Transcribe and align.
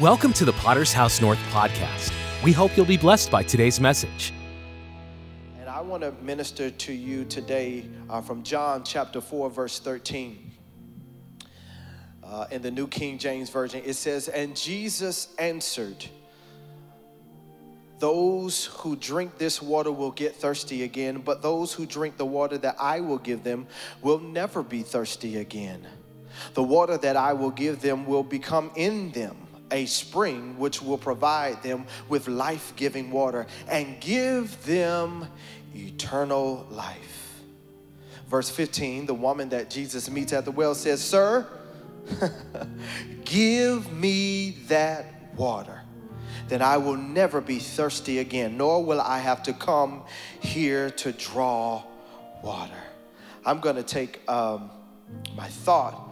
Welcome 0.00 0.34
to 0.34 0.44
the 0.44 0.52
Potter's 0.52 0.92
House 0.92 1.22
North 1.22 1.38
podcast. 1.48 2.12
We 2.44 2.52
hope 2.52 2.76
you'll 2.76 2.84
be 2.84 2.98
blessed 2.98 3.30
by 3.30 3.42
today's 3.42 3.80
message. 3.80 4.34
And 5.58 5.70
I 5.70 5.80
want 5.80 6.02
to 6.02 6.12
minister 6.20 6.68
to 6.68 6.92
you 6.92 7.24
today 7.24 7.86
uh, 8.10 8.20
from 8.20 8.42
John 8.42 8.84
chapter 8.84 9.22
4, 9.22 9.48
verse 9.48 9.78
13. 9.78 10.52
Uh, 12.22 12.46
in 12.50 12.60
the 12.60 12.70
New 12.70 12.86
King 12.86 13.16
James 13.16 13.48
Version, 13.48 13.80
it 13.86 13.94
says, 13.94 14.28
And 14.28 14.54
Jesus 14.54 15.28
answered, 15.38 16.04
Those 17.98 18.66
who 18.66 18.96
drink 18.96 19.38
this 19.38 19.62
water 19.62 19.90
will 19.90 20.12
get 20.12 20.36
thirsty 20.36 20.82
again, 20.82 21.22
but 21.22 21.40
those 21.40 21.72
who 21.72 21.86
drink 21.86 22.18
the 22.18 22.26
water 22.26 22.58
that 22.58 22.76
I 22.78 23.00
will 23.00 23.16
give 23.16 23.44
them 23.44 23.66
will 24.02 24.18
never 24.18 24.62
be 24.62 24.82
thirsty 24.82 25.38
again. 25.38 25.86
The 26.52 26.62
water 26.62 26.98
that 26.98 27.16
I 27.16 27.32
will 27.32 27.50
give 27.50 27.80
them 27.80 28.04
will 28.04 28.22
become 28.22 28.70
in 28.76 29.10
them 29.12 29.45
a 29.70 29.86
spring 29.86 30.58
which 30.58 30.80
will 30.80 30.98
provide 30.98 31.62
them 31.62 31.86
with 32.08 32.28
life 32.28 32.72
giving 32.76 33.10
water 33.10 33.46
and 33.68 34.00
give 34.00 34.64
them 34.64 35.26
eternal 35.74 36.66
life. 36.70 37.42
Verse 38.28 38.50
15, 38.50 39.06
the 39.06 39.14
woman 39.14 39.48
that 39.50 39.70
Jesus 39.70 40.10
meets 40.10 40.32
at 40.32 40.44
the 40.44 40.50
well 40.50 40.74
says, 40.74 41.02
Sir, 41.02 41.46
give 43.24 43.92
me 43.92 44.58
that 44.68 45.34
water. 45.36 45.82
Then 46.48 46.62
I 46.62 46.76
will 46.76 46.96
never 46.96 47.40
be 47.40 47.58
thirsty 47.58 48.18
again, 48.18 48.56
nor 48.56 48.84
will 48.84 49.00
I 49.00 49.18
have 49.18 49.42
to 49.44 49.52
come 49.52 50.04
here 50.40 50.90
to 50.90 51.12
draw 51.12 51.82
water. 52.42 52.72
I'm 53.44 53.60
going 53.60 53.76
to 53.76 53.82
take 53.82 54.28
um, 54.28 54.70
my 55.36 55.48
thought 55.48 56.05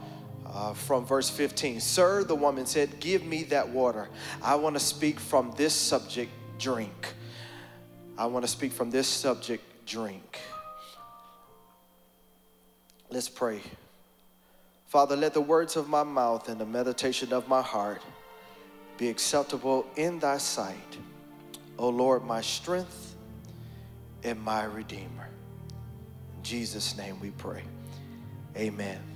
uh, 0.55 0.73
from 0.73 1.05
verse 1.05 1.29
15. 1.29 1.81
Sir, 1.81 2.25
the 2.25 2.35
woman 2.35 2.65
said, 2.65 3.01
Give 3.01 3.25
me 3.25 3.43
that 3.45 3.69
water. 3.69 4.09
I 4.43 4.55
want 4.55 4.77
to 4.77 4.81
speak 4.81 5.19
from 5.19 5.53
this 5.57 5.75
subject, 5.75 6.31
drink. 6.59 7.15
I 8.17 8.27
want 8.27 8.45
to 8.45 8.51
speak 8.51 8.73
from 8.73 8.91
this 8.91 9.09
subject, 9.09 9.65
drink. 9.85 10.41
Let's 13.11 13.29
pray. 13.29 13.61
Father, 14.87 15.17
let 15.17 15.35
the 15.35 15.41
words 15.41 15.77
of 15.77 15.89
my 15.89 16.05
mouth 16.05 16.49
and 16.49 16.61
the 16.61 16.67
meditation 16.67 17.33
of 17.33 17.49
my 17.49 17.61
heart 17.63 18.01
be 18.97 19.09
acceptable 19.09 19.87
in 19.97 20.21
thy 20.21 20.39
sight. 20.39 20.99
O 21.79 21.89
Lord, 21.89 22.25
my 22.25 22.41
strength 22.41 23.17
and 24.23 24.41
my 24.41 24.65
redeemer. 24.65 25.29
In 26.37 26.43
Jesus' 26.45 26.97
name 26.97 27.19
we 27.19 27.31
pray. 27.31 27.63
Amen. 28.57 29.14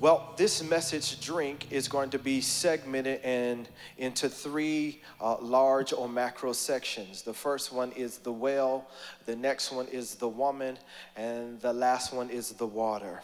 Well, 0.00 0.34
this 0.36 0.62
message 0.62 1.20
drink 1.20 1.70
is 1.70 1.86
going 1.86 2.10
to 2.10 2.18
be 2.18 2.40
segmented 2.40 3.24
in, 3.24 3.66
into 3.96 4.28
three 4.28 5.00
uh, 5.20 5.38
large 5.40 5.92
or 5.92 6.08
macro 6.08 6.52
sections. 6.52 7.22
The 7.22 7.32
first 7.32 7.72
one 7.72 7.92
is 7.92 8.18
the 8.18 8.32
well, 8.32 8.90
the 9.24 9.36
next 9.36 9.70
one 9.70 9.86
is 9.86 10.16
the 10.16 10.28
woman, 10.28 10.78
and 11.16 11.60
the 11.60 11.72
last 11.72 12.12
one 12.12 12.28
is 12.28 12.50
the 12.50 12.66
water. 12.66 13.22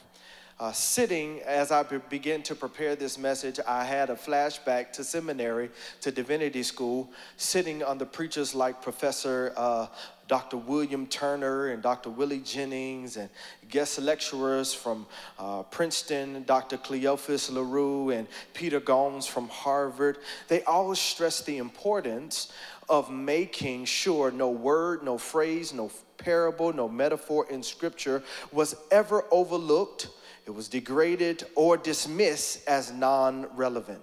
Uh, 0.61 0.71
sitting 0.71 1.41
as 1.41 1.73
I 1.73 1.83
be- 1.83 2.19
to 2.21 2.55
prepare 2.55 2.95
this 2.95 3.19
message, 3.19 3.59
I 3.67 3.85
had 3.85 4.09
a 4.09 4.15
flashback 4.15 4.93
to 4.93 5.05
seminary, 5.05 5.71
to 6.03 6.13
divinity 6.13 6.63
school, 6.63 7.11
sitting 7.37 7.83
on 7.83 7.99
the 7.99 8.07
preachers 8.07 8.55
like 8.55 8.81
Professor 8.81 9.53
uh, 9.57 9.87
Dr. 10.31 10.59
William 10.59 11.09
Turner 11.09 11.71
and 11.71 11.83
Dr. 11.83 12.09
Willie 12.09 12.39
Jennings 12.39 13.17
and 13.17 13.29
guest 13.69 13.99
lecturers 13.99 14.73
from 14.73 15.05
uh, 15.41 15.65
Princeton, 15.65 16.45
Dr. 16.45 16.77
Cleophas 16.77 17.51
LaRue 17.51 18.11
and 18.11 18.29
Peter 18.55 18.79
Gomes 18.79 19.27
from 19.27 19.49
Harvard. 19.49 20.19
They 20.47 20.63
always 20.63 21.01
stress 21.01 21.43
the 21.43 21.59
importance 21.59 22.53
of 22.89 23.11
making 23.11 23.87
sure 23.87 24.31
no 24.31 24.51
word, 24.51 25.03
no 25.03 25.19
phrase, 25.19 25.75
no 25.75 25.91
parable, 26.17 26.73
no 26.73 26.89
metaphor 26.89 27.49
in 27.51 27.61
scripture 27.61 28.23
was 28.53 28.77
ever 28.93 29.25
overlooked, 29.33 30.11
it 30.47 30.53
was 30.53 30.69
degraded, 30.69 31.43
or 31.57 31.77
dismissed 31.77 32.69
as 32.69 32.93
non 32.93 33.49
relevant 33.57 34.01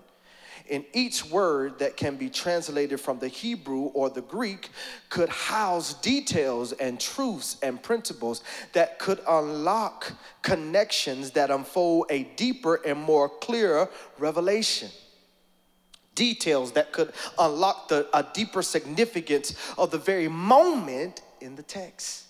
in 0.69 0.85
each 0.93 1.25
word 1.25 1.79
that 1.79 1.97
can 1.97 2.15
be 2.15 2.29
translated 2.29 2.99
from 2.99 3.19
the 3.19 3.27
Hebrew 3.27 3.85
or 3.93 4.09
the 4.09 4.21
Greek 4.21 4.69
could 5.09 5.29
house 5.29 5.93
details 5.95 6.73
and 6.73 6.99
truths 6.99 7.57
and 7.61 7.81
principles 7.81 8.43
that 8.73 8.99
could 8.99 9.19
unlock 9.27 10.13
connections 10.41 11.31
that 11.31 11.49
unfold 11.49 12.07
a 12.09 12.23
deeper 12.35 12.75
and 12.85 12.99
more 12.99 13.29
clear 13.29 13.89
revelation. 14.19 14.89
Details 16.15 16.71
that 16.73 16.91
could 16.93 17.13
unlock 17.37 17.89
the, 17.89 18.07
a 18.13 18.25
deeper 18.33 18.61
significance 18.61 19.55
of 19.77 19.91
the 19.91 19.97
very 19.97 20.27
moment 20.27 21.21
in 21.41 21.55
the 21.55 21.63
text 21.63 22.26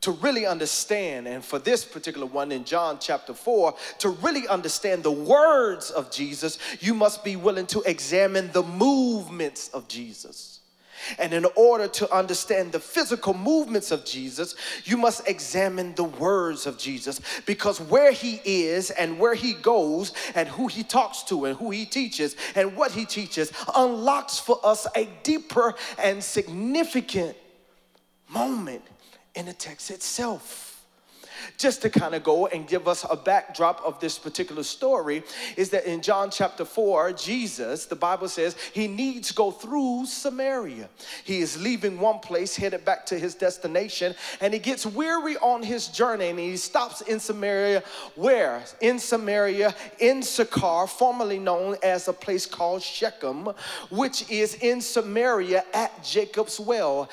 to 0.00 0.12
really 0.12 0.46
understand, 0.46 1.26
and 1.26 1.44
for 1.44 1.58
this 1.58 1.84
particular 1.84 2.26
one 2.26 2.52
in 2.52 2.64
John 2.64 2.98
chapter 3.00 3.34
4, 3.34 3.74
to 3.98 4.10
really 4.10 4.46
understand 4.46 5.02
the 5.02 5.10
words 5.10 5.90
of 5.90 6.10
Jesus, 6.10 6.58
you 6.80 6.94
must 6.94 7.24
be 7.24 7.36
willing 7.36 7.66
to 7.68 7.82
examine 7.82 8.50
the 8.52 8.62
movements 8.62 9.68
of 9.68 9.88
Jesus. 9.88 10.58
And 11.18 11.32
in 11.32 11.46
order 11.56 11.88
to 11.88 12.12
understand 12.12 12.72
the 12.72 12.80
physical 12.80 13.32
movements 13.32 13.90
of 13.90 14.04
Jesus, 14.04 14.54
you 14.84 14.96
must 14.96 15.28
examine 15.28 15.94
the 15.94 16.04
words 16.04 16.66
of 16.66 16.76
Jesus 16.76 17.20
because 17.46 17.80
where 17.80 18.12
he 18.12 18.40
is 18.44 18.90
and 18.90 19.18
where 19.18 19.34
he 19.34 19.54
goes 19.54 20.12
and 20.34 20.48
who 20.48 20.66
he 20.66 20.82
talks 20.82 21.22
to 21.24 21.44
and 21.44 21.56
who 21.56 21.70
he 21.70 21.84
teaches 21.84 22.36
and 22.54 22.76
what 22.76 22.90
he 22.90 23.04
teaches 23.04 23.52
unlocks 23.76 24.38
for 24.38 24.58
us 24.64 24.86
a 24.96 25.08
deeper 25.22 25.74
and 25.98 26.22
significant 26.22 27.36
moment 28.28 28.82
in 29.34 29.46
the 29.46 29.52
text 29.52 29.90
itself. 29.90 30.67
Just 31.56 31.82
to 31.82 31.90
kind 31.90 32.14
of 32.14 32.22
go 32.22 32.46
and 32.46 32.66
give 32.66 32.88
us 32.88 33.04
a 33.08 33.16
backdrop 33.16 33.82
of 33.84 34.00
this 34.00 34.18
particular 34.18 34.62
story, 34.62 35.22
is 35.56 35.70
that 35.70 35.84
in 35.84 36.02
John 36.02 36.30
chapter 36.30 36.64
4, 36.64 37.12
Jesus, 37.12 37.86
the 37.86 37.96
Bible 37.96 38.28
says, 38.28 38.56
he 38.72 38.88
needs 38.88 39.28
to 39.28 39.34
go 39.34 39.50
through 39.50 40.06
Samaria. 40.06 40.88
He 41.24 41.40
is 41.40 41.60
leaving 41.60 41.98
one 42.00 42.18
place, 42.18 42.56
headed 42.56 42.84
back 42.84 43.06
to 43.06 43.18
his 43.18 43.34
destination, 43.34 44.14
and 44.40 44.52
he 44.52 44.58
gets 44.58 44.84
weary 44.86 45.36
on 45.38 45.62
his 45.62 45.88
journey 45.88 46.28
and 46.28 46.38
he 46.38 46.56
stops 46.56 47.00
in 47.02 47.20
Samaria. 47.20 47.82
Where? 48.14 48.62
In 48.80 48.98
Samaria, 48.98 49.74
in 49.98 50.22
Sychar, 50.22 50.86
formerly 50.86 51.38
known 51.38 51.76
as 51.82 52.08
a 52.08 52.12
place 52.12 52.46
called 52.46 52.82
Shechem, 52.82 53.48
which 53.90 54.30
is 54.30 54.54
in 54.56 54.80
Samaria 54.80 55.64
at 55.74 56.02
Jacob's 56.02 56.58
well, 56.58 57.08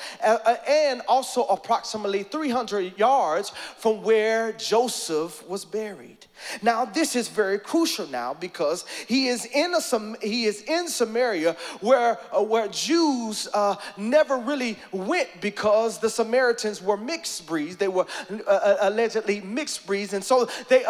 and 0.68 1.02
also 1.08 1.44
approximately 1.44 2.22
300 2.22 2.98
yards 2.98 3.52
from 3.76 4.02
where 4.02 4.15
where 4.16 4.52
Joseph 4.52 5.46
was 5.46 5.66
buried. 5.66 6.24
Now, 6.62 6.86
this 6.86 7.14
is 7.16 7.28
very 7.28 7.58
crucial 7.58 8.06
now 8.06 8.32
because 8.32 8.86
he 9.06 9.28
is 9.28 9.44
in 9.44 9.74
a 9.74 9.82
he 10.22 10.44
is 10.46 10.62
in 10.62 10.88
Samaria 10.88 11.54
where 11.80 12.18
uh, 12.32 12.42
where 12.42 12.68
Jews 12.68 13.46
uh, 13.52 13.76
never 13.98 14.38
really 14.38 14.78
went 14.90 15.28
because 15.42 15.98
the 15.98 16.08
Samaritans 16.08 16.80
were 16.80 16.96
mixed 16.96 17.46
breeds. 17.46 17.76
They 17.76 17.88
were 17.88 18.06
uh, 18.30 18.50
uh 18.50 18.76
allegedly 18.88 19.40
mixed 19.42 19.86
breeds, 19.86 20.14
and 20.14 20.24
so 20.24 20.48
they 20.70 20.84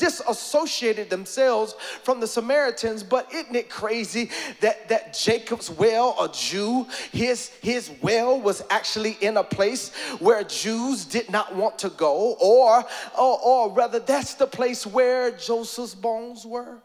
disassociated 0.00 1.10
themselves 1.10 1.74
from 2.02 2.20
the 2.20 2.26
Samaritans. 2.26 3.02
But 3.02 3.32
isn't 3.34 3.54
it 3.54 3.68
crazy 3.68 4.30
that 4.60 4.88
that 4.88 5.12
Jacob's 5.12 5.70
well, 5.70 6.16
a 6.18 6.28
Jew, 6.32 6.86
his 7.12 7.48
his 7.60 7.90
well 8.00 8.40
was 8.40 8.62
actually 8.70 9.18
in 9.20 9.36
a 9.36 9.44
place 9.44 9.94
where 10.18 10.42
Jews 10.42 11.04
did 11.04 11.30
not 11.30 11.54
want 11.54 11.78
to 11.80 11.90
go, 11.90 12.36
or 12.40 12.82
or, 13.18 13.38
or 13.40 13.72
rather, 13.72 13.98
that's 13.98 14.34
the 14.34 14.46
place 14.46 14.70
place 14.70 14.86
where 14.86 15.30
Joseph's 15.32 15.94
bones 15.94 16.46
were. 16.46 16.78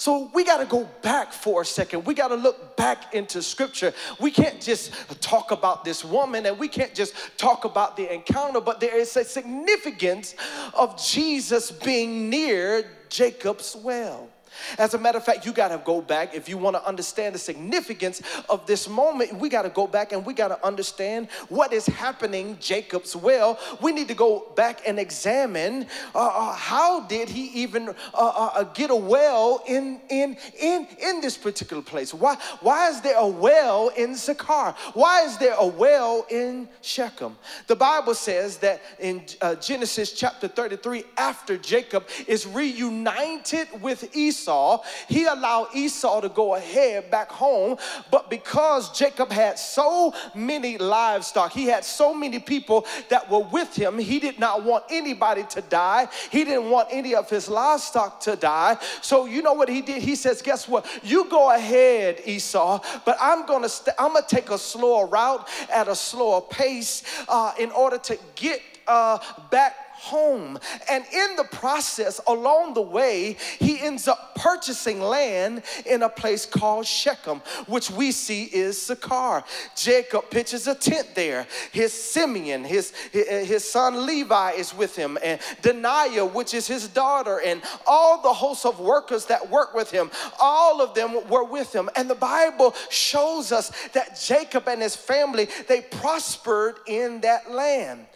So 0.00 0.30
we 0.32 0.44
got 0.44 0.60
to 0.60 0.64
go 0.64 0.88
back 1.02 1.30
for 1.30 1.60
a 1.60 1.64
second. 1.66 2.06
We 2.06 2.14
got 2.14 2.28
to 2.28 2.34
look 2.34 2.74
back 2.74 3.14
into 3.14 3.42
scripture. 3.42 3.92
We 4.18 4.30
can't 4.30 4.58
just 4.58 4.94
talk 5.20 5.50
about 5.50 5.84
this 5.84 6.02
woman 6.02 6.46
and 6.46 6.58
we 6.58 6.68
can't 6.68 6.94
just 6.94 7.12
talk 7.36 7.66
about 7.66 7.98
the 7.98 8.10
encounter, 8.10 8.62
but 8.62 8.80
there 8.80 8.96
is 8.96 9.14
a 9.18 9.24
significance 9.24 10.36
of 10.72 10.98
Jesus 10.98 11.70
being 11.70 12.30
near 12.30 12.90
Jacob's 13.10 13.76
well. 13.76 14.30
As 14.78 14.94
a 14.94 14.98
matter 14.98 15.18
of 15.18 15.24
fact, 15.24 15.46
you 15.46 15.52
got 15.52 15.68
to 15.68 15.78
go 15.84 16.00
back 16.00 16.34
if 16.34 16.48
you 16.48 16.58
want 16.58 16.76
to 16.76 16.86
understand 16.86 17.34
the 17.34 17.38
significance 17.38 18.22
of 18.48 18.66
this 18.66 18.88
moment. 18.88 19.34
We 19.34 19.48
got 19.48 19.62
to 19.62 19.70
go 19.70 19.86
back 19.86 20.12
and 20.12 20.24
we 20.24 20.34
got 20.34 20.48
to 20.48 20.66
understand 20.66 21.28
what 21.48 21.72
is 21.72 21.86
happening 21.86 22.58
Jacob's 22.60 23.14
well. 23.16 23.58
We 23.80 23.92
need 23.92 24.08
to 24.08 24.14
go 24.14 24.52
back 24.56 24.82
and 24.86 24.98
examine 24.98 25.86
uh, 26.14 26.18
uh, 26.18 26.54
how 26.54 27.00
did 27.00 27.28
he 27.28 27.46
even 27.62 27.88
uh, 27.88 27.92
uh, 28.14 28.50
uh, 28.54 28.64
get 28.64 28.90
a 28.90 28.96
well 28.96 29.62
in 29.66 30.00
in 30.08 30.36
in 30.58 30.86
in 30.98 31.20
this 31.20 31.36
particular 31.36 31.82
place? 31.82 32.12
Why 32.12 32.36
why 32.60 32.88
is 32.90 33.00
there 33.00 33.16
a 33.16 33.26
well 33.26 33.88
in 33.96 34.14
Sychar? 34.14 34.74
Why 34.94 35.22
is 35.24 35.38
there 35.38 35.54
a 35.58 35.66
well 35.66 36.26
in 36.30 36.68
Shechem? 36.82 37.36
The 37.66 37.76
Bible 37.76 38.14
says 38.14 38.58
that 38.58 38.80
in 38.98 39.22
uh, 39.40 39.54
Genesis 39.56 40.12
chapter 40.12 40.48
33, 40.48 41.04
after 41.16 41.56
Jacob 41.56 42.08
is 42.26 42.46
reunited 42.46 43.68
with 43.80 44.14
Esau 44.16 44.49
Esau, 44.50 44.82
he 45.08 45.26
allowed 45.26 45.68
Esau 45.74 46.20
to 46.20 46.28
go 46.28 46.56
ahead 46.56 47.10
back 47.10 47.30
home. 47.30 47.76
But 48.10 48.28
because 48.28 48.90
Jacob 48.98 49.30
had 49.30 49.58
so 49.58 50.12
many 50.34 50.76
livestock, 50.76 51.52
he 51.52 51.66
had 51.66 51.84
so 51.84 52.12
many 52.12 52.38
people 52.40 52.86
that 53.08 53.30
were 53.30 53.44
with 53.44 53.74
him, 53.76 53.98
he 53.98 54.18
did 54.18 54.38
not 54.38 54.64
want 54.64 54.84
anybody 54.90 55.44
to 55.50 55.60
die. 55.62 56.08
He 56.30 56.44
didn't 56.44 56.70
want 56.70 56.88
any 56.90 57.14
of 57.14 57.30
his 57.30 57.48
livestock 57.48 58.20
to 58.22 58.36
die. 58.36 58.76
So 59.02 59.26
you 59.26 59.42
know 59.42 59.52
what 59.52 59.68
he 59.68 59.82
did? 59.82 60.02
He 60.02 60.16
says, 60.16 60.42
"Guess 60.42 60.68
what? 60.68 60.86
You 61.02 61.28
go 61.30 61.52
ahead, 61.52 62.22
Esau, 62.24 62.80
but 63.04 63.16
I'm 63.20 63.46
gonna 63.46 63.68
st- 63.68 63.94
I'm 63.98 64.12
gonna 64.14 64.26
take 64.26 64.50
a 64.50 64.58
slower 64.58 65.06
route 65.06 65.46
at 65.72 65.88
a 65.88 65.94
slower 65.94 66.40
pace 66.40 67.02
uh, 67.28 67.52
in 67.58 67.70
order 67.70 67.98
to 67.98 68.18
get 68.34 68.60
uh, 68.86 69.18
back 69.50 69.89
home. 70.00 70.58
And 70.88 71.04
in 71.12 71.36
the 71.36 71.44
process, 71.44 72.20
along 72.26 72.74
the 72.74 72.82
way, 72.82 73.36
he 73.58 73.80
ends 73.80 74.08
up 74.08 74.34
purchasing 74.34 75.00
land 75.00 75.62
in 75.84 76.02
a 76.02 76.08
place 76.08 76.46
called 76.46 76.86
Shechem, 76.86 77.42
which 77.66 77.90
we 77.90 78.10
see 78.10 78.44
is 78.44 78.80
Sychar. 78.80 79.44
Jacob 79.76 80.30
pitches 80.30 80.66
a 80.66 80.74
tent 80.74 81.14
there. 81.14 81.46
His 81.72 81.92
Simeon, 81.92 82.64
his, 82.64 82.92
uh, 83.14 83.18
his 83.18 83.70
son 83.70 84.06
Levi 84.06 84.52
is 84.52 84.74
with 84.74 84.96
him, 84.96 85.18
and 85.22 85.38
Dinah, 85.60 86.26
which 86.26 86.54
is 86.54 86.66
his 86.66 86.88
daughter, 86.88 87.40
and 87.44 87.60
all 87.86 88.22
the 88.22 88.32
hosts 88.32 88.64
of 88.64 88.80
workers 88.80 89.26
that 89.26 89.50
work 89.50 89.74
with 89.74 89.90
him, 89.90 90.10
all 90.40 90.80
of 90.80 90.94
them 90.94 91.28
were 91.28 91.44
with 91.44 91.74
him. 91.74 91.90
And 91.94 92.08
the 92.08 92.14
Bible 92.14 92.74
shows 92.88 93.52
us 93.52 93.70
that 93.92 94.18
Jacob 94.20 94.66
and 94.66 94.80
his 94.80 94.96
family, 94.96 95.48
they 95.68 95.82
prospered 95.82 96.76
in 96.86 97.20
that 97.20 97.50
land. 97.50 98.06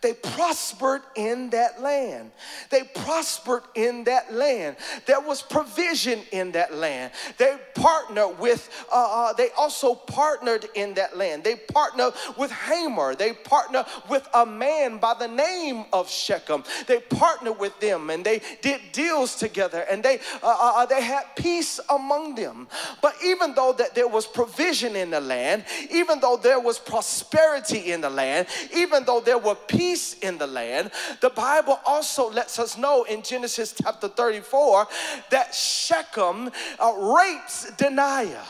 They 0.00 0.14
prospered 0.14 1.02
in 1.16 1.50
that 1.50 1.82
land. 1.82 2.30
They 2.70 2.84
prospered 2.84 3.62
in 3.74 4.04
that 4.04 4.32
land. 4.32 4.76
There 5.06 5.20
was 5.20 5.42
provision 5.42 6.20
in 6.30 6.52
that 6.52 6.74
land. 6.74 7.12
They 7.36 7.56
partnered 7.74 8.38
with, 8.38 8.68
uh, 8.92 9.30
uh, 9.30 9.32
they 9.32 9.50
also 9.56 9.94
partnered 9.94 10.66
in 10.74 10.94
that 10.94 11.16
land. 11.16 11.44
They 11.44 11.56
partnered 11.56 12.14
with 12.36 12.50
Hamor. 12.52 13.14
They 13.14 13.32
partnered 13.32 13.86
with 14.08 14.28
a 14.34 14.46
man 14.46 14.98
by 14.98 15.14
the 15.14 15.28
name 15.28 15.86
of 15.92 16.08
Shechem. 16.08 16.62
They 16.86 17.00
partnered 17.00 17.58
with 17.58 17.78
them 17.80 18.10
and 18.10 18.24
they 18.24 18.40
did 18.62 18.80
deals 18.92 19.34
together 19.36 19.84
and 19.90 20.02
they, 20.02 20.20
uh, 20.42 20.46
uh, 20.46 20.72
uh 20.76 20.86
they 20.86 21.02
had 21.02 21.24
peace 21.36 21.80
among 21.90 22.36
them. 22.36 22.68
But 23.02 23.14
even 23.24 23.54
though 23.54 23.72
that 23.72 23.94
there 23.94 24.08
was 24.08 24.26
provision 24.26 24.94
in 24.94 25.10
the 25.10 25.20
land, 25.20 25.64
even 25.90 26.20
though 26.20 26.36
there 26.36 26.60
was 26.60 26.78
prosperity 26.78 27.90
in 27.92 28.00
the 28.00 28.10
land, 28.10 28.46
even 28.74 29.04
though 29.04 29.20
there 29.20 29.38
were 29.38 29.54
peace 29.54 29.87
peace 29.88 30.14
in 30.20 30.36
the 30.38 30.46
land. 30.46 30.90
The 31.20 31.30
Bible 31.30 31.80
also 31.86 32.30
lets 32.30 32.58
us 32.58 32.76
know 32.76 33.04
in 33.04 33.22
Genesis 33.22 33.74
chapter 33.82 34.08
34 34.08 34.86
that 35.30 35.54
Shechem 35.54 36.50
uh, 36.78 36.92
rapes 37.16 37.70
Dinah, 37.76 38.44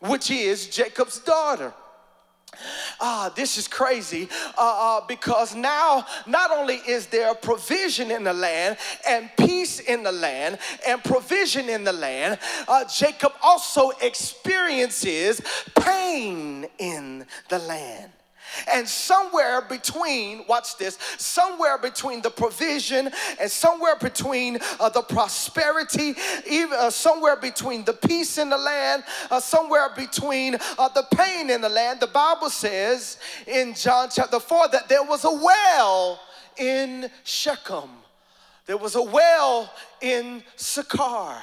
which 0.00 0.30
is 0.30 0.66
Jacob's 0.66 1.20
daughter. 1.20 1.72
Ah, 3.00 3.32
this 3.34 3.56
is 3.56 3.66
crazy 3.66 4.28
uh, 4.58 4.98
uh, 4.98 5.06
because 5.06 5.54
now 5.54 6.04
not 6.26 6.50
only 6.50 6.76
is 6.86 7.06
there 7.06 7.34
provision 7.34 8.10
in 8.10 8.24
the 8.24 8.32
land 8.32 8.76
and 9.08 9.30
peace 9.38 9.80
in 9.80 10.02
the 10.02 10.12
land 10.12 10.58
and 10.86 11.02
provision 11.02 11.68
in 11.68 11.82
the 11.82 11.92
land, 11.92 12.38
uh, 12.68 12.84
Jacob 12.84 13.32
also 13.42 13.90
experiences 14.02 15.40
pain 15.74 16.66
in 16.78 17.24
the 17.48 17.58
land. 17.60 18.12
And 18.72 18.88
somewhere 18.88 19.62
between, 19.62 20.44
watch 20.46 20.76
this, 20.76 20.98
somewhere 21.18 21.78
between 21.78 22.22
the 22.22 22.30
provision 22.30 23.10
and 23.40 23.50
somewhere 23.50 23.96
between 23.96 24.58
uh, 24.80 24.88
the 24.88 25.02
prosperity, 25.02 26.14
even 26.48 26.78
uh, 26.78 26.90
somewhere 26.90 27.36
between 27.36 27.84
the 27.84 27.92
peace 27.92 28.38
in 28.38 28.50
the 28.50 28.58
land, 28.58 29.04
uh, 29.30 29.40
somewhere 29.40 29.90
between 29.96 30.56
uh, 30.78 30.88
the 30.88 31.06
pain 31.14 31.50
in 31.50 31.60
the 31.60 31.68
land, 31.68 32.00
the 32.00 32.06
Bible 32.06 32.50
says 32.50 33.18
in 33.46 33.74
John 33.74 34.08
chapter 34.14 34.40
4 34.40 34.68
that 34.68 34.88
there 34.88 35.02
was 35.02 35.24
a 35.24 35.32
well 35.32 36.20
in 36.56 37.10
Shechem. 37.24 37.90
There 38.66 38.76
was 38.76 38.94
a 38.94 39.02
well 39.02 39.72
in 40.00 40.42
Sychar. 40.56 41.42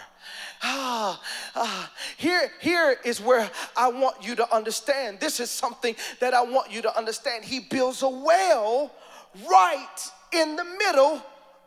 Ah, 0.61 1.21
ah, 1.55 1.91
here, 2.17 2.51
here 2.59 2.97
is 3.05 3.21
where 3.21 3.49
I 3.77 3.89
want 3.89 4.23
you 4.25 4.35
to 4.35 4.55
understand. 4.55 5.19
This 5.19 5.39
is 5.39 5.49
something 5.49 5.95
that 6.19 6.33
I 6.33 6.41
want 6.41 6.71
you 6.71 6.81
to 6.81 6.97
understand. 6.97 7.45
He 7.45 7.61
builds 7.61 8.01
a 8.01 8.09
well 8.09 8.91
right 9.49 10.11
in 10.33 10.55
the 10.55 10.65
middle 10.65 11.21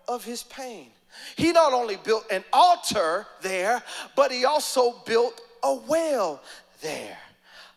of 0.09 0.25
his 0.25 0.43
pain. 0.43 0.91
He 1.37 1.53
not 1.53 1.73
only 1.73 1.97
built 1.97 2.31
an 2.31 2.45
altar 2.53 3.27
there, 3.41 3.83
but 4.17 4.31
he 4.33 4.45
also 4.45 4.97
built 5.07 5.41
a 5.63 5.75
well 5.75 6.43
there. 6.81 7.19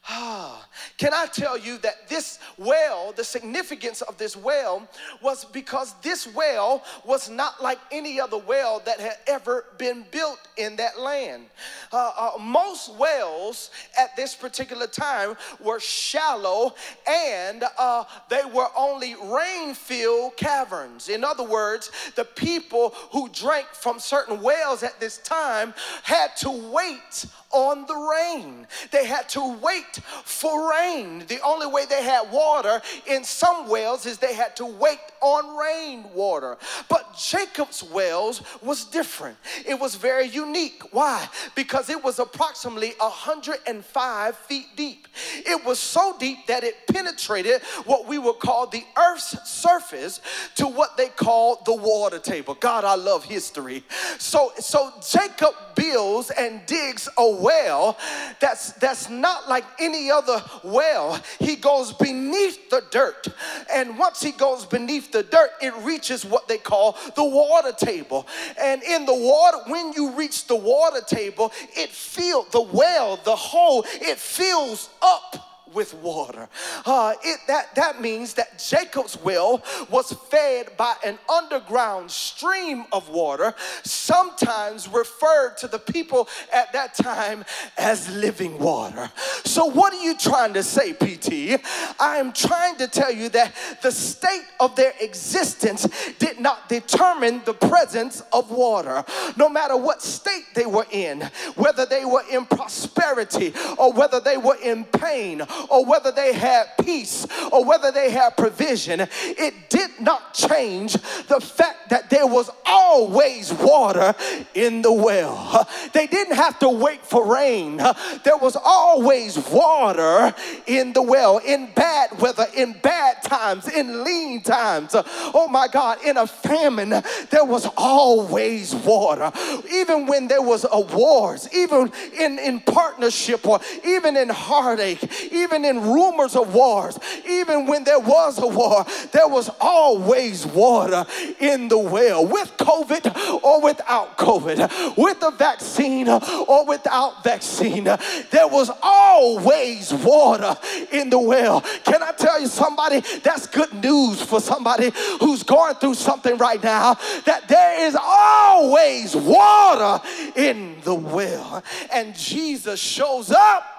Ah, 0.08 0.68
can 0.98 1.14
I 1.14 1.26
tell 1.26 1.58
you 1.58 1.78
that 1.80 2.08
this 2.08 2.40
well, 2.58 3.14
the 3.16 3.24
significance 3.24 4.02
of 4.02 4.18
this 4.18 4.38
well 4.38 4.88
was 5.22 5.46
because 5.46 5.96
this 6.02 6.28
well 6.34 6.84
was 7.04 7.30
not 7.30 7.62
like 7.62 7.80
any 7.92 8.20
other 8.20 8.38
well 8.38 8.82
that 8.86 9.00
had 9.00 9.18
ever 9.28 9.66
been 9.78 10.06
built 10.12 10.40
in 10.58 10.76
that 10.78 11.00
land. 11.00 11.46
Uh, 11.92 12.12
uh, 12.18 12.32
most 12.40 12.94
wells 12.96 13.72
at 13.98 14.16
this 14.16 14.36
particular 14.36 14.88
time 14.88 15.36
were 15.60 15.80
shallow 15.80 16.74
and 17.08 17.64
uh, 17.78 18.04
they 18.30 18.44
were 18.54 18.68
only 18.78 19.16
rain 19.24 19.74
filled 19.74 20.38
caverns. 20.38 21.10
In 21.10 21.24
other 21.24 21.44
words, 21.44 21.92
the 22.16 22.26
people 22.26 22.94
who 23.12 23.30
drank 23.30 23.68
from 23.68 24.00
certain 24.00 24.42
wells 24.42 24.84
at 24.84 25.00
this 25.00 25.18
time 25.20 25.74
had 26.04 26.36
to 26.38 26.50
wait 26.50 27.26
on 27.56 27.86
the 27.88 27.96
rain. 27.96 28.68
They 28.92 29.06
had 29.06 29.30
to 29.30 29.58
wait 29.62 29.96
for 30.26 30.70
rain. 30.72 31.24
The 31.28 31.40
only 31.42 31.68
way 31.68 31.86
they 31.86 32.04
had 32.04 32.30
water 32.32 32.82
in 33.08 33.24
some 33.24 33.70
wells 33.70 34.06
is 34.06 34.18
they 34.18 34.34
had 34.34 34.56
to 34.58 34.66
wait 34.66 35.00
on 35.22 35.58
rain 35.58 36.06
water. 36.14 36.58
But 36.90 37.16
Jacob's 37.18 37.82
wells 37.82 38.42
was 38.62 38.84
different. 38.84 39.38
It 39.66 39.80
was 39.80 39.96
very 39.96 40.28
unique. 40.28 40.84
Why? 40.92 41.28
Because 41.56 41.90
it 41.90 42.04
was 42.04 42.20
approximately 42.20 42.94
105 42.98 44.38
feet 44.38 44.68
deep. 44.76 45.08
It 45.38 45.64
was 45.66 45.80
so 45.80 46.16
deep 46.20 46.48
that 46.48 46.66
it 46.66 46.76
penetrated 46.88 47.62
what 47.86 48.06
we 48.06 48.18
would 48.18 48.40
call 48.40 48.68
the 48.68 48.84
earth's 48.98 49.50
surface 49.50 50.20
to 50.56 50.68
what 50.68 50.98
they 50.98 51.08
call 51.08 51.62
the 51.66 51.74
water 51.74 52.20
table. 52.20 52.54
God, 52.54 52.84
I 52.84 52.96
love 52.96 53.24
history. 53.24 53.84
So 54.18 54.52
so 54.60 54.92
Jacob 55.10 55.56
builds 55.76 56.32
and 56.32 56.66
digs 56.66 57.08
a 57.18 57.30
well 57.30 57.98
that's 58.40 58.74
that's 58.74 59.10
not 59.10 59.48
like 59.50 59.66
any 59.80 60.12
other 60.12 60.42
well. 60.64 61.22
He 61.40 61.56
goes 61.56 61.94
beneath 61.94 62.70
the 62.70 62.84
dirt. 62.92 63.28
And 63.74 63.98
once 63.98 64.22
he 64.22 64.32
goes 64.32 64.66
beneath 64.66 65.12
the 65.12 65.24
dirt, 65.24 65.52
it 65.62 65.74
reaches 65.78 66.26
what 66.26 66.48
they 66.48 66.58
call 66.58 66.98
the 67.16 67.24
water 67.24 67.72
table. 67.72 68.28
And 68.62 68.84
in 68.84 69.06
the 69.06 69.16
water, 69.16 69.58
when 69.68 69.94
you 69.94 70.12
reach 70.12 70.48
the 70.48 70.56
water 70.56 71.02
table, 71.02 71.52
it 71.76 71.90
fills 71.90 72.48
the 72.50 72.62
well, 72.62 73.20
the 73.24 73.36
hole, 73.36 73.86
it 74.02 74.18
fills 74.18 74.90
up 75.02 75.55
with 75.74 75.94
water. 75.96 76.48
Uh, 76.86 77.14
it, 77.24 77.40
that, 77.48 77.74
that 77.76 78.02
means 78.02 78.34
that 78.36 78.60
Jacob's 78.60 79.18
well 79.24 79.64
was 79.90 80.14
fed 80.30 80.76
by 80.78 80.96
an 81.04 81.18
underground 81.32 82.12
stream 82.12 82.86
of 82.92 83.10
water, 83.10 83.54
sometimes 83.84 84.88
referred 84.88 85.58
to 85.58 85.68
the 85.68 85.80
people 85.80 86.28
at 86.54 86.72
that 86.74 86.94
time 86.94 87.44
as 87.78 88.10
living 88.16 88.60
water. 88.60 89.10
So, 89.44 89.66
what 89.66 89.94
are 89.94 90.02
you 90.02 90.18
trying 90.18 90.54
to 90.54 90.64
say, 90.64 90.94
PT? 90.94 91.62
I 92.00 92.18
am 92.18 92.32
trying 92.32 92.76
to 92.78 92.88
tell 92.88 93.12
you 93.12 93.30
that 93.30 93.54
the 93.82 93.92
state 93.92 94.46
of 94.60 94.76
their 94.76 94.94
existence 95.02 95.88
did 96.20 96.40
not 96.40 96.70
determine 96.70 97.42
the 97.46 97.54
presence 97.54 98.22
of 98.32 98.52
water. 98.52 99.04
No 99.38 99.50
matter 99.50 99.78
what 99.78 100.02
state 100.02 100.46
they 100.54 100.66
were 100.66 100.86
in, 100.92 101.22
whether 101.56 101.86
they 101.86 102.06
were 102.06 102.24
in 102.32 102.46
prosperity 102.46 103.54
or 103.78 103.92
whether 103.94 104.20
they 104.20 104.38
were 104.38 104.58
in 104.62 104.84
pain 104.86 105.42
or 105.70 105.86
whether 105.86 106.12
they 106.12 106.34
had 106.34 106.66
peace 106.82 107.26
or 107.52 107.64
whether 107.64 107.92
they 107.92 108.10
had 108.12 108.38
provision, 108.38 109.02
it 109.02 109.70
did 109.70 109.92
not 110.00 110.34
change 110.34 110.94
the 110.94 111.40
fact 111.40 111.90
that 111.90 112.10
there 112.10 112.28
was 112.28 112.50
always 112.66 113.54
water 113.54 114.14
in 114.54 114.82
the 114.82 114.92
well. 114.92 115.68
They 115.94 116.08
didn't 116.08 116.36
have 116.36 116.60
to 116.60 116.70
wait 116.70 117.06
for 117.06 117.26
rain. 117.26 117.78
There 117.78 118.38
was 118.38 118.56
always 118.56 119.38
water 119.50 120.34
in 120.68 120.94
the 120.94 121.02
well 121.02 121.38
in 121.38 121.72
bad 121.76 122.20
weather, 122.20 122.46
in 122.56 122.74
bad 122.82 123.22
times, 123.24 123.68
in 123.68 124.04
lean 124.04 124.42
times. 124.42 124.92
Oh 124.96 125.48
my 125.50 125.68
God, 125.68 126.00
in 126.06 126.18
a 126.18 126.28
famine, 126.28 126.90
there 127.30 127.46
was 127.46 127.68
always 127.78 128.74
water. 128.76 129.32
Even 129.72 130.06
when 130.06 130.28
there 130.28 130.42
was 130.42 130.66
a 130.72 130.80
wars, 130.80 131.48
even 131.54 131.92
in, 132.20 132.40
in 132.40 132.60
partnership 132.62 133.48
or 133.48 133.60
even 133.86 134.18
in 134.18 134.30
heartache, 134.30 135.04
even 135.32 135.45
even 135.46 135.64
in 135.64 135.82
rumors 135.82 136.36
of 136.36 136.54
wars, 136.54 136.98
even 137.28 137.68
when 137.68 137.84
there 137.84 138.00
was 138.00 138.40
a 138.40 138.48
war, 138.48 138.86
there 139.12 139.28
was 139.28 139.50
always 139.62 140.46
water 140.46 141.06
in 141.40 141.68
the 141.68 141.78
well. 141.78 142.26
With 142.26 142.52
COVID 142.58 143.44
or 143.44 143.62
without 143.62 144.18
COVID, 144.18 144.98
with 144.98 145.24
a 145.24 145.32
vaccine 145.32 146.10
or 146.10 146.66
without 146.66 147.24
vaccine, 147.24 147.84
there 147.84 148.48
was 148.48 148.72
always 148.82 149.94
water 149.94 150.58
in 150.92 151.10
the 151.10 151.20
well. 151.20 151.62
Can 151.84 152.02
I 152.02 152.12
tell 152.12 152.42
you 152.42 152.48
somebody 152.48 153.02
that's 153.24 153.48
good 153.48 153.74
news 153.74 154.22
for 154.22 154.40
somebody 154.40 154.92
who's 155.20 155.44
going 155.44 155.76
through 155.76 155.96
something 155.96 156.38
right 156.38 156.62
now 156.64 156.96
that 157.26 157.48
there 157.48 157.88
is 157.88 157.96
always 158.02 159.16
water 159.16 160.02
in 160.36 160.78
the 160.84 160.96
well. 160.96 161.64
And 161.92 162.16
Jesus 162.16 162.80
shows 162.80 163.32
up 163.32 163.75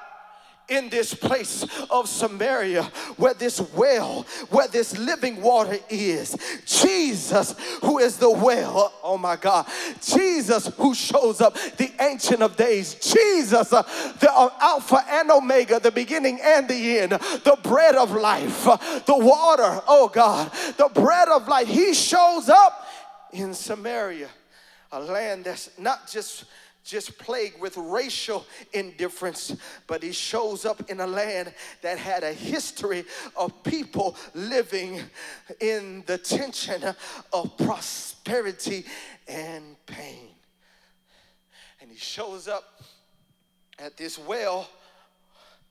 in 0.68 0.88
this 0.88 1.14
place 1.14 1.64
of 1.90 2.08
Samaria 2.08 2.82
where 3.16 3.34
this 3.34 3.60
well, 3.74 4.26
where 4.50 4.68
this 4.68 4.98
living 4.98 5.40
water 5.40 5.78
is. 5.88 6.36
Jesus, 6.64 7.54
who 7.82 7.98
is 7.98 8.16
the 8.16 8.30
well, 8.30 8.92
oh 9.02 9.16
my 9.16 9.36
God. 9.36 9.66
Jesus, 10.02 10.66
who 10.76 10.94
shows 10.94 11.40
up, 11.40 11.54
the 11.76 11.92
Ancient 12.00 12.42
of 12.42 12.56
Days. 12.56 12.94
Jesus, 12.94 13.70
the 13.70 14.50
Alpha 14.60 15.04
and 15.08 15.30
Omega, 15.30 15.78
the 15.78 15.92
beginning 15.92 16.40
and 16.42 16.68
the 16.68 16.98
end, 16.98 17.12
the 17.12 17.58
bread 17.62 17.94
of 17.94 18.12
life, 18.12 18.64
the 18.64 19.16
water, 19.16 19.82
oh 19.86 20.10
God, 20.12 20.50
the 20.76 20.90
bread 20.92 21.28
of 21.28 21.46
life. 21.48 21.68
He 21.68 21.94
shows 21.94 22.48
up 22.48 22.86
in 23.32 23.54
Samaria, 23.54 24.28
a 24.92 25.00
land 25.00 25.44
that's 25.44 25.70
not 25.78 26.08
just 26.08 26.44
just 26.86 27.18
plagued 27.18 27.60
with 27.60 27.76
racial 27.76 28.46
indifference, 28.72 29.56
but 29.86 30.02
he 30.02 30.12
shows 30.12 30.64
up 30.64 30.88
in 30.88 31.00
a 31.00 31.06
land 31.06 31.52
that 31.82 31.98
had 31.98 32.22
a 32.22 32.32
history 32.32 33.04
of 33.36 33.62
people 33.64 34.16
living 34.34 35.00
in 35.60 36.04
the 36.06 36.16
tension 36.16 36.94
of 37.32 37.56
prosperity 37.58 38.84
and 39.26 39.76
pain. 39.86 40.28
And 41.80 41.90
he 41.90 41.98
shows 41.98 42.46
up 42.46 42.82
at 43.78 43.96
this 43.96 44.18
well. 44.18 44.68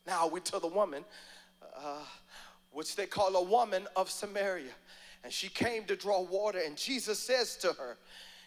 Now 0.05 0.27
we 0.27 0.41
to 0.41 0.59
the 0.59 0.67
woman, 0.67 1.05
uh, 1.75 2.03
which 2.71 2.95
they 2.95 3.05
call 3.05 3.35
a 3.37 3.43
woman 3.43 3.87
of 3.95 4.11
Samaria. 4.11 4.73
And 5.23 5.33
she 5.33 5.49
came 5.49 5.85
to 5.85 5.95
draw 5.95 6.21
water, 6.21 6.59
and 6.63 6.77
Jesus 6.77 7.17
says 7.17 7.55
to 7.57 7.69
her, 7.69 7.97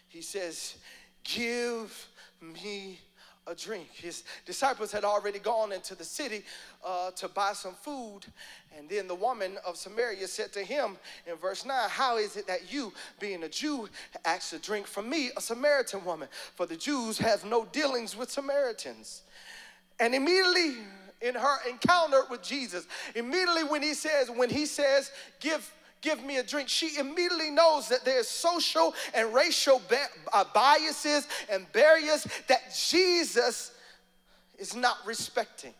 He 0.07 0.21
says, 0.21 0.75
Give 1.23 2.07
me 2.41 2.99
a 3.47 3.55
drink. 3.55 3.89
His 3.93 4.23
disciples 4.45 4.91
had 4.91 5.03
already 5.03 5.39
gone 5.39 5.71
into 5.71 5.95
the 5.95 6.03
city 6.03 6.43
uh, 6.85 7.11
to 7.11 7.27
buy 7.27 7.53
some 7.53 7.73
food. 7.73 8.21
And 8.77 8.87
then 8.87 9.07
the 9.07 9.15
woman 9.15 9.57
of 9.65 9.75
Samaria 9.75 10.27
said 10.27 10.53
to 10.53 10.63
him 10.63 10.97
in 11.25 11.35
verse 11.35 11.65
9, 11.65 11.89
How 11.89 12.17
is 12.17 12.37
it 12.37 12.47
that 12.47 12.71
you, 12.71 12.93
being 13.19 13.43
a 13.43 13.49
Jew, 13.49 13.89
ask 14.25 14.53
a 14.53 14.59
drink 14.59 14.85
from 14.87 15.09
me, 15.09 15.31
a 15.35 15.41
Samaritan 15.41 16.05
woman? 16.05 16.27
For 16.55 16.65
the 16.65 16.77
Jews 16.77 17.17
have 17.17 17.43
no 17.43 17.65
dealings 17.65 18.15
with 18.15 18.29
Samaritans. 18.29 19.23
And 19.99 20.13
immediately 20.13 20.75
in 21.21 21.35
her 21.35 21.57
encounter 21.69 22.21
with 22.29 22.41
Jesus, 22.41 22.87
immediately 23.15 23.63
when 23.63 23.81
he 23.81 23.93
says, 23.93 24.29
when 24.29 24.49
he 24.49 24.65
says, 24.65 25.11
give 25.39 25.73
give 26.01 26.23
me 26.23 26.37
a 26.37 26.43
drink, 26.43 26.69
she 26.69 26.97
immediately 26.97 27.49
knows 27.49 27.89
that 27.89 28.05
there's 28.05 28.27
social 28.27 28.93
and 29.13 29.33
racial 29.33 29.81
uh, 30.33 30.43
biases 30.53 31.27
and 31.51 31.71
barriers 31.71 32.27
that 32.47 32.75
Jesus 32.89 33.71
is 34.57 34.75
not 34.75 34.97
respecting. 35.05 35.73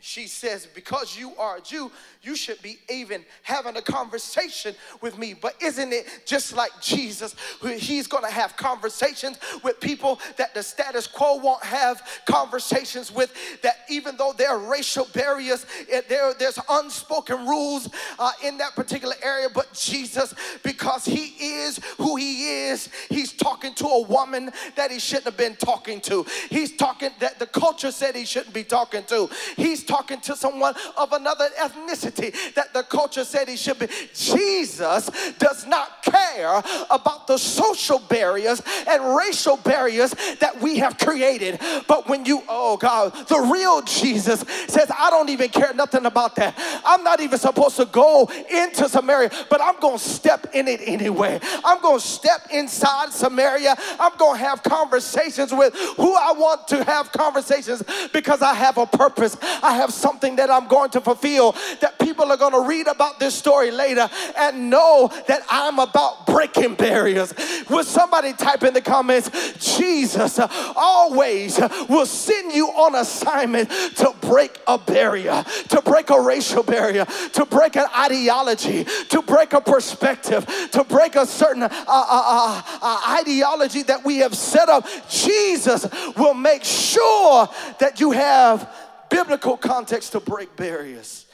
She 0.00 0.26
says, 0.26 0.66
Because 0.66 1.16
you 1.16 1.34
are 1.36 1.58
a 1.58 1.60
Jew, 1.60 1.90
you 2.22 2.34
should 2.34 2.60
be 2.62 2.78
even 2.90 3.24
having 3.42 3.76
a 3.76 3.82
conversation 3.82 4.74
with 5.00 5.18
me. 5.18 5.34
But 5.34 5.54
isn't 5.62 5.92
it 5.92 6.22
just 6.24 6.54
like 6.54 6.70
Jesus? 6.80 7.34
He's 7.62 8.06
going 8.06 8.24
to 8.24 8.30
have 8.30 8.56
conversations 8.56 9.38
with 9.62 9.80
people 9.80 10.20
that 10.36 10.54
the 10.54 10.62
status 10.62 11.06
quo 11.06 11.36
won't 11.36 11.62
have 11.62 12.02
conversations 12.26 13.12
with, 13.12 13.32
that 13.62 13.80
even 13.88 14.16
though 14.16 14.32
there 14.36 14.50
are 14.50 14.70
racial 14.70 15.06
barriers, 15.12 15.66
there, 16.08 16.34
there's 16.34 16.58
unspoken 16.68 17.46
rules 17.46 17.88
uh, 18.18 18.32
in 18.44 18.58
that 18.58 18.74
particular 18.74 19.14
area. 19.22 19.48
But 19.52 19.72
Jesus, 19.72 20.34
because 20.62 21.04
he 21.04 21.34
is 21.38 21.80
who 21.98 22.16
he 22.16 22.68
is, 22.68 22.88
he's 23.08 23.32
talking 23.32 23.74
to 23.74 23.86
a 23.86 24.02
woman 24.02 24.50
that 24.76 24.90
he 24.90 24.98
shouldn't 24.98 25.26
have 25.26 25.36
been 25.36 25.56
talking 25.56 26.00
to. 26.02 26.24
He's 26.48 26.76
talking 26.76 27.10
that 27.18 27.38
the 27.38 27.46
culture 27.46 27.90
said 27.90 28.14
he 28.14 28.24
shouldn't 28.24 28.54
be 28.54 28.64
talking 28.64 29.04
to. 29.04 29.28
He's 29.56 29.84
talking 29.90 30.20
to 30.20 30.36
someone 30.36 30.74
of 30.96 31.12
another 31.12 31.48
ethnicity 31.58 32.54
that 32.54 32.72
the 32.72 32.82
culture 32.84 33.24
said 33.24 33.48
he 33.48 33.56
should 33.56 33.78
be. 33.78 33.88
Jesus 34.14 35.10
does 35.38 35.66
not 35.66 36.02
care 36.02 36.62
about 36.90 37.26
the 37.26 37.36
social 37.36 37.98
barriers 37.98 38.62
and 38.86 39.16
racial 39.16 39.56
barriers 39.56 40.14
that 40.38 40.60
we 40.60 40.78
have 40.78 40.96
created. 40.96 41.58
But 41.88 42.08
when 42.08 42.24
you, 42.24 42.42
oh 42.48 42.76
God, 42.76 43.12
the 43.28 43.40
real 43.52 43.82
Jesus 43.82 44.44
says, 44.68 44.90
I 44.96 45.10
don't 45.10 45.28
even 45.28 45.48
care 45.48 45.74
nothing 45.74 46.06
about 46.06 46.36
that. 46.36 46.54
I'm 46.84 47.02
not 47.02 47.20
even 47.20 47.38
supposed 47.38 47.76
to 47.76 47.86
go 47.86 48.30
into 48.50 48.88
Samaria, 48.88 49.30
but 49.48 49.60
I'm 49.60 49.78
going 49.80 49.98
to 49.98 50.04
step 50.04 50.54
in 50.54 50.68
it 50.68 50.80
anyway. 50.84 51.40
I'm 51.64 51.80
going 51.80 51.98
to 51.98 52.06
step 52.06 52.46
inside 52.52 53.12
Samaria. 53.12 53.74
I'm 53.98 54.16
going 54.16 54.38
to 54.38 54.44
have 54.44 54.62
conversations 54.62 55.52
with 55.52 55.74
who 55.96 56.14
I 56.14 56.32
want 56.32 56.68
to 56.68 56.84
have 56.84 57.10
conversations 57.10 57.82
because 58.12 58.42
I 58.42 58.54
have 58.54 58.78
a 58.78 58.86
purpose. 58.86 59.36
I 59.42 59.74
have 59.80 59.92
something 59.92 60.36
that 60.36 60.50
I'm 60.50 60.68
going 60.68 60.90
to 60.90 61.00
fulfill 61.00 61.52
that 61.80 61.98
people 61.98 62.30
are 62.30 62.36
going 62.36 62.52
to 62.52 62.68
read 62.68 62.86
about 62.86 63.18
this 63.18 63.34
story 63.34 63.70
later 63.70 64.08
and 64.36 64.70
know 64.70 65.10
that 65.26 65.42
I'm 65.48 65.78
about 65.78 66.26
breaking 66.26 66.74
barriers. 66.74 67.34
Will 67.68 67.84
somebody 67.84 68.32
type 68.32 68.62
in 68.62 68.74
the 68.74 68.82
comments, 68.82 69.30
Jesus 69.78 70.38
always 70.76 71.58
will 71.88 72.06
send 72.06 72.52
you 72.52 72.68
on 72.68 72.94
assignment 72.94 73.70
to 73.96 74.14
break 74.20 74.60
a 74.66 74.78
barrier, 74.78 75.44
to 75.68 75.82
break 75.82 76.10
a 76.10 76.20
racial 76.20 76.62
barrier, 76.62 77.06
to 77.32 77.44
break 77.46 77.76
an 77.76 77.86
ideology, 77.96 78.84
to 79.08 79.22
break 79.22 79.52
a 79.52 79.60
perspective, 79.60 80.46
to 80.72 80.84
break 80.84 81.16
a 81.16 81.26
certain 81.26 81.62
uh, 81.62 81.68
uh, 81.70 81.82
uh, 81.88 82.62
uh 82.82 83.18
ideology 83.20 83.82
that 83.82 84.04
we 84.04 84.18
have 84.18 84.34
set 84.34 84.68
up. 84.68 84.86
Jesus 85.08 85.86
will 86.16 86.34
make 86.34 86.64
sure 86.64 87.48
that 87.78 88.00
you 88.00 88.10
have 88.10 88.68
biblical 89.10 89.56
context 89.56 90.12
to 90.12 90.20
break 90.20 90.54
barriers. 90.56 91.26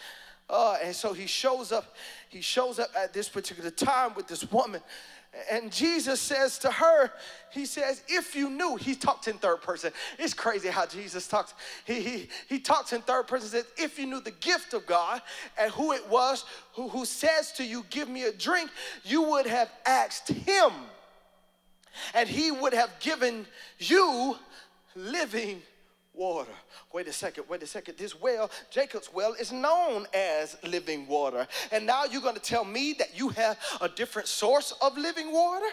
Uh, 0.49 0.77
and 0.83 0.95
so 0.95 1.13
he 1.13 1.27
shows 1.27 1.73
up, 1.73 1.95
he 2.29 2.41
shows 2.41 2.79
up 2.79 2.91
at 2.97 3.13
this 3.13 3.29
particular 3.29 3.71
time 3.71 4.15
with 4.15 4.27
this 4.27 4.51
woman. 4.51 4.81
And 5.51 5.71
Jesus 5.71 6.21
says 6.21 6.59
to 6.61 6.71
her, 6.71 7.11
He 7.53 7.67
says, 7.67 8.03
if 8.09 8.35
you 8.35 8.49
knew, 8.49 8.77
he 8.77 8.95
talks 8.95 9.29
in 9.29 9.37
third 9.39 9.61
person. 9.61 9.93
It's 10.19 10.33
crazy 10.33 10.69
how 10.69 10.87
Jesus 10.87 11.29
talks. 11.29 11.53
He, 11.85 12.01
he, 12.01 12.29
he 12.49 12.59
talks 12.59 12.93
in 12.93 13.03
third 13.03 13.27
person, 13.27 13.49
says, 13.49 13.67
if 13.77 13.99
you 13.99 14.07
knew 14.07 14.21
the 14.21 14.31
gift 14.31 14.73
of 14.73 14.87
God 14.87 15.21
and 15.59 15.71
who 15.73 15.93
it 15.93 16.09
was 16.09 16.45
who, 16.73 16.89
who 16.89 17.05
says 17.05 17.53
to 17.53 17.65
you, 17.65 17.85
Give 17.91 18.09
me 18.09 18.25
a 18.25 18.33
drink, 18.33 18.71
you 19.05 19.23
would 19.23 19.47
have 19.47 19.71
asked 19.85 20.29
him, 20.29 20.73
and 22.15 22.29
he 22.29 22.51
would 22.51 22.73
have 22.73 22.91
given 23.01 23.47
you 23.79 24.37
living 24.95 25.61
water. 26.15 26.53
Wait 26.93 27.09
a 27.09 27.13
second, 27.13 27.45
wait 27.49 27.63
a 27.63 27.67
second. 27.67 27.97
This 27.99 28.19
well, 28.21 28.51
Jacob's 28.71 29.13
well, 29.13 29.35
is 29.35 29.53
known 29.53 30.07
as 30.15 30.57
living 30.67 31.07
water. 31.07 31.47
And 31.73 31.87
now 31.87 32.05
you're 32.05 32.23
going 32.23 32.35
to 32.35 32.41
tell 32.41 32.65
me 32.65 32.95
that 32.95 33.19
you 33.19 33.29
have 33.31 33.59
a 33.81 33.89
different 33.89 34.29
source 34.29 34.73
of 34.81 34.97
living 34.97 35.33
water? 35.33 35.67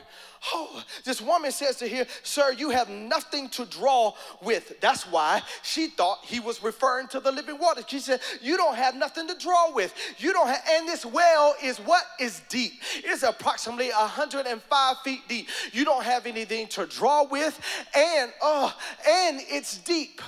Oh, 0.54 0.84
this 1.06 1.22
woman 1.22 1.52
says 1.52 1.78
to 1.78 1.88
here, 1.88 2.06
Sir, 2.24 2.52
you 2.52 2.70
have 2.70 2.90
nothing 2.90 3.50
to 3.50 3.66
draw 3.66 4.14
with. 4.42 4.80
That's 4.82 5.04
why 5.04 5.42
she 5.62 5.88
thought 5.88 6.20
he 6.24 6.40
was 6.40 6.62
referring 6.62 7.08
to 7.10 7.20
the 7.20 7.32
living 7.32 7.58
water. 7.58 7.82
She 7.88 8.00
said, 8.00 8.20
You 8.42 8.58
don't 8.58 8.76
have 8.76 8.96
nothing 8.96 9.28
to 9.28 9.38
draw 9.38 9.72
with. 9.74 9.94
You 10.18 10.34
don't 10.34 10.48
have, 10.48 10.62
and 10.70 10.88
this 10.88 11.06
well 11.06 11.56
is 11.64 11.78
what 11.80 12.04
is 12.20 12.42
deep. 12.50 12.74
It's 12.98 13.24
approximately 13.24 13.90
105 13.90 14.98
feet 15.04 15.22
deep. 15.28 15.48
You 15.72 15.86
don't 15.86 16.04
have 16.04 16.26
anything 16.26 16.68
to 16.70 16.86
draw 16.86 17.24
with, 17.24 17.60
and 17.96 18.32
oh, 18.42 18.76
and 19.08 19.40
it's 19.48 19.78
deep 19.78 20.22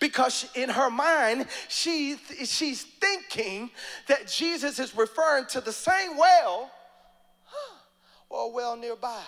because 0.00 0.21
in 0.54 0.68
her 0.68 0.90
mind, 0.90 1.46
she 1.68 2.16
she's 2.44 2.82
thinking 2.82 3.70
that 4.08 4.26
Jesus 4.26 4.78
is 4.78 4.96
referring 4.96 5.46
to 5.46 5.60
the 5.60 5.72
same 5.72 6.16
well 6.16 6.70
or 8.28 8.52
well 8.52 8.76
nearby. 8.76 9.22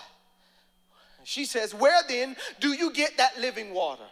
She 1.23 1.45
says, 1.45 1.73
Where 1.73 2.01
then 2.07 2.35
do 2.59 2.69
you 2.69 2.91
get 2.93 3.17
that 3.17 3.39
living 3.39 3.73
water? 3.73 4.05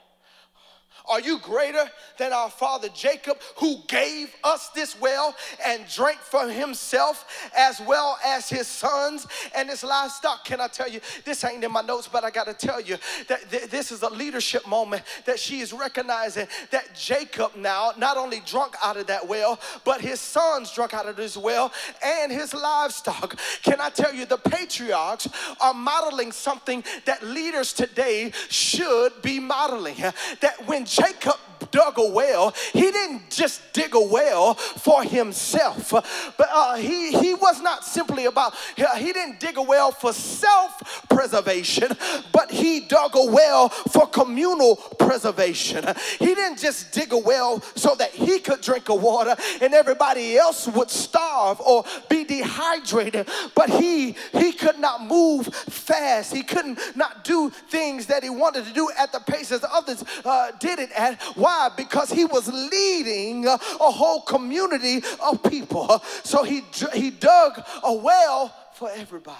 Are 1.09 1.19
you 1.19 1.39
greater 1.39 1.83
than 2.17 2.31
our 2.31 2.49
father 2.49 2.87
Jacob, 2.93 3.37
who 3.57 3.77
gave 3.87 4.33
us 4.43 4.69
this 4.69 4.99
well 4.99 5.35
and 5.65 5.83
drank 5.93 6.19
from 6.19 6.49
himself 6.49 7.49
as 7.55 7.81
well 7.81 8.17
as 8.25 8.47
his 8.49 8.67
sons 8.67 9.27
and 9.55 9.69
his 9.69 9.83
livestock? 9.83 10.45
Can 10.45 10.61
I 10.61 10.67
tell 10.67 10.89
you, 10.89 11.01
this 11.25 11.43
ain't 11.43 11.63
in 11.63 11.71
my 11.71 11.81
notes, 11.81 12.07
but 12.11 12.23
I 12.23 12.31
got 12.31 12.47
to 12.47 12.53
tell 12.53 12.79
you 12.79 12.97
that 13.27 13.51
th- 13.51 13.69
this 13.69 13.91
is 13.91 14.01
a 14.01 14.09
leadership 14.09 14.65
moment 14.65 15.03
that 15.25 15.39
she 15.39 15.59
is 15.59 15.73
recognizing 15.73 16.47
that 16.71 16.95
Jacob 16.95 17.55
now 17.55 17.91
not 17.97 18.15
only 18.15 18.41
drunk 18.45 18.75
out 18.81 18.95
of 18.95 19.07
that 19.07 19.27
well, 19.27 19.59
but 19.83 19.99
his 19.99 20.21
sons 20.21 20.71
drunk 20.71 20.93
out 20.93 21.07
of 21.07 21.17
this 21.17 21.35
well 21.35 21.73
and 22.03 22.31
his 22.31 22.53
livestock. 22.53 23.37
Can 23.61 23.81
I 23.81 23.89
tell 23.89 24.13
you, 24.13 24.25
the 24.25 24.37
patriarchs 24.37 25.27
are 25.59 25.73
modeling 25.73 26.31
something 26.31 26.83
that 27.05 27.23
leaders 27.23 27.73
today 27.73 28.31
should 28.49 29.21
be 29.21 29.39
modeling. 29.39 29.97
That 30.39 30.65
when 30.65 30.82
Jacob 30.85 31.39
dug 31.73 31.97
a 31.97 32.05
well, 32.05 32.53
he 32.71 32.91
didn't 32.91 33.29
just 33.31 33.61
dig 33.73 33.95
a 33.95 33.99
well 33.99 34.53
for 34.53 35.03
himself, 35.03 35.89
but 36.37 36.47
uh, 36.51 36.75
he, 36.75 37.11
he 37.11 37.33
was 37.33 37.61
not 37.61 37.83
simply 37.83 38.25
about, 38.25 38.53
he 38.75 39.11
didn't 39.11 39.39
dig 39.39 39.57
a 39.57 39.61
well 39.61 39.91
for 39.91 40.13
self 40.13 41.05
preservation, 41.09 41.89
but 42.31 42.51
he 42.51 42.81
dug 42.81 43.15
a 43.15 43.25
well 43.25 43.69
for 43.69 44.05
communal 44.05 44.75
preservation. 44.75 45.83
He 46.19 46.35
didn't 46.35 46.59
just 46.59 46.91
dig 46.91 47.11
a 47.11 47.17
well 47.17 47.61
so 47.75 47.95
that 47.95 48.11
he 48.11 48.39
could 48.39 48.61
drink 48.61 48.89
a 48.89 48.95
water 48.95 49.35
and 49.59 49.73
everybody 49.73 50.37
else 50.37 50.67
would 50.67 50.91
starve 50.91 51.59
or 51.59 51.83
be 52.07 52.23
dehydrated, 52.23 53.27
but 53.55 53.69
he 53.69 54.15
he 54.31 54.51
could 54.51 54.77
not 54.77 55.05
move 55.07 55.47
fast. 55.47 56.33
He 56.33 56.43
couldn't 56.43 56.79
not 56.95 57.23
do 57.23 57.49
things 57.49 58.05
that 58.07 58.21
he 58.21 58.29
wanted 58.29 58.65
to 58.65 58.73
do 58.73 58.89
at 58.97 59.11
the 59.11 59.19
pace 59.19 59.51
as 59.51 59.65
others 59.71 60.03
uh, 60.23 60.51
did 60.59 60.77
it 60.77 60.91
at. 60.91 61.19
Why? 61.35 61.62
Why? 61.63 61.75
Because 61.75 62.11
he 62.11 62.25
was 62.25 62.51
leading 62.51 63.45
a 63.45 63.57
whole 63.57 64.21
community 64.21 65.01
of 65.23 65.41
people. 65.43 66.01
So 66.23 66.43
he, 66.43 66.63
he 66.93 67.09
dug 67.09 67.63
a 67.83 67.93
well 67.93 68.53
for 68.73 68.89
everybody. 68.93 69.37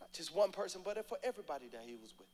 Not 0.00 0.12
just 0.12 0.34
one 0.34 0.52
person, 0.52 0.80
but 0.84 1.06
for 1.08 1.18
everybody 1.22 1.66
that 1.72 1.82
he 1.84 1.94
was 1.94 2.14
with. 2.18 2.28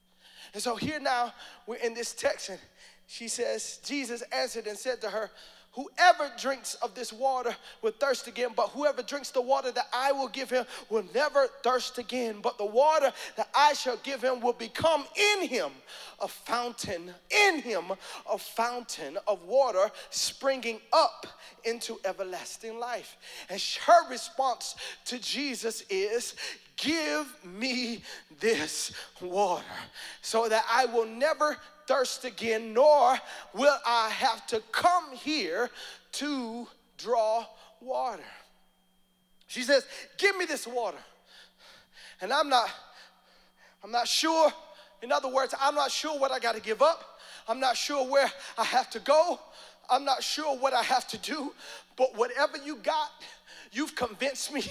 And 0.55 0.63
so 0.63 0.77
here 0.77 1.01
now, 1.01 1.33
we're 1.67 1.77
in 1.77 1.95
this 1.95 2.13
text, 2.15 2.51
and 2.51 2.61
she 3.07 3.29
says, 3.29 3.81
Jesus 3.85 4.23
answered 4.33 4.67
and 4.67 4.79
said 4.79 5.01
to 5.01 5.11
her, 5.11 5.31
Whoever 5.77 6.33
drinks 6.39 6.75
of 6.77 6.95
this 6.95 7.13
water 7.13 7.55
will 7.83 7.93
thirst 7.93 8.29
again, 8.29 8.49
but 8.57 8.71
whoever 8.71 9.03
drinks 9.03 9.31
the 9.31 9.43
water 9.43 9.71
that 9.73 9.89
I 9.93 10.11
will 10.11 10.29
give 10.29 10.49
him 10.49 10.65
will 10.89 11.05
never 11.15 11.49
thirst 11.63 11.99
again. 11.99 12.37
But 12.43 12.57
the 12.57 12.65
water 12.65 13.13
that 13.37 13.51
I 13.55 13.75
shall 13.75 13.99
give 13.99 14.25
him 14.25 14.41
will 14.41 14.55
become 14.55 15.05
in 15.15 15.47
him 15.47 15.71
a 16.19 16.29
fountain, 16.29 17.13
in 17.31 17.61
him 17.61 17.93
a 18.31 18.39
fountain 18.39 19.19
of 19.29 19.45
water 19.45 19.91
springing 20.09 20.81
up 20.95 21.27
into 21.65 22.01
everlasting 22.07 22.79
life. 22.79 23.19
And 23.51 23.61
her 23.85 24.09
response 24.11 24.77
to 25.05 25.19
Jesus 25.19 25.83
is, 25.91 26.37
Give 26.79 27.27
me 27.45 28.03
this 28.41 28.93
water 29.21 29.65
so 30.23 30.49
that 30.49 30.65
I 30.71 30.87
will 30.87 31.07
never 31.07 31.59
thirst 31.87 32.25
again, 32.25 32.73
nor 32.73 33.17
will 33.55 33.77
I 33.87 34.11
have 34.11 34.47
to 34.49 34.63
come 34.73 35.13
here 35.13 35.71
to 36.13 36.67
draw 36.99 37.47
water. 37.81 38.23
She 39.47 39.63
says, 39.63 39.87
Give 40.19 40.37
me 40.37 40.45
this 40.45 40.67
water. 40.67 40.99
And 42.21 42.33
I'm 42.33 42.49
not, 42.49 42.69
I'm 43.85 43.91
not 43.91 44.09
sure. 44.09 44.51
In 45.03 45.13
other 45.13 45.29
words, 45.29 45.55
I'm 45.61 45.75
not 45.75 45.91
sure 45.91 46.19
what 46.19 46.33
I 46.33 46.39
got 46.39 46.55
to 46.55 46.61
give 46.61 46.83
up. 46.83 47.21
I'm 47.47 47.61
not 47.61 47.77
sure 47.77 48.07
where 48.11 48.31
I 48.59 48.65
have 48.65 48.91
to 48.91 48.99
go. 49.01 49.39
I'm 49.89 50.05
not 50.05 50.23
sure 50.23 50.57
what 50.57 50.73
I 50.73 50.83
have 50.83 51.07
to 51.09 51.19
do. 51.19 51.53
But 51.97 52.17
whatever 52.17 52.57
you 52.59 52.77
got, 52.77 53.11
You've 53.73 53.95
convinced 53.95 54.53
me 54.53 54.63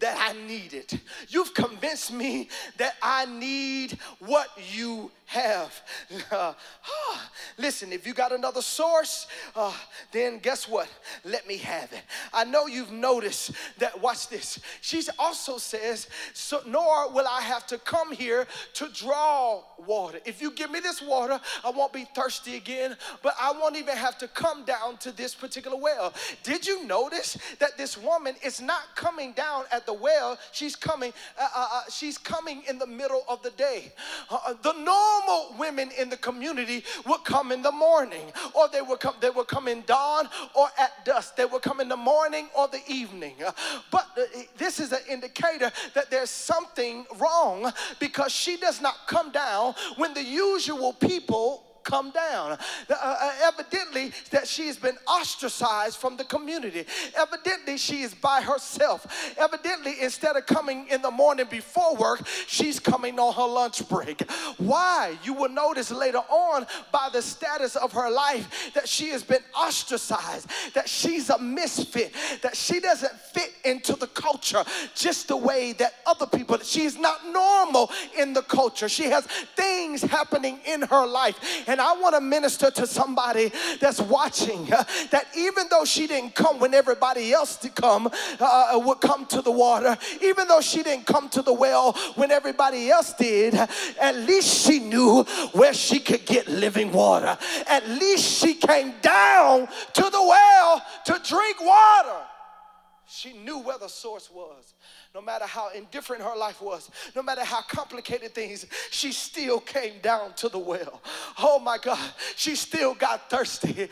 that 0.00 0.16
I 0.18 0.32
need 0.46 0.74
it. 0.74 0.94
You've 1.28 1.54
convinced 1.54 2.12
me 2.12 2.48
that 2.78 2.94
I 3.02 3.26
need 3.26 3.98
what 4.20 4.48
you 4.72 5.10
have. 5.26 5.82
Uh, 6.30 6.52
listen, 7.58 7.92
if 7.92 8.06
you 8.06 8.12
got 8.12 8.32
another 8.32 8.62
source, 8.62 9.26
uh, 9.54 9.72
then 10.10 10.38
guess 10.38 10.68
what? 10.68 10.88
Let 11.24 11.46
me 11.46 11.56
have 11.58 11.92
it. 11.92 12.02
I 12.32 12.44
know 12.44 12.66
you've 12.66 12.90
noticed 12.90 13.52
that, 13.78 14.00
watch 14.00 14.28
this. 14.28 14.58
She 14.80 15.02
also 15.18 15.58
says, 15.58 16.08
so, 16.32 16.60
nor 16.66 17.12
will 17.12 17.26
I 17.28 17.40
have 17.40 17.66
to 17.68 17.78
come 17.78 18.12
here 18.12 18.46
to 18.74 18.88
draw 18.88 19.62
water. 19.86 20.18
If 20.24 20.42
you 20.42 20.50
give 20.50 20.70
me 20.70 20.80
this 20.80 21.00
water, 21.00 21.40
I 21.64 21.70
won't 21.70 21.92
be 21.92 22.06
thirsty 22.14 22.56
again, 22.56 22.96
but 23.22 23.34
I 23.40 23.52
won't 23.52 23.76
even 23.76 23.96
have 23.96 24.18
to 24.18 24.28
come 24.28 24.64
down 24.64 24.96
to 24.98 25.12
this 25.12 25.34
particular 25.34 25.76
well. 25.76 26.12
Did 26.42 26.66
you 26.66 26.84
notice 26.86 27.38
that 27.58 27.76
this 27.76 27.96
woman 27.96 28.34
is 28.42 28.60
not 28.60 28.96
coming 28.96 29.32
down 29.32 29.64
at 29.70 29.86
the 29.86 29.94
well? 29.94 30.38
She's 30.52 30.76
coming, 30.76 31.12
uh, 31.38 31.48
uh, 31.54 31.68
uh 31.72 31.80
she's 31.90 32.18
coming 32.18 32.62
in 32.68 32.78
the 32.78 32.86
middle 32.86 33.24
of 33.28 33.42
the 33.42 33.50
day. 33.50 33.92
Uh, 34.30 34.54
the 34.62 34.72
normal 35.14 35.54
women 35.58 35.90
in 35.98 36.08
the 36.08 36.16
community 36.16 36.84
would 37.06 37.24
come 37.24 37.52
in 37.52 37.62
the 37.62 37.72
morning, 37.72 38.32
or 38.52 38.68
they 38.68 38.82
would 38.82 39.00
come, 39.00 39.14
they 39.20 39.30
would 39.30 39.46
come 39.46 39.68
in 39.68 39.82
dawn 39.86 40.28
or 40.54 40.68
at 40.78 41.04
dusk. 41.04 41.36
They 41.36 41.44
would 41.44 41.62
come 41.62 41.80
in 41.80 41.88
the 41.88 41.96
morning 41.96 42.48
or 42.56 42.68
the 42.68 42.80
evening. 42.88 43.34
But 43.90 44.06
this 44.56 44.80
is 44.80 44.92
an 44.92 45.00
indicator 45.08 45.70
that 45.94 46.10
there's 46.10 46.30
something 46.30 47.06
wrong 47.18 47.72
because 48.00 48.32
she 48.32 48.56
does 48.56 48.80
not 48.80 48.94
come 49.06 49.30
down 49.30 49.74
when 49.96 50.14
the 50.14 50.22
usual 50.22 50.92
people 50.92 51.64
come 51.84 52.10
down. 52.10 52.52
Uh, 52.52 52.56
uh, 52.90 53.32
evidently, 53.42 54.12
that 54.30 54.48
she 54.48 54.66
has 54.66 54.76
been 54.76 54.96
ostracized 55.06 55.98
from 55.98 56.16
the 56.16 56.24
community. 56.24 56.84
Evidently, 57.16 57.76
she 57.76 58.02
is 58.02 58.14
by 58.14 58.40
herself. 58.40 59.06
Evidently, 59.38 59.94
instead 60.00 60.36
of 60.36 60.46
coming 60.46 60.86
in 60.88 61.02
the 61.02 61.10
morning 61.10 61.46
before 61.50 61.94
work, 61.96 62.26
she's 62.46 62.80
coming 62.80 63.18
on 63.18 63.34
her 63.34 63.46
lunch 63.46 63.86
break. 63.88 64.22
Why? 64.58 65.16
You 65.22 65.34
will 65.34 65.50
notice 65.50 65.90
later 65.90 66.18
on 66.28 66.66
by 66.90 67.08
the 67.12 67.22
status 67.22 67.76
of 67.76 67.92
her 67.92 68.10
life 68.10 68.72
that 68.74 68.88
she 68.88 69.08
has 69.10 69.22
been 69.22 69.42
ostracized, 69.56 70.48
that 70.74 70.88
she's 70.88 71.30
a 71.30 71.38
misfit, 71.38 72.12
that 72.42 72.56
she 72.56 72.80
doesn't 72.80 73.12
fit 73.12 73.52
into 73.64 73.94
the 73.94 74.06
culture 74.08 74.64
just 74.94 75.28
the 75.28 75.36
way 75.36 75.72
that 75.74 75.94
other 76.06 76.26
people, 76.26 76.58
she's 76.58 76.98
not 76.98 77.26
normal 77.30 77.90
in 78.18 78.32
the 78.32 78.42
culture. 78.42 78.88
She 78.88 79.04
has 79.04 79.26
things 79.56 80.02
happening 80.02 80.58
in 80.66 80.82
her 80.82 81.06
life. 81.06 81.38
And 81.66 81.73
I 81.80 81.94
want 81.94 82.14
to 82.14 82.20
minister 82.20 82.70
to 82.70 82.86
somebody 82.86 83.52
that's 83.80 84.00
watching 84.00 84.72
uh, 84.72 84.84
that 85.10 85.26
even 85.36 85.66
though 85.70 85.84
she 85.84 86.06
didn't 86.06 86.34
come 86.34 86.58
when 86.58 86.74
everybody 86.74 87.32
else 87.32 87.56
to 87.56 87.68
come 87.68 88.06
uh, 88.40 88.74
uh, 88.74 88.78
would 88.78 89.00
come 89.00 89.26
to 89.26 89.42
the 89.42 89.50
water, 89.50 89.96
even 90.22 90.48
though 90.48 90.60
she 90.60 90.82
didn't 90.82 91.06
come 91.06 91.28
to 91.30 91.42
the 91.42 91.52
well 91.52 91.92
when 92.16 92.30
everybody 92.30 92.90
else 92.90 93.12
did, 93.14 93.54
at 93.54 94.16
least 94.16 94.66
she 94.66 94.78
knew 94.78 95.22
where 95.52 95.74
she 95.74 95.98
could 95.98 96.24
get 96.26 96.48
living 96.48 96.92
water. 96.92 97.36
At 97.66 97.88
least 97.88 98.40
she 98.40 98.54
came 98.54 98.94
down 99.00 99.68
to 99.94 100.02
the 100.02 100.22
well 100.22 100.82
to 101.06 101.20
drink 101.24 101.60
water. 101.60 102.33
She 103.24 103.32
knew 103.32 103.60
where 103.60 103.78
the 103.78 103.88
source 103.88 104.30
was. 104.30 104.74
No 105.14 105.22
matter 105.22 105.46
how 105.46 105.70
indifferent 105.70 106.22
her 106.22 106.36
life 106.36 106.60
was, 106.60 106.90
no 107.16 107.22
matter 107.22 107.42
how 107.42 107.62
complicated 107.62 108.34
things, 108.34 108.66
she 108.90 109.12
still 109.12 109.60
came 109.60 109.94
down 110.02 110.34
to 110.34 110.50
the 110.50 110.58
well. 110.58 111.00
Oh 111.38 111.58
my 111.58 111.78
God, 111.78 112.12
she 112.36 112.54
still 112.54 112.92
got 112.92 113.30
thirsty. 113.30 113.88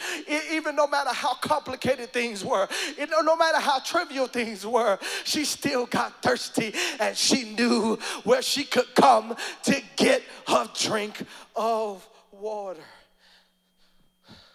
Even 0.51 0.77
no 0.77 0.87
matter 0.87 1.15
how 1.15 1.33
complicated 1.33 2.13
things 2.13 2.45
were, 2.45 2.69
no 3.11 3.35
matter 3.35 3.59
how 3.59 3.79
trivial 3.79 4.27
things 4.27 4.67
were, 4.67 4.99
she 5.25 5.47
still 5.47 5.87
got 5.87 6.21
thirsty 6.21 6.75
and 7.01 7.17
she 7.17 7.55
knew 7.55 7.97
where 8.25 8.43
she 8.43 8.65
could 8.65 8.95
come 8.95 9.35
to 9.63 9.81
get 9.97 10.23
a 10.47 10.69
drink 10.79 11.25
of 11.57 12.07
water. 12.33 12.85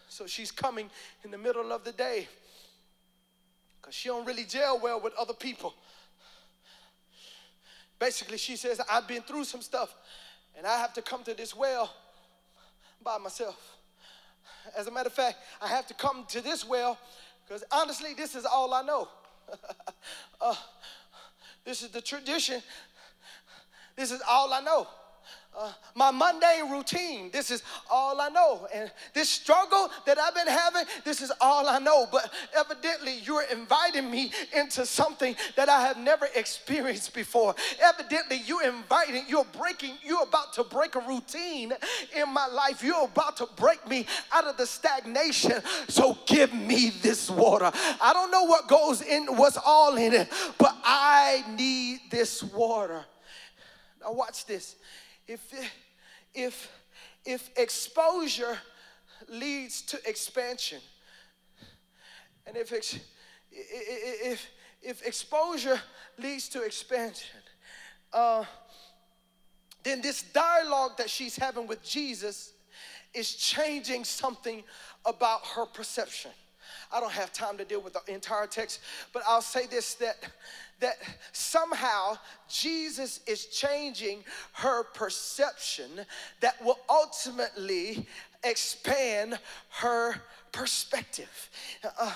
So 0.08 0.28
she's 0.28 0.52
coming 0.52 0.92
in 1.24 1.32
the 1.32 1.38
middle 1.40 1.72
of 1.72 1.84
the 1.84 1.94
day 1.94 2.28
because 3.88 3.96
she 3.96 4.10
don't 4.10 4.26
really 4.26 4.44
gel 4.44 4.82
well 4.84 5.00
with 5.00 5.14
other 5.18 5.34
people. 5.34 5.74
Basically, 7.98 8.38
she 8.38 8.58
says, 8.58 8.82
I've 8.92 9.08
been 9.08 9.22
through 9.22 9.46
some 9.46 9.62
stuff 9.62 9.96
and 10.58 10.68
I 10.68 10.78
have 10.78 10.92
to 10.96 11.02
come 11.02 11.24
to 11.24 11.34
this 11.34 11.56
well 11.56 11.96
by 13.02 13.18
myself. 13.18 13.78
As 14.78 14.88
a 14.88 14.92
matter 14.92 15.08
of 15.08 15.14
fact, 15.14 15.38
I 15.62 15.70
have 15.70 15.88
to 15.88 15.94
come 15.94 16.26
to 16.32 16.42
this 16.42 16.68
well 16.68 16.98
because 17.48 17.64
honestly, 17.72 18.14
this 18.14 18.36
is 18.36 18.44
all 18.44 18.74
I 18.74 18.82
know. 18.82 19.08
uh, 20.42 20.56
this 21.64 21.82
is 21.82 21.88
the 21.88 22.02
tradition. 22.02 22.62
This 23.96 24.12
is 24.12 24.22
all 24.28 24.52
I 24.52 24.60
know. 24.60 24.86
Uh, 25.58 25.72
my 25.96 26.12
mundane 26.12 26.72
routine. 26.72 27.32
This 27.32 27.50
is 27.50 27.64
all 27.90 28.22
I 28.22 28.30
know. 28.30 28.68
And 28.74 28.92
this 29.14 29.30
struggle 29.30 29.90
that 30.06 30.20
I've 30.20 30.36
been 30.36 30.48
having, 30.48 30.84
this 31.04 31.22
is 31.22 31.32
all 31.42 31.68
I 31.68 31.80
know. 31.80 32.08
But 32.12 32.32
evidently, 32.56 33.20
you're 33.24 33.46
inviting 33.52 34.12
me 34.12 34.32
into 34.56 34.86
something 34.86 35.36
that 35.56 35.68
I 35.70 35.82
have 35.82 35.98
never 35.98 36.28
experienced 36.36 37.14
before. 37.14 37.56
Evidently, 37.82 38.42
you're 38.46 38.64
inviting, 38.64 39.24
you're 39.28 39.48
breaking, 39.58 39.96
you're 40.04 40.24
about 40.24 40.54
to 40.54 40.64
break 40.64 40.96
a 40.96 41.00
routine 41.00 41.74
in 42.16 42.30
my 42.30 42.48
life. 42.48 42.84
You're 42.84 43.06
about 43.06 43.38
to 43.38 43.48
break 43.56 43.88
me 43.88 44.06
out 44.32 44.46
of 44.46 44.58
the 44.58 44.68
stagnation. 44.68 45.62
So 45.88 46.18
give 46.28 46.54
me 46.54 46.92
this 47.02 47.30
water. 47.30 47.72
I 48.00 48.14
don't 48.14 48.30
know 48.32 48.44
what 48.44 48.68
goes 48.68 49.02
in, 49.02 49.26
what's 49.36 49.58
all 49.58 49.98
in 49.98 50.14
it, 50.14 50.32
but 50.60 50.76
I 50.84 51.44
need 51.56 52.12
this 52.12 52.44
water. 52.44 53.04
Now, 54.02 54.14
watch 54.14 54.46
this 54.46 54.76
if, 55.28 55.54
if, 56.34 56.72
if 57.26 57.50
exposure 57.58 58.58
leads 59.28 59.82
to 59.84 60.00
expansion, 60.08 60.80
and 62.46 62.56
if, 62.56 62.72
if, 63.52 64.48
if 64.82 65.06
exposure 65.06 65.80
leads 66.18 66.48
to 66.50 66.64
expansion, 66.64 67.40
uh, 68.14 68.46
then 69.84 70.02
this 70.02 70.24
dialogue 70.24 70.98
that 70.98 71.10
she's 71.10 71.36
having 71.36 71.68
with 71.68 71.84
Jesus 71.84 72.54
is 73.14 73.34
changing 73.36 74.04
something 74.04 74.64
about 75.06 75.46
her 75.46 75.66
perception. 75.66 76.32
I 76.92 77.00
don't 77.00 77.12
have 77.12 77.34
time 77.34 77.58
to 77.58 77.66
deal 77.66 77.82
with 77.82 77.94
the 77.94 78.14
entire 78.14 78.48
text, 78.48 78.80
but 79.14 79.24
I'll 79.28 79.42
say 79.42 79.66
this 79.68 79.96
that 79.96 80.18
that 80.80 80.98
somehow 81.32 82.18
Jesus 82.48 83.22
is 83.26 83.46
changing 83.48 84.24
her 84.54 84.84
perception 84.84 85.90
that 86.40 86.64
will 86.64 86.80
ultimately 86.90 88.06
expand 88.44 89.40
her 89.70 90.16
perspective. 90.52 91.50
Uh, 92.00 92.14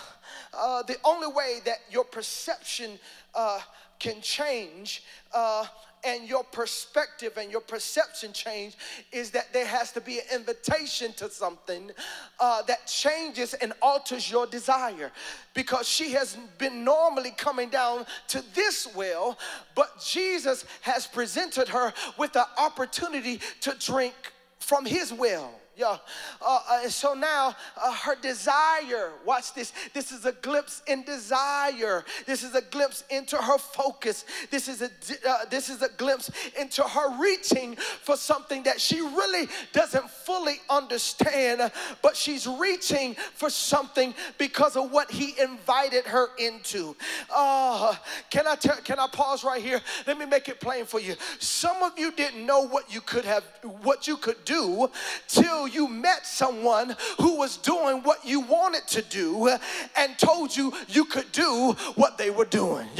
uh, 0.53 0.83
the 0.83 0.97
only 1.03 1.27
way 1.27 1.59
that 1.65 1.79
your 1.89 2.03
perception 2.03 2.99
uh, 3.35 3.59
can 3.99 4.21
change 4.21 5.03
uh, 5.33 5.65
and 6.03 6.27
your 6.27 6.43
perspective 6.43 7.37
and 7.37 7.51
your 7.51 7.61
perception 7.61 8.33
change 8.33 8.75
is 9.11 9.31
that 9.31 9.53
there 9.53 9.65
has 9.65 9.91
to 9.91 10.01
be 10.01 10.19
an 10.19 10.25
invitation 10.39 11.13
to 11.13 11.29
something 11.29 11.91
uh, 12.39 12.61
that 12.63 12.87
changes 12.87 13.53
and 13.55 13.73
alters 13.81 14.29
your 14.29 14.47
desire. 14.47 15.11
Because 15.53 15.87
she 15.87 16.11
has 16.11 16.37
been 16.57 16.83
normally 16.83 17.31
coming 17.31 17.69
down 17.69 18.05
to 18.27 18.43
this 18.53 18.87
well 18.95 19.37
but 19.75 20.03
jesus 20.03 20.65
has 20.81 21.07
presented 21.07 21.67
her 21.67 21.93
with 22.17 22.33
the 22.33 22.45
opportunity 22.57 23.39
to 23.59 23.75
drink 23.79 24.13
from 24.59 24.85
his 24.85 25.13
well 25.13 25.60
yeah. 25.81 25.97
Uh, 26.41 26.59
uh, 26.69 26.79
and 26.83 26.91
so 26.91 27.13
now 27.15 27.55
uh, 27.83 27.91
her 27.91 28.15
desire, 28.21 29.11
watch 29.25 29.53
this. 29.53 29.73
This 29.93 30.11
is 30.11 30.25
a 30.25 30.31
glimpse 30.31 30.83
in 30.85 31.03
desire. 31.03 32.05
This 32.27 32.43
is 32.43 32.53
a 32.53 32.61
glimpse 32.61 33.03
into 33.09 33.35
her 33.35 33.57
focus. 33.57 34.25
This 34.51 34.67
is 34.67 34.83
a 34.83 34.89
uh, 35.27 35.45
this 35.49 35.69
is 35.69 35.81
a 35.81 35.89
glimpse 35.97 36.29
into 36.59 36.83
her 36.83 37.19
reaching 37.19 37.75
for 37.75 38.15
something 38.15 38.61
that 38.63 38.79
she 38.79 39.01
really 39.01 39.47
doesn't 39.73 40.07
fully 40.09 40.57
understand, 40.69 41.71
but 42.03 42.15
she's 42.15 42.45
reaching 42.45 43.15
for 43.33 43.49
something 43.49 44.13
because 44.37 44.75
of 44.75 44.91
what 44.91 45.09
he 45.09 45.33
invited 45.41 46.05
her 46.05 46.27
into. 46.37 46.95
Uh, 47.33 47.95
can 48.29 48.45
I 48.45 48.55
tell, 48.55 48.77
can 48.77 48.99
I 48.99 49.07
pause 49.07 49.43
right 49.43 49.61
here? 49.61 49.81
Let 50.05 50.19
me 50.19 50.25
make 50.25 50.47
it 50.47 50.59
plain 50.59 50.85
for 50.85 50.99
you. 50.99 51.15
Some 51.39 51.81
of 51.81 51.97
you 51.97 52.11
didn't 52.11 52.45
know 52.45 52.67
what 52.67 52.93
you 52.93 53.01
could 53.01 53.25
have 53.25 53.43
what 53.81 54.07
you 54.07 54.17
could 54.17 54.43
do 54.45 54.87
till 55.27 55.70
you 55.73 55.87
met 55.87 56.25
someone 56.25 56.95
who 57.19 57.37
was 57.37 57.57
doing 57.57 58.03
what 58.03 58.25
you 58.25 58.41
wanted 58.41 58.87
to 58.87 59.01
do 59.01 59.49
and 59.97 60.17
told 60.17 60.55
you 60.55 60.73
you 60.87 61.05
could 61.05 61.31
do 61.31 61.75
what 61.95 62.17
they 62.17 62.29
were 62.29 62.45
doing. 62.45 62.87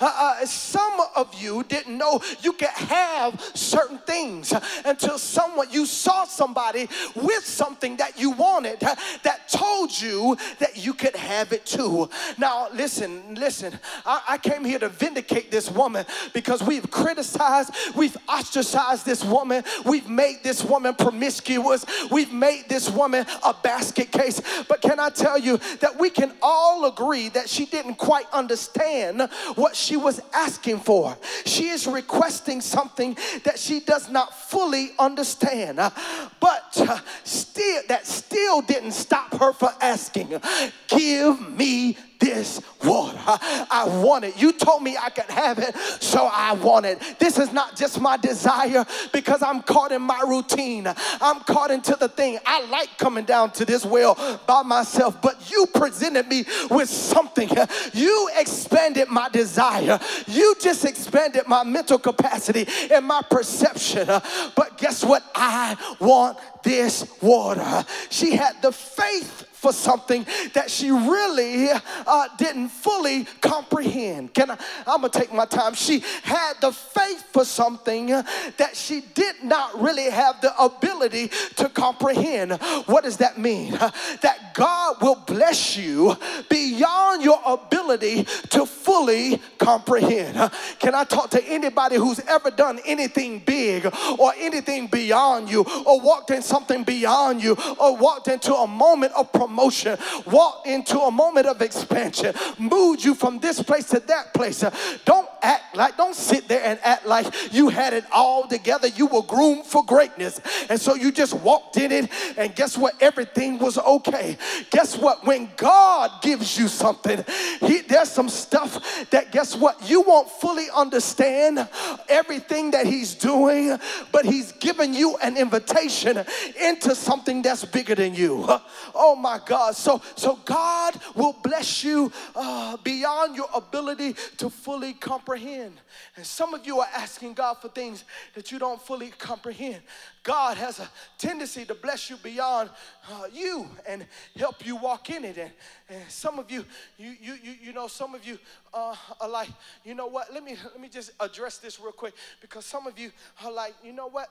Uh, 0.00 0.10
uh, 0.40 0.46
some 0.46 1.00
of 1.14 1.32
you 1.40 1.62
didn't 1.64 1.96
know 1.96 2.20
you 2.42 2.52
could 2.52 2.68
have 2.68 3.40
certain 3.54 3.98
things 3.98 4.52
until 4.84 5.18
someone 5.18 5.70
you 5.70 5.86
saw 5.86 6.24
somebody 6.24 6.88
with 7.14 7.44
something 7.44 7.96
that 7.96 8.18
you 8.18 8.30
wanted 8.30 8.80
that 8.80 9.48
told 9.48 9.98
you 10.00 10.36
that 10.58 10.76
you 10.76 10.92
could 10.92 11.14
have 11.16 11.52
it 11.52 11.64
too. 11.64 12.08
Now, 12.38 12.68
listen, 12.72 13.34
listen. 13.34 13.78
I, 14.04 14.22
I 14.30 14.38
came 14.38 14.64
here 14.64 14.78
to 14.78 14.88
vindicate 14.88 15.50
this 15.50 15.70
woman 15.70 16.04
because 16.32 16.62
we've 16.62 16.90
criticized, 16.90 17.72
we've 17.94 18.16
ostracized 18.28 19.06
this 19.06 19.24
woman, 19.24 19.64
we've 19.84 20.08
made 20.08 20.38
this 20.42 20.64
woman 20.64 20.94
promiscuous, 20.94 21.84
we've 22.10 22.32
made 22.32 22.64
this 22.68 22.90
woman 22.90 23.26
a 23.44 23.54
basket 23.54 24.10
case. 24.10 24.40
But 24.68 24.80
can 24.80 24.98
I 24.98 25.10
tell 25.10 25.38
you 25.38 25.58
that 25.80 25.98
we 25.98 26.10
can 26.10 26.32
all 26.42 26.86
agree 26.86 27.28
that 27.30 27.48
she 27.48 27.66
didn't 27.66 27.96
quite 27.96 28.26
understand 28.32 29.22
what 29.54 29.76
she 29.76 29.96
was 29.96 30.20
asking 30.32 30.80
for? 30.80 31.16
She 31.44 31.68
is 31.68 31.86
requesting 31.86 32.60
something 32.60 33.16
that 33.44 33.58
she 33.58 33.80
does 33.80 34.10
not 34.10 34.34
fully 34.48 34.90
understand. 34.98 35.76
But 35.76 36.76
uh, 36.76 36.98
still, 37.24 37.82
that 37.88 38.06
still 38.06 38.60
didn't 38.60 38.92
stop 38.92 39.34
her 39.34 39.52
from 39.52 39.70
asking, 39.80 40.40
Give 40.88 41.40
me 41.56 41.96
this 42.18 42.60
water. 42.82 43.18
I 43.26 44.00
want 44.02 44.24
it. 44.24 44.40
You 44.40 44.52
told 44.52 44.82
me 44.82 44.96
I 45.00 45.10
could 45.10 45.30
have 45.30 45.58
it, 45.58 45.76
so 46.00 46.28
I 46.30 46.52
want 46.52 46.86
it. 46.86 47.00
This 47.18 47.38
is 47.38 47.52
not 47.52 47.76
just 47.76 48.00
my 48.00 48.16
desire 48.16 48.84
because 49.12 49.42
I'm 49.42 49.62
caught 49.62 49.92
in 49.92 50.02
my 50.02 50.22
routine. 50.26 50.86
I'm 51.20 51.40
caught 51.40 51.70
into 51.70 51.96
the 51.96 52.08
thing. 52.08 52.38
I 52.46 52.66
like 52.66 52.96
coming 52.98 53.24
down 53.24 53.50
to 53.52 53.64
this 53.64 53.84
well 53.84 54.40
by 54.46 54.62
myself, 54.62 55.20
but 55.20 55.50
you 55.50 55.66
presented 55.66 56.28
me 56.28 56.44
with 56.70 56.88
something. 56.88 57.50
You 57.92 58.30
expanded 58.36 59.08
my 59.08 59.28
desire. 59.28 59.98
You 60.26 60.54
just 60.60 60.84
expanded 60.84 61.46
my 61.46 61.64
mental 61.64 61.98
capacity 61.98 62.66
and 62.90 63.06
my 63.06 63.22
perception. 63.28 64.06
But 64.06 64.78
guess 64.78 65.04
what? 65.04 65.24
I 65.34 65.76
want 66.00 66.38
this 66.64 67.06
water. 67.22 67.84
She 68.10 68.34
had 68.34 68.60
the 68.62 68.72
faith 68.72 69.46
for 69.64 69.72
something 69.72 70.26
that 70.52 70.70
she 70.70 70.90
really 70.90 71.70
uh, 72.06 72.28
didn't 72.36 72.68
fully 72.68 73.24
comprehend. 73.40 74.34
Can 74.34 74.50
I? 74.50 74.58
I'm 74.86 75.00
gonna 75.00 75.08
take 75.08 75.32
my 75.32 75.46
time. 75.46 75.72
She 75.72 76.00
had 76.22 76.54
the 76.60 76.70
faith 76.70 77.24
for 77.32 77.46
something 77.46 78.08
that 78.08 78.72
she 78.74 79.00
did 79.14 79.42
not 79.42 79.80
really 79.80 80.10
have 80.10 80.42
the 80.42 80.52
ability 80.62 81.30
to 81.56 81.70
comprehend. 81.70 82.52
What 82.86 83.04
does 83.04 83.16
that 83.18 83.38
mean? 83.38 83.72
That 84.20 84.52
God 84.54 85.00
will 85.00 85.16
bless 85.26 85.78
you 85.78 86.14
beyond 86.50 87.24
your 87.24 87.40
ability 87.46 88.24
to 88.50 88.66
fully 88.66 89.40
comprehend. 89.58 90.50
Can 90.78 90.94
I 90.94 91.04
talk 91.04 91.30
to 91.30 91.42
anybody 91.42 91.96
who's 91.96 92.20
ever 92.20 92.50
done 92.50 92.80
anything 92.84 93.38
big 93.38 93.86
or 94.18 94.32
anything 94.36 94.88
beyond 94.88 95.50
you 95.50 95.64
or 95.86 96.00
walked 96.00 96.30
in 96.30 96.42
something 96.54 96.84
beyond 96.84 97.42
you 97.42 97.56
or 97.80 97.96
walked 97.96 98.28
into 98.28 98.54
a 98.54 98.66
moment 98.66 99.12
of 99.14 99.32
promotion? 99.32 99.98
walked 100.26 100.66
into 100.66 100.98
a 100.98 101.10
moment 101.10 101.46
of 101.46 101.60
expansion, 101.62 102.34
moved 102.58 103.04
you 103.04 103.14
from 103.14 103.38
this 103.38 103.62
place 103.62 103.86
to 103.88 104.00
that 104.00 104.34
place. 104.34 104.64
Don't 105.04 105.28
act 105.42 105.76
like, 105.76 105.96
don't 105.96 106.14
sit 106.14 106.48
there 106.48 106.64
and 106.64 106.78
act 106.82 107.06
like 107.06 107.26
you 107.52 107.68
had 107.68 107.92
it 107.92 108.04
all 108.12 108.46
together. 108.46 108.88
You 108.88 109.06
were 109.06 109.22
groomed 109.22 109.64
for 109.64 109.84
greatness. 109.84 110.40
And 110.68 110.80
so 110.80 110.94
you 110.94 111.12
just 111.12 111.34
walked 111.34 111.76
in 111.76 111.92
it, 111.92 112.10
and 112.36 112.54
guess 112.54 112.76
what? 112.76 112.94
Everything 113.00 113.58
was 113.58 113.78
okay. 113.78 114.36
Guess 114.70 114.96
what? 114.98 115.24
When 115.26 115.50
God 115.56 116.22
gives 116.22 116.58
you 116.58 116.68
something, 116.68 117.24
he, 117.60 117.80
there's 117.82 118.10
some 118.10 118.28
stuff 118.28 119.10
that, 119.10 119.32
guess 119.32 119.56
what? 119.56 119.88
You 119.88 120.02
won't 120.02 120.28
fully 120.28 120.66
understand 120.74 121.68
everything 122.08 122.70
that 122.72 122.86
He's 122.86 123.14
doing, 123.14 123.78
but 124.12 124.24
He's 124.24 124.52
given 124.52 124.94
you 124.94 125.16
an 125.18 125.36
invitation 125.36 126.24
into 126.60 126.94
something 126.94 127.42
that's 127.42 127.64
bigger 127.64 127.94
than 127.94 128.14
you. 128.14 128.46
Oh 128.94 129.16
my 129.16 129.40
God. 129.44 129.74
So, 129.74 130.00
so 130.16 130.36
God 130.44 130.98
will 131.14 131.36
bless 131.42 131.84
you 131.84 132.12
uh, 132.34 132.76
beyond 132.78 133.36
your 133.36 133.48
ability 133.54 134.14
to 134.38 134.50
fully 134.50 134.92
comprehend. 134.94 135.74
And 136.16 136.24
some 136.24 136.54
of 136.54 136.66
you 136.66 136.80
are 136.80 136.88
asking 136.94 137.34
God 137.34 137.54
for 137.54 137.68
things 137.68 138.04
that 138.34 138.52
you 138.52 138.58
don't 138.58 138.80
fully 138.80 139.10
comprehend. 139.10 139.82
God 140.22 140.56
has 140.56 140.80
a 140.80 140.88
tendency 141.18 141.64
to 141.66 141.74
bless 141.74 142.08
you 142.08 142.16
beyond 142.16 142.70
uh, 143.10 143.24
you 143.32 143.68
and 143.86 144.06
help 144.36 144.64
you 144.64 144.76
walk 144.76 145.10
in 145.10 145.24
it. 145.24 145.36
And, 145.36 145.50
and 145.88 146.10
some 146.10 146.38
of 146.38 146.50
you, 146.50 146.64
you, 146.96 147.14
you, 147.20 147.34
you, 147.42 147.54
you 147.62 147.72
know, 147.72 147.88
some 147.88 148.14
of 148.14 148.24
you 148.24 148.38
uh, 148.72 148.96
are 149.20 149.28
like, 149.28 149.50
you 149.84 149.94
know 149.94 150.06
what? 150.06 150.32
Let 150.32 150.42
me 150.42 150.56
let 150.64 150.80
me 150.80 150.88
just 150.88 151.12
address 151.20 151.58
this 151.58 151.78
real 151.78 151.92
quick 151.92 152.14
because 152.40 152.64
some 152.64 152.86
of 152.86 152.98
you 152.98 153.10
are 153.44 153.52
like, 153.52 153.74
you 153.84 153.92
know 153.92 154.08
what? 154.08 154.30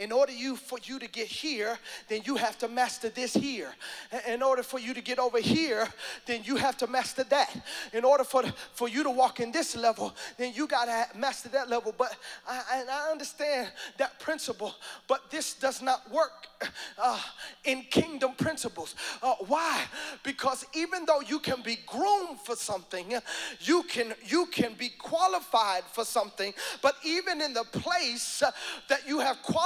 In 0.00 0.12
order 0.12 0.32
you 0.32 0.56
for 0.56 0.78
you 0.82 0.98
to 0.98 1.06
get 1.06 1.26
here 1.26 1.78
then 2.08 2.22
you 2.24 2.36
have 2.36 2.56
to 2.58 2.68
master 2.68 3.10
this 3.10 3.34
here. 3.34 3.70
In 4.26 4.42
order 4.42 4.62
for 4.62 4.80
you 4.80 4.94
to 4.94 5.00
get 5.00 5.18
over 5.18 5.38
here 5.38 5.86
then 6.26 6.40
you 6.44 6.56
have 6.56 6.76
to 6.78 6.86
master 6.86 7.22
that. 7.24 7.54
In 7.92 8.04
order 8.04 8.24
for 8.24 8.42
for 8.72 8.88
you 8.88 9.02
to 9.02 9.10
walk 9.10 9.40
in 9.40 9.52
this 9.52 9.76
level 9.76 10.14
then 10.38 10.52
you 10.54 10.66
got 10.66 10.86
to 10.86 11.18
master 11.18 11.50
that 11.50 11.68
level. 11.68 11.94
But 11.96 12.16
I, 12.48 12.84
I 12.90 13.10
understand 13.10 13.70
that 13.98 14.18
principle 14.18 14.74
but 15.06 15.30
this 15.30 15.54
does 15.54 15.82
not 15.82 16.10
work 16.10 16.48
uh, 16.98 17.20
in 17.64 17.82
kingdom 17.82 18.32
principles. 18.36 18.94
Uh, 19.22 19.34
why? 19.46 19.84
Because 20.22 20.66
even 20.74 21.04
though 21.04 21.20
you 21.20 21.38
can 21.38 21.62
be 21.62 21.78
groomed 21.86 22.40
for 22.40 22.56
something 22.56 23.14
you 23.60 23.82
can 23.82 24.14
you 24.26 24.46
can 24.46 24.74
be 24.74 24.88
qualified 24.88 25.84
for 25.92 26.04
something 26.04 26.52
but 26.80 26.96
even 27.04 27.40
in 27.40 27.52
the 27.52 27.64
place 27.64 28.42
that 28.88 29.06
you 29.06 29.18
have 29.18 29.42
qualified 29.42 29.59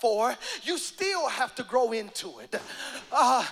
for, 0.00 0.34
you 0.62 0.78
still 0.78 1.28
have 1.28 1.54
to 1.56 1.62
grow 1.62 1.92
into 1.92 2.38
it. 2.40 2.60
Uh, 3.12 3.44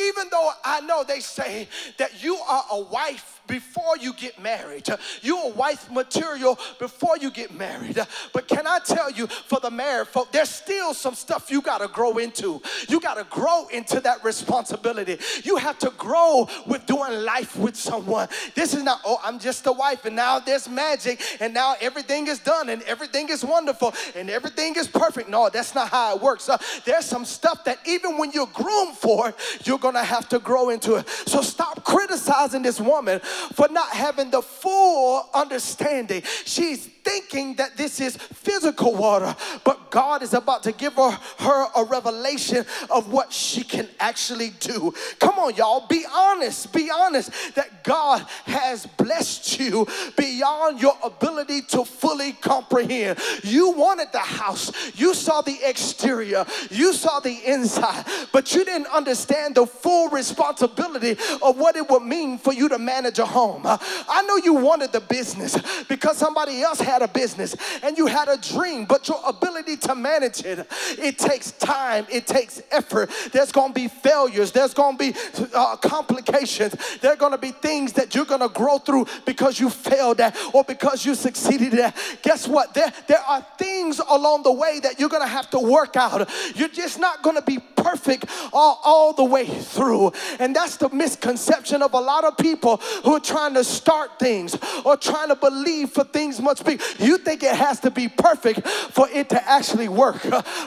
even 0.00 0.28
though 0.30 0.50
I 0.64 0.80
know 0.80 1.04
they 1.04 1.20
say 1.20 1.68
that 1.98 2.22
you 2.22 2.36
are 2.36 2.64
a 2.70 2.80
wife 2.80 3.41
before 3.46 3.96
you 4.00 4.12
get 4.14 4.40
married. 4.40 4.88
You're 5.20 5.50
wife 5.52 5.90
material 5.90 6.58
before 6.78 7.16
you 7.18 7.30
get 7.30 7.52
married. 7.52 7.98
But 8.32 8.48
can 8.48 8.66
I 8.66 8.78
tell 8.78 9.10
you, 9.10 9.26
for 9.26 9.60
the 9.60 9.70
married 9.70 10.08
folk, 10.08 10.32
there's 10.32 10.48
still 10.48 10.94
some 10.94 11.14
stuff 11.14 11.50
you 11.50 11.60
got 11.60 11.78
to 11.78 11.88
grow 11.88 12.18
into. 12.18 12.62
You 12.88 13.00
got 13.00 13.14
to 13.14 13.24
grow 13.24 13.66
into 13.68 14.00
that 14.00 14.24
responsibility. 14.24 15.18
You 15.44 15.56
have 15.56 15.78
to 15.80 15.90
grow 15.96 16.48
with 16.66 16.86
doing 16.86 17.12
life 17.24 17.56
with 17.56 17.76
someone. 17.76 18.28
This 18.54 18.74
is 18.74 18.82
not, 18.82 19.00
oh, 19.04 19.18
I'm 19.22 19.38
just 19.38 19.66
a 19.66 19.72
wife, 19.72 20.04
and 20.04 20.16
now 20.16 20.38
there's 20.38 20.68
magic, 20.68 21.20
and 21.40 21.52
now 21.52 21.74
everything 21.80 22.26
is 22.28 22.38
done, 22.38 22.68
and 22.68 22.82
everything 22.82 23.28
is 23.28 23.44
wonderful, 23.44 23.94
and 24.14 24.30
everything 24.30 24.74
is 24.76 24.88
perfect. 24.88 25.28
No, 25.28 25.48
that's 25.48 25.74
not 25.74 25.88
how 25.88 26.16
it 26.16 26.22
works. 26.22 26.48
Uh, 26.48 26.58
there's 26.84 27.04
some 27.04 27.24
stuff 27.24 27.64
that 27.64 27.78
even 27.86 28.18
when 28.18 28.32
you're 28.32 28.46
groomed 28.46 28.96
for 28.96 29.34
you're 29.64 29.78
going 29.78 29.94
to 29.94 30.04
have 30.04 30.28
to 30.30 30.38
grow 30.38 30.70
into 30.70 30.96
it. 30.96 31.08
So 31.08 31.42
stop 31.42 31.84
criticizing 31.84 32.62
this 32.62 32.80
woman 32.80 33.20
for 33.54 33.68
not 33.68 33.90
having 33.90 34.30
the 34.30 34.42
full 34.42 35.28
understanding. 35.34 36.22
She's 36.44 36.86
thinking 37.04 37.56
that 37.56 37.76
this 37.76 38.00
is 38.00 38.16
physical 38.16 38.94
water, 38.94 39.34
but 39.64 39.90
God 39.90 40.22
is 40.22 40.34
about 40.34 40.62
to 40.64 40.72
give 40.72 40.94
her, 40.94 41.10
her 41.38 41.66
a 41.76 41.84
revelation 41.84 42.64
of 42.90 43.12
what 43.12 43.32
she 43.32 43.64
can 43.64 43.88
actually 44.00 44.50
do. 44.60 44.94
Come 45.18 45.38
on, 45.38 45.54
y'all, 45.54 45.86
be 45.86 46.04
honest, 46.12 46.72
be 46.72 46.90
honest 46.90 47.30
that 47.54 47.84
God 47.84 48.26
has 48.44 48.86
blessed 48.86 49.58
you 49.58 49.86
beyond 50.16 50.80
your 50.80 50.96
ability 51.02 51.62
to 51.62 51.84
fully 51.84 52.32
comprehend. 52.32 53.18
You 53.42 53.70
wanted 53.70 54.08
the 54.12 54.18
house, 54.18 54.70
you 54.94 55.14
saw 55.14 55.42
the 55.42 55.58
exterior, 55.64 56.44
you 56.70 56.92
saw 56.92 57.20
the 57.20 57.38
inside, 57.46 58.04
but 58.32 58.54
you 58.54 58.64
didn't 58.64 58.88
understand 58.88 59.54
the 59.54 59.66
full 59.66 60.08
responsibility 60.10 61.16
of 61.42 61.58
what 61.58 61.76
it 61.76 61.88
would 61.88 62.02
mean 62.02 62.38
for 62.38 62.52
you 62.52 62.68
to 62.68 62.78
manage 62.78 63.18
a 63.18 63.26
home. 63.26 63.62
I 63.64 64.22
know 64.26 64.36
you 64.36 64.54
wanted 64.54 64.92
the 64.92 65.00
business 65.00 65.56
because 65.88 66.16
somebody 66.16 66.62
else 66.62 66.80
had 66.80 66.91
had 66.92 67.02
a 67.02 67.08
business 67.08 67.56
and 67.82 67.96
you 67.96 68.06
had 68.06 68.28
a 68.28 68.36
dream, 68.36 68.84
but 68.84 69.08
your 69.08 69.20
ability 69.26 69.76
to 69.78 69.94
manage 69.94 70.44
it, 70.44 70.66
it 70.98 71.18
takes 71.18 71.52
time, 71.52 72.06
it 72.10 72.26
takes 72.26 72.62
effort. 72.70 73.10
There's 73.32 73.50
gonna 73.50 73.72
be 73.72 73.88
failures, 73.88 74.52
there's 74.52 74.74
gonna 74.74 74.98
be 74.98 75.14
uh, 75.54 75.76
complications, 75.76 76.76
there 77.00 77.12
are 77.12 77.16
gonna 77.16 77.38
be 77.38 77.52
things 77.52 77.94
that 77.94 78.14
you're 78.14 78.26
gonna 78.26 78.48
grow 78.48 78.78
through 78.78 79.06
because 79.24 79.58
you 79.58 79.70
failed 79.70 80.20
at 80.20 80.36
or 80.52 80.64
because 80.64 81.04
you 81.06 81.14
succeeded 81.14 81.74
at. 81.74 81.96
Guess 82.22 82.46
what? 82.46 82.74
There, 82.74 82.92
there 83.08 83.20
are 83.20 83.44
things 83.58 83.98
along 83.98 84.42
the 84.42 84.52
way 84.52 84.80
that 84.80 85.00
you're 85.00 85.08
gonna 85.08 85.26
have 85.26 85.48
to 85.50 85.58
work 85.58 85.96
out. 85.96 86.28
You're 86.54 86.68
just 86.68 86.98
not 86.98 87.22
gonna 87.22 87.42
be 87.42 87.58
perfect 87.58 88.26
all, 88.52 88.80
all 88.84 89.12
the 89.12 89.24
way 89.24 89.46
through. 89.46 90.12
And 90.38 90.54
that's 90.54 90.76
the 90.76 90.88
misconception 90.90 91.82
of 91.82 91.94
a 91.94 92.00
lot 92.00 92.24
of 92.24 92.36
people 92.36 92.76
who 93.04 93.14
are 93.14 93.20
trying 93.20 93.54
to 93.54 93.64
start 93.64 94.18
things 94.18 94.56
or 94.84 94.96
trying 94.96 95.28
to 95.28 95.36
believe 95.36 95.90
for 95.90 96.04
things 96.04 96.40
much 96.40 96.64
bigger. 96.64 96.81
You 96.98 97.18
think 97.18 97.42
it 97.42 97.54
has 97.54 97.80
to 97.80 97.90
be 97.90 98.08
perfect 98.08 98.66
for 98.66 99.08
it 99.10 99.28
to 99.30 99.48
actually 99.48 99.88
work. 99.88 100.22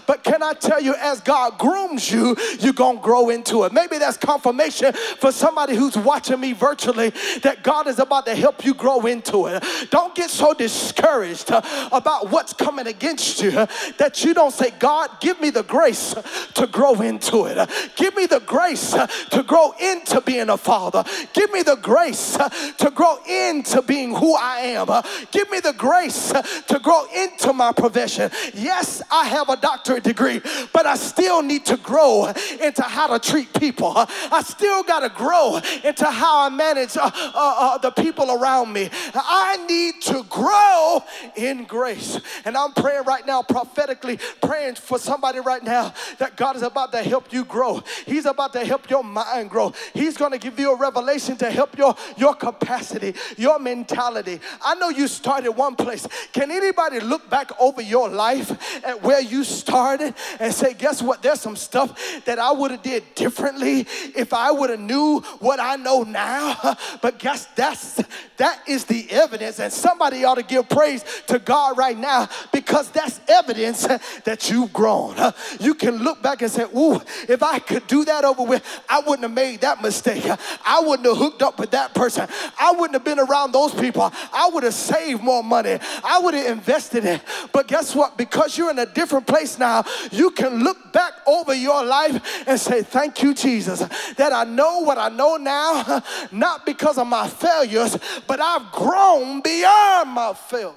But 0.05 0.23
can 0.23 0.43
I 0.43 0.53
tell 0.53 0.81
you, 0.81 0.95
as 0.95 1.21
God 1.21 1.57
grooms 1.57 2.11
you, 2.11 2.35
you're 2.59 2.73
going 2.73 2.97
to 2.97 3.03
grow 3.03 3.29
into 3.29 3.63
it. 3.63 3.73
Maybe 3.73 3.97
that's 3.97 4.17
confirmation 4.17 4.93
for 4.93 5.31
somebody 5.31 5.75
who's 5.75 5.97
watching 5.97 6.39
me 6.39 6.53
virtually 6.53 7.09
that 7.43 7.63
God 7.63 7.87
is 7.87 7.99
about 7.99 8.25
to 8.25 8.35
help 8.35 8.65
you 8.65 8.73
grow 8.73 9.01
into 9.05 9.47
it. 9.47 9.63
Don't 9.89 10.13
get 10.15 10.29
so 10.29 10.53
discouraged 10.53 11.49
about 11.49 12.29
what's 12.29 12.53
coming 12.53 12.87
against 12.87 13.41
you 13.41 13.51
that 13.51 14.23
you 14.23 14.33
don't 14.33 14.53
say, 14.53 14.71
God, 14.79 15.09
give 15.19 15.39
me 15.39 15.49
the 15.49 15.63
grace 15.63 16.15
to 16.55 16.67
grow 16.67 17.01
into 17.01 17.45
it. 17.45 17.69
Give 17.95 18.15
me 18.15 18.25
the 18.25 18.39
grace 18.39 18.91
to 19.31 19.43
grow 19.43 19.73
into 19.79 20.21
being 20.21 20.49
a 20.49 20.57
father. 20.57 21.03
Give 21.33 21.51
me 21.51 21.63
the 21.63 21.75
grace 21.75 22.37
to 22.77 22.91
grow 22.93 23.17
into 23.25 23.81
being 23.81 24.13
who 24.15 24.35
I 24.35 24.59
am. 24.59 24.87
Give 25.31 25.49
me 25.49 25.59
the 25.59 25.73
grace 25.73 26.04
grace 26.05 26.33
to 26.67 26.79
grow 26.79 27.05
into 27.13 27.53
my 27.53 27.71
profession. 27.71 28.29
Yes, 28.53 29.01
I 29.11 29.25
have 29.25 29.49
a 29.49 29.57
doctorate 29.57 30.03
degree, 30.03 30.41
but 30.73 30.85
I 30.85 30.95
still 30.95 31.41
need 31.41 31.65
to 31.67 31.77
grow 31.77 32.31
into 32.61 32.81
how 32.81 33.17
to 33.17 33.19
treat 33.19 33.53
people. 33.53 33.93
I 33.95 34.43
still 34.45 34.83
got 34.83 34.99
to 35.01 35.09
grow 35.09 35.59
into 35.83 36.05
how 36.05 36.45
I 36.45 36.49
manage 36.49 36.97
uh, 36.97 37.09
uh, 37.13 37.31
uh, 37.35 37.77
the 37.79 37.91
people 37.91 38.31
around 38.31 38.71
me. 38.73 38.89
I 39.13 39.65
need 39.67 40.01
to 40.03 40.23
grow 40.29 41.03
in 41.35 41.65
grace. 41.65 42.19
And 42.45 42.55
I'm 42.55 42.73
praying 42.73 43.03
right 43.05 43.25
now, 43.25 43.41
prophetically, 43.41 44.19
praying 44.41 44.75
for 44.75 44.99
somebody 44.99 45.39
right 45.39 45.63
now 45.63 45.93
that 46.19 46.35
God 46.35 46.55
is 46.55 46.61
about 46.61 46.91
to 46.91 47.01
help 47.03 47.33
you 47.33 47.45
grow. 47.45 47.81
He's 48.05 48.25
about 48.25 48.53
to 48.53 48.65
help 48.65 48.89
your 48.89 49.03
mind 49.03 49.49
grow. 49.49 49.73
He's 49.93 50.17
going 50.17 50.31
to 50.31 50.37
give 50.37 50.59
you 50.59 50.71
a 50.71 50.77
revelation 50.77 51.37
to 51.37 51.49
help 51.49 51.77
your, 51.77 51.95
your 52.17 52.35
capacity, 52.35 53.15
your 53.37 53.59
mentality. 53.59 54.39
I 54.63 54.75
know 54.75 54.89
you 54.89 55.07
started 55.07 55.51
one 55.51 55.75
place 55.75 55.94
place. 55.97 56.29
Can 56.33 56.51
anybody 56.51 56.99
look 56.99 57.29
back 57.29 57.51
over 57.59 57.81
your 57.81 58.09
life 58.09 58.51
at 58.85 59.01
where 59.01 59.21
you 59.21 59.43
started 59.43 60.13
and 60.39 60.53
say, 60.53 60.73
guess 60.73 61.01
what? 61.01 61.21
There's 61.21 61.41
some 61.41 61.55
stuff 61.55 62.23
that 62.25 62.39
I 62.39 62.51
would 62.51 62.71
have 62.71 62.81
did 62.81 63.03
differently 63.15 63.81
if 64.15 64.33
I 64.33 64.51
would 64.51 64.69
have 64.69 64.79
knew 64.79 65.21
what 65.39 65.59
I 65.59 65.75
know 65.75 66.03
now. 66.03 66.75
But 67.01 67.19
guess 67.19 67.45
that's 67.55 68.01
that 68.37 68.61
is 68.67 68.85
the 68.85 69.09
evidence, 69.11 69.59
and 69.59 69.71
somebody 69.71 70.23
ought 70.25 70.35
to 70.35 70.43
give 70.43 70.67
praise 70.69 71.03
to 71.27 71.39
God 71.39 71.77
right 71.77 71.97
now 71.97 72.27
because 72.51 72.89
that's 72.89 73.19
evidence 73.27 73.85
that 74.23 74.49
you've 74.49 74.73
grown. 74.73 75.15
You 75.59 75.73
can 75.73 75.97
look 75.97 76.21
back 76.21 76.41
and 76.41 76.51
say, 76.51 76.63
Ooh, 76.75 76.99
if 77.27 77.43
I 77.43 77.59
could 77.59 77.85
do 77.87 78.05
that 78.05 78.25
over 78.25 78.43
with, 78.43 78.63
I 78.89 78.99
wouldn't 78.99 79.23
have 79.23 79.33
made 79.33 79.61
that 79.61 79.81
mistake. 79.81 80.25
I 80.65 80.79
wouldn't 80.79 81.07
have 81.07 81.17
hooked 81.17 81.41
up 81.41 81.59
with 81.59 81.71
that 81.71 81.93
person. 81.93 82.27
I 82.59 82.71
wouldn't 82.71 82.93
have 82.93 83.03
been 83.03 83.19
around 83.19 83.51
those 83.51 83.73
people. 83.73 84.11
I 84.33 84.49
would 84.51 84.63
have 84.63 84.73
saved 84.73 85.21
more 85.21 85.43
money. 85.43 85.79
I 86.03 86.19
would 86.21 86.33
have 86.33 86.45
invested 86.47 87.05
in. 87.05 87.19
But 87.51 87.67
guess 87.67 87.95
what? 87.95 88.17
Because 88.17 88.57
you're 88.57 88.71
in 88.71 88.79
a 88.79 88.85
different 88.85 89.27
place 89.27 89.57
now, 89.59 89.83
you 90.11 90.31
can 90.31 90.63
look 90.63 90.93
back 90.93 91.13
over 91.27 91.53
your 91.53 91.83
life 91.83 92.43
and 92.47 92.59
say, 92.59 92.81
Thank 92.83 93.23
you, 93.23 93.33
Jesus, 93.33 93.79
that 94.15 94.33
I 94.33 94.43
know 94.43 94.79
what 94.79 94.97
I 94.97 95.09
know 95.09 95.37
now, 95.37 96.03
not 96.31 96.65
because 96.65 96.97
of 96.97 97.07
my 97.07 97.27
failures, 97.27 97.97
but 98.27 98.39
I've 98.39 98.71
grown 98.71 99.41
beyond 99.41 100.09
my 100.11 100.33
failure. 100.33 100.73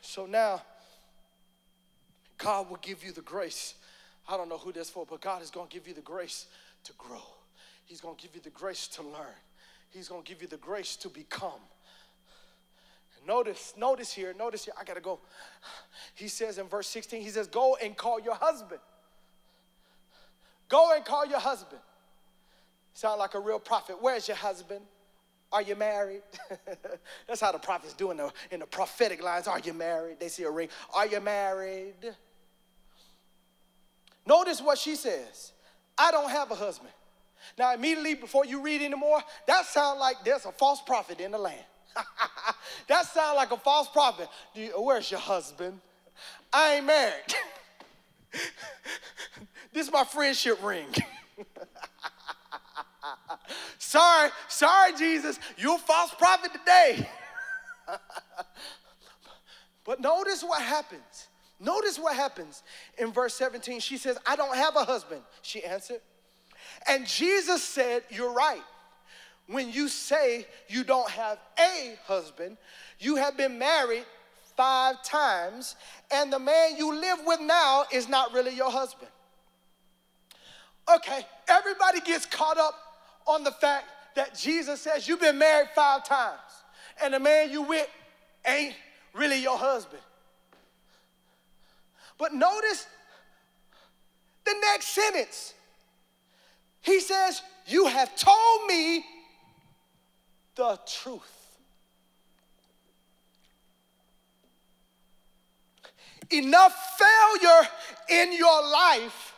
So 0.00 0.26
now, 0.26 0.62
God 2.36 2.68
will 2.68 2.78
give 2.82 3.04
you 3.04 3.12
the 3.12 3.22
grace. 3.22 3.74
I 4.28 4.36
don't 4.36 4.48
know 4.48 4.58
who 4.58 4.72
this 4.72 4.90
for, 4.90 5.06
but 5.08 5.20
God 5.20 5.42
is 5.42 5.50
going 5.50 5.68
to 5.68 5.72
give 5.72 5.88
you 5.88 5.94
the 5.94 6.00
grace 6.00 6.46
to 6.84 6.92
grow. 6.98 7.22
He's 7.84 8.00
going 8.00 8.16
to 8.16 8.22
give 8.22 8.34
you 8.34 8.40
the 8.40 8.50
grace 8.50 8.88
to 8.88 9.02
learn. 9.02 9.38
He's 9.90 10.08
going 10.08 10.22
to 10.22 10.28
give 10.28 10.42
you 10.42 10.48
the 10.48 10.56
grace 10.56 10.96
to 10.96 11.08
become. 11.08 11.60
Notice, 13.26 13.74
notice 13.76 14.12
here, 14.12 14.34
notice 14.36 14.64
here, 14.64 14.74
I 14.78 14.84
gotta 14.84 15.00
go. 15.00 15.20
He 16.14 16.28
says 16.28 16.58
in 16.58 16.66
verse 16.66 16.88
16, 16.88 17.22
he 17.22 17.28
says, 17.28 17.46
Go 17.46 17.76
and 17.82 17.96
call 17.96 18.20
your 18.20 18.34
husband. 18.34 18.80
Go 20.68 20.94
and 20.94 21.04
call 21.04 21.26
your 21.26 21.38
husband. 21.38 21.80
Sound 22.94 23.18
like 23.18 23.34
a 23.34 23.40
real 23.40 23.58
prophet. 23.58 23.96
Where's 24.00 24.26
your 24.26 24.36
husband? 24.36 24.80
Are 25.52 25.62
you 25.62 25.76
married? 25.76 26.22
That's 27.28 27.40
how 27.40 27.52
the 27.52 27.58
prophets 27.58 27.92
do 27.92 28.10
in 28.10 28.16
the, 28.16 28.32
in 28.50 28.60
the 28.60 28.66
prophetic 28.66 29.22
lines. 29.22 29.46
Are 29.46 29.58
you 29.58 29.74
married? 29.74 30.18
They 30.18 30.28
see 30.28 30.44
a 30.44 30.50
ring. 30.50 30.68
Are 30.94 31.06
you 31.06 31.20
married? 31.20 32.14
Notice 34.26 34.62
what 34.62 34.78
she 34.78 34.96
says. 34.96 35.52
I 35.98 36.10
don't 36.10 36.30
have 36.30 36.50
a 36.50 36.54
husband. 36.54 36.92
Now, 37.58 37.74
immediately 37.74 38.14
before 38.14 38.46
you 38.46 38.62
read 38.62 38.80
anymore, 38.80 39.20
that 39.46 39.66
sounds 39.66 40.00
like 40.00 40.16
there's 40.24 40.46
a 40.46 40.52
false 40.52 40.80
prophet 40.80 41.20
in 41.20 41.32
the 41.32 41.38
land. 41.38 41.64
that 42.88 43.06
sounds 43.06 43.36
like 43.36 43.50
a 43.50 43.56
false 43.56 43.88
prophet. 43.88 44.28
You, 44.54 44.68
where's 44.78 45.10
your 45.10 45.20
husband? 45.20 45.80
I 46.52 46.74
ain't 46.76 46.86
married. 46.86 47.34
this 49.72 49.86
is 49.86 49.92
my 49.92 50.04
friendship 50.04 50.62
ring. 50.62 50.86
sorry, 53.78 54.30
sorry, 54.48 54.92
Jesus, 54.98 55.38
you're 55.56 55.76
a 55.76 55.78
false 55.78 56.14
prophet 56.14 56.52
today. 56.52 57.08
But 59.84 60.00
notice 60.00 60.42
what 60.42 60.62
happens. 60.62 61.28
Notice 61.58 61.98
what 61.98 62.14
happens 62.16 62.62
in 62.98 63.12
verse 63.12 63.34
17. 63.34 63.80
She 63.80 63.96
says, 63.96 64.18
I 64.26 64.36
don't 64.36 64.56
have 64.56 64.76
a 64.76 64.84
husband, 64.84 65.22
she 65.42 65.64
answered. 65.64 66.00
And 66.88 67.06
Jesus 67.06 67.62
said, 67.62 68.02
You're 68.10 68.32
right. 68.32 68.62
When 69.52 69.70
you 69.70 69.88
say 69.88 70.46
you 70.68 70.82
don't 70.82 71.08
have 71.10 71.38
a 71.58 71.98
husband, 72.06 72.56
you 72.98 73.16
have 73.16 73.36
been 73.36 73.58
married 73.58 74.04
five 74.56 75.02
times, 75.02 75.76
and 76.10 76.32
the 76.32 76.38
man 76.38 76.76
you 76.76 76.94
live 76.94 77.18
with 77.26 77.40
now 77.40 77.84
is 77.92 78.08
not 78.08 78.32
really 78.32 78.54
your 78.54 78.70
husband. 78.70 79.10
Okay, 80.92 81.26
everybody 81.48 82.00
gets 82.00 82.24
caught 82.26 82.58
up 82.58 82.74
on 83.26 83.44
the 83.44 83.50
fact 83.52 83.84
that 84.16 84.36
Jesus 84.36 84.80
says 84.80 85.06
you've 85.06 85.20
been 85.20 85.38
married 85.38 85.68
five 85.74 86.04
times, 86.04 86.40
and 87.02 87.12
the 87.12 87.20
man 87.20 87.50
you 87.50 87.62
with 87.62 87.88
ain't 88.46 88.74
really 89.12 89.42
your 89.42 89.58
husband. 89.58 90.02
But 92.18 92.32
notice 92.32 92.86
the 94.44 94.54
next 94.62 94.88
sentence. 94.88 95.54
He 96.80 97.00
says, 97.00 97.42
You 97.66 97.86
have 97.86 98.16
told 98.16 98.66
me 98.66 99.04
the 100.54 100.78
truth. 100.86 101.38
Enough 106.30 106.98
failure 106.98 107.68
in 108.08 108.32
your 108.36 108.62
life 108.70 109.34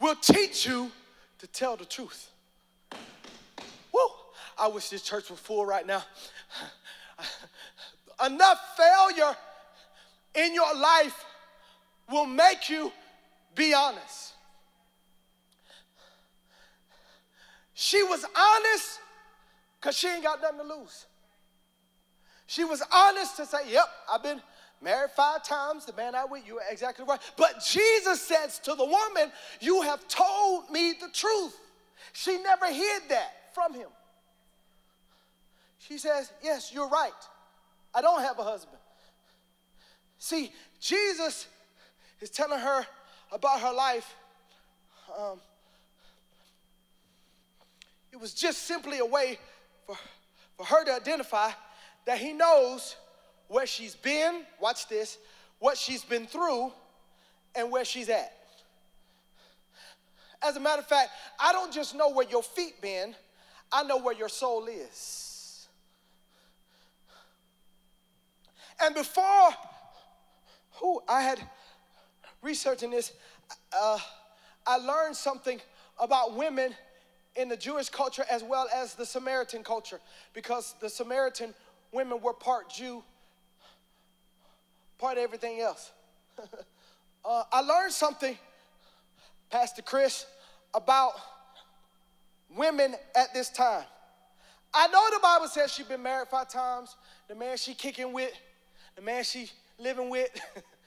will 0.00 0.16
teach 0.16 0.66
you 0.66 0.90
to 1.38 1.46
tell 1.46 1.76
the 1.76 1.84
truth. 1.84 2.30
Woo! 3.92 4.00
I 4.58 4.68
wish 4.68 4.88
this 4.88 5.02
church 5.02 5.30
was 5.30 5.38
full 5.38 5.64
right 5.64 5.86
now. 5.86 6.02
Enough 8.26 8.60
failure 8.76 9.36
in 10.34 10.54
your 10.54 10.74
life 10.74 11.24
will 12.10 12.26
make 12.26 12.68
you 12.68 12.90
be 13.54 13.72
honest. 13.74 14.32
She 17.74 18.02
was 18.02 18.24
honest 18.24 19.00
because 19.84 19.98
she 19.98 20.08
ain't 20.08 20.22
got 20.22 20.40
nothing 20.40 20.60
to 20.60 20.76
lose. 20.76 21.04
She 22.46 22.64
was 22.64 22.82
honest 22.90 23.36
to 23.36 23.44
say, 23.44 23.70
Yep, 23.70 23.84
I've 24.10 24.22
been 24.22 24.40
married 24.80 25.10
five 25.10 25.44
times. 25.44 25.84
The 25.84 25.92
man 25.92 26.14
I 26.14 26.24
with, 26.24 26.46
you 26.46 26.56
are 26.56 26.62
exactly 26.70 27.04
right. 27.06 27.20
But 27.36 27.62
Jesus 27.62 28.22
says 28.22 28.58
to 28.60 28.74
the 28.74 28.84
woman, 28.84 29.30
You 29.60 29.82
have 29.82 30.08
told 30.08 30.70
me 30.70 30.94
the 30.98 31.08
truth. 31.12 31.54
She 32.14 32.38
never 32.38 32.66
hid 32.72 33.02
that 33.10 33.54
from 33.54 33.74
him. 33.74 33.88
She 35.80 35.98
says, 35.98 36.32
Yes, 36.42 36.72
you're 36.72 36.88
right. 36.88 37.12
I 37.94 38.00
don't 38.00 38.22
have 38.22 38.38
a 38.38 38.42
husband. 38.42 38.78
See, 40.18 40.50
Jesus 40.80 41.46
is 42.22 42.30
telling 42.30 42.58
her 42.58 42.86
about 43.30 43.60
her 43.60 43.72
life. 43.72 44.14
Um, 45.18 45.38
it 48.12 48.18
was 48.18 48.32
just 48.32 48.62
simply 48.62 49.00
a 49.00 49.04
way 49.04 49.38
for, 49.86 49.96
for 50.56 50.66
her 50.66 50.84
to 50.84 50.92
identify 50.92 51.50
that 52.06 52.18
he 52.18 52.32
knows 52.32 52.96
where 53.48 53.66
she's 53.66 53.94
been, 53.94 54.42
watch 54.60 54.88
this, 54.88 55.18
what 55.58 55.76
she's 55.76 56.04
been 56.04 56.26
through, 56.26 56.72
and 57.54 57.70
where 57.70 57.84
she's 57.84 58.08
at. 58.08 58.32
As 60.42 60.56
a 60.56 60.60
matter 60.60 60.80
of 60.80 60.86
fact, 60.86 61.10
I 61.40 61.52
don't 61.52 61.72
just 61.72 61.94
know 61.94 62.10
where 62.10 62.28
your 62.28 62.42
feet 62.42 62.80
been, 62.80 63.14
I 63.72 63.82
know 63.84 63.98
where 63.98 64.14
your 64.14 64.28
soul 64.28 64.66
is. 64.66 65.66
And 68.82 68.94
before 68.94 69.50
who 70.72 71.00
I 71.08 71.22
had 71.22 71.40
researching 72.42 72.90
this, 72.90 73.12
uh, 73.72 73.98
I 74.66 74.76
learned 74.76 75.16
something 75.16 75.60
about 75.98 76.36
women 76.36 76.74
in 77.36 77.48
the 77.48 77.56
Jewish 77.56 77.88
culture 77.88 78.24
as 78.30 78.42
well 78.42 78.66
as 78.74 78.94
the 78.94 79.06
Samaritan 79.06 79.62
culture 79.62 80.00
because 80.32 80.74
the 80.80 80.88
Samaritan 80.88 81.54
women 81.92 82.20
were 82.20 82.32
part 82.32 82.70
Jew, 82.70 83.02
part 84.98 85.18
everything 85.18 85.60
else. 85.60 85.92
uh, 87.24 87.42
I 87.52 87.60
learned 87.60 87.92
something, 87.92 88.36
Pastor 89.50 89.82
Chris, 89.82 90.26
about 90.74 91.12
women 92.56 92.94
at 93.16 93.32
this 93.34 93.50
time. 93.50 93.84
I 94.72 94.88
know 94.88 95.04
the 95.12 95.20
Bible 95.22 95.46
says 95.46 95.72
she's 95.72 95.86
been 95.86 96.02
married 96.02 96.28
five 96.28 96.48
times. 96.48 96.96
The 97.28 97.34
man 97.34 97.56
she 97.56 97.74
kicking 97.74 98.12
with, 98.12 98.32
the 98.96 99.02
man 99.02 99.22
she 99.22 99.50
living 99.78 100.10
with, 100.10 100.30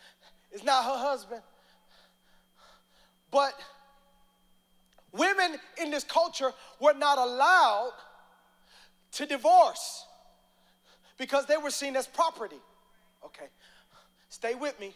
is 0.52 0.64
not 0.64 0.84
her 0.84 0.98
husband. 0.98 1.42
But 3.32 3.54
women 5.18 5.58
in 5.82 5.92
this 5.92 6.04
culture 6.04 6.52
were 6.80 6.94
not 6.94 7.18
allowed 7.18 7.94
to 9.14 9.26
divorce 9.26 10.06
because 11.18 11.46
they 11.46 11.58
were 11.58 11.72
seen 11.72 11.96
as 11.96 12.08
property. 12.08 12.62
Okay, 13.26 13.48
stay 14.30 14.56
with 14.56 14.80
me. 14.80 14.94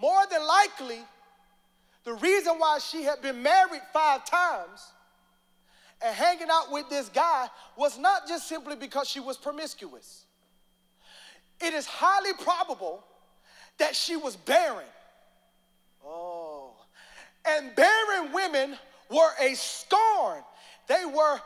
More 0.00 0.22
than 0.30 0.46
likely, 0.46 1.00
the 2.04 2.14
reason 2.14 2.54
why 2.58 2.78
she 2.78 3.02
had 3.02 3.20
been 3.20 3.42
married 3.42 3.82
five 3.92 4.24
times 4.24 4.92
and 6.02 6.14
hanging 6.14 6.48
out 6.50 6.72
with 6.72 6.88
this 6.88 7.10
guy 7.10 7.48
was 7.76 7.98
not 7.98 8.26
just 8.26 8.48
simply 8.48 8.76
because 8.76 9.08
she 9.08 9.20
was 9.20 9.36
promiscuous. 9.36 10.24
It 11.60 11.74
is 11.74 11.84
highly 11.86 12.32
probable 12.42 13.04
that 13.78 13.94
she 13.94 14.16
was 14.16 14.36
barren. 14.36 14.86
Oh. 16.04 16.49
And 17.46 17.74
barren 17.74 18.32
women 18.32 18.76
were 19.10 19.30
a 19.40 19.54
scorn. 19.54 20.42
They 20.86 21.04
were 21.04 21.40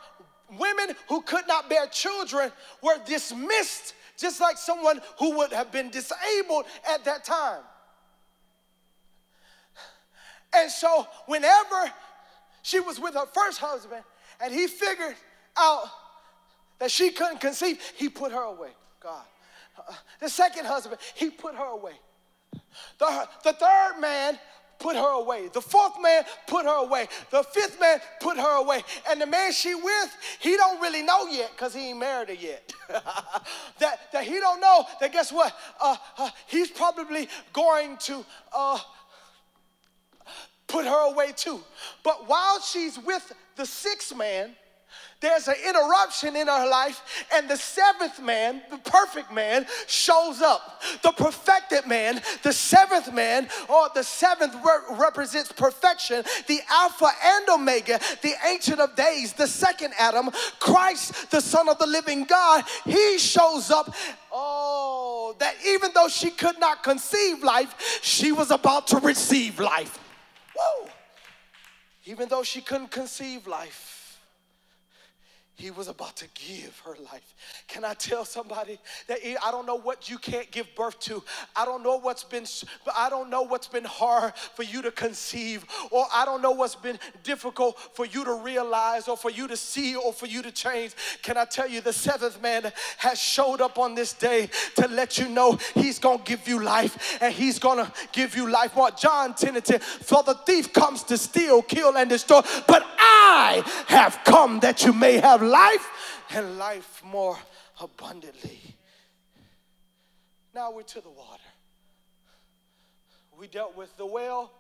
women 0.59 0.95
who 1.09 1.23
could 1.23 1.47
not 1.47 1.69
bear 1.69 1.87
children, 1.87 2.51
were 2.83 2.99
dismissed 3.07 3.95
just 4.17 4.41
like 4.41 4.57
someone 4.57 5.01
who 5.19 5.37
would 5.39 5.53
have 5.53 5.73
been 5.73 5.91
disabled 5.91 6.67
at 6.89 7.05
that 7.05 7.25
time. 7.25 7.63
And 10.55 10.71
so, 10.71 11.07
whenever 11.27 11.91
she 12.63 12.79
was 12.79 13.01
with 13.01 13.15
her 13.15 13.27
first 13.27 13.59
husband 13.59 14.05
and 14.41 14.55
he 14.55 14.69
figured 14.69 15.17
out 15.57 15.87
that 16.79 16.91
she 16.91 17.11
couldn't 17.11 17.41
conceive, 17.41 17.81
he 17.97 18.09
put 18.09 18.31
her 18.31 18.43
away. 18.43 18.71
God. 19.01 19.25
Uh, 19.77 19.93
the 20.21 20.29
second 20.29 20.67
husband, 20.67 21.01
he 21.15 21.31
put 21.31 21.57
her 21.57 21.65
away. 21.65 21.95
The, 22.99 23.29
the 23.43 23.53
third 23.53 24.01
man 24.01 24.39
put 24.79 24.97
her 24.97 25.13
away. 25.21 25.49
The 25.53 25.61
fourth 25.61 25.95
man 26.01 26.25
put 26.47 26.65
her 26.65 26.85
away. 26.85 27.09
The 27.31 27.43
fifth 27.43 27.81
man 27.81 28.01
put 28.21 28.37
her 28.37 28.57
away. 28.59 28.83
And 29.11 29.21
the 29.21 29.27
man 29.27 29.53
she 29.53 29.75
with, 29.75 30.17
he 30.41 30.57
don't 30.57 30.81
really 30.81 31.03
know 31.03 31.27
yet 31.27 31.51
because 31.53 31.75
he 31.75 31.91
ain't 31.91 31.99
married 31.99 32.29
her 32.29 32.35
yet. 32.35 32.73
that, 33.79 34.13
that 34.13 34.25
he 34.25 34.41
don't 34.41 34.61
know 34.61 34.85
that 35.01 35.13
guess 35.13 35.33
what? 35.33 35.57
Uh, 35.81 35.97
uh, 36.19 36.31
he's 36.47 36.71
probably 36.71 37.29
going 37.53 37.97
to 37.99 38.25
uh, 38.55 38.79
put 40.67 40.85
her 40.85 41.13
away 41.13 41.33
too. 41.35 41.61
But 42.03 42.29
while 42.29 42.61
she's 42.61 42.99
with 42.99 43.33
the 43.57 43.67
sixth 43.67 44.15
man, 44.17 44.55
there's 45.25 45.49
an 45.49 45.55
interruption 45.67 46.37
in 46.37 46.49
her 46.49 46.69
life, 46.69 47.25
and 47.33 47.49
the 47.49 47.57
seventh 47.57 48.21
man, 48.21 48.61
the 48.71 48.77
perfect 48.77 49.33
man, 49.33 49.65
shows 49.87 50.43
up. 50.43 50.83
The 51.03 51.13
perfected 51.13 51.87
man, 51.87 52.21
the 52.43 52.53
seventh 52.53 53.11
man, 53.13 53.49
or 53.71 53.89
the 53.95 54.03
seventh 54.03 54.55
re- 54.57 54.97
represents 54.99 55.51
perfection, 55.51 56.25
the 56.47 56.61
Alpha 56.69 57.09
and 57.25 57.49
Omega, 57.49 57.99
the 58.21 58.35
Ancient 58.45 58.81
of 58.81 58.95
Days, 58.97 59.33
the 59.33 59.47
second 59.47 59.95
Adam, 59.99 60.29
Christ, 60.59 61.31
the 61.31 61.41
Son 61.41 61.71
of 61.71 61.79
the 61.79 61.87
living 61.87 62.25
God. 62.25 62.65
He 62.85 63.17
shows 63.17 63.71
up. 63.71 63.95
Oh, 64.31 65.35
that 65.39 65.55
even 65.67 65.91
though 65.95 66.09
she 66.09 66.29
could 66.29 66.61
not 66.61 66.83
conceive 66.83 67.43
life, 67.43 68.01
she 68.03 68.31
was 68.33 68.51
about 68.51 68.89
to 68.89 68.99
receive 68.99 69.59
life. 69.59 69.99
Whoa! 70.55 70.91
Even 72.05 72.29
though 72.29 72.43
she 72.43 72.61
couldn't 72.61 72.91
conceive 72.91 73.47
life 73.47 73.94
he 75.57 75.71
was 75.71 75.89
about 75.89 76.17
to 76.17 76.27
give 76.35 76.81
her 76.85 76.97
life. 77.13 77.35
Can 77.69 77.85
I 77.85 77.95
tell 77.95 78.25
somebody 78.25 78.79
that 79.07 79.19
I 79.45 79.51
don't 79.51 79.67
know 79.67 79.77
what 79.77 80.11
you 80.11 80.19
can't 80.19 80.51
give 80.51 80.67
birth 80.75 80.99
to. 81.01 81.23
I 81.55 81.65
don't 81.65 81.83
know 81.83 81.97
what's 81.99 82.25
been 82.25 82.45
I 82.97 83.09
don't 83.09 83.31
know 83.31 83.43
what's 83.43 83.69
been 83.69 83.85
hard 83.85 84.35
for 84.37 84.65
you 84.65 84.83
to 84.83 84.91
conceive 84.91 85.65
or 85.91 86.07
I 86.13 86.25
don't 86.25 86.43
know 86.43 86.51
what's 86.51 86.75
been 86.75 86.99
difficult 87.23 87.79
for 87.95 88.05
you 88.05 88.25
to 88.25 88.35
realize 88.35 89.07
or 89.07 89.17
for 89.17 89.31
you 89.31 89.47
to 89.47 89.57
see 89.57 89.95
or 89.95 90.13
for 90.13 90.27
you 90.27 90.43
to 90.43 90.51
change. 90.51 90.95
Can 91.23 91.37
I 91.37 91.45
tell 91.45 91.69
you 91.69 91.81
the 91.81 91.93
seventh 91.93 92.43
man 92.43 92.73
has 92.99 93.21
showed 93.21 93.61
up 93.61 93.79
on 93.79 93.95
this 93.95 94.13
day 94.13 94.49
to 94.77 94.89
let 94.89 95.19
you 95.19 95.29
know 95.29 95.59
he's 95.75 95.99
going 95.99 96.19
to 96.19 96.25
give 96.25 96.49
you 96.49 96.63
life 96.63 97.19
and 97.21 97.33
he's 97.33 97.59
going 97.59 97.85
to 97.85 97.93
give 98.13 98.37
you 98.37 98.51
life 98.51 98.75
What 98.75 98.99
John 98.99 99.35
10 99.35 99.57
and 99.57 99.65
10 99.65 99.79
for 99.79 100.23
the 100.25 100.35
thief 100.35 100.73
comes 100.73 101.05
to 101.05 101.17
steal, 101.17 101.63
kill 101.63 101.97
and 101.97 102.11
destroy, 102.11 102.41
but 102.67 102.85
I 102.99 103.63
have 103.87 104.19
come 104.25 104.61
that 104.61 104.85
you 104.85 104.93
may 104.93 105.19
have 105.19 105.43
life 105.51 106.23
and 106.31 106.59
life 106.59 107.03
more 107.05 107.39
abundantly. 107.81 108.61
Now 110.55 110.73
we're 110.73 110.83
to 110.83 111.01
the 111.01 111.11
water. 111.11 111.43
We 113.37 113.49
dealt 113.49 113.77
with 113.77 113.97
the 113.97 114.07
well. 114.07 114.53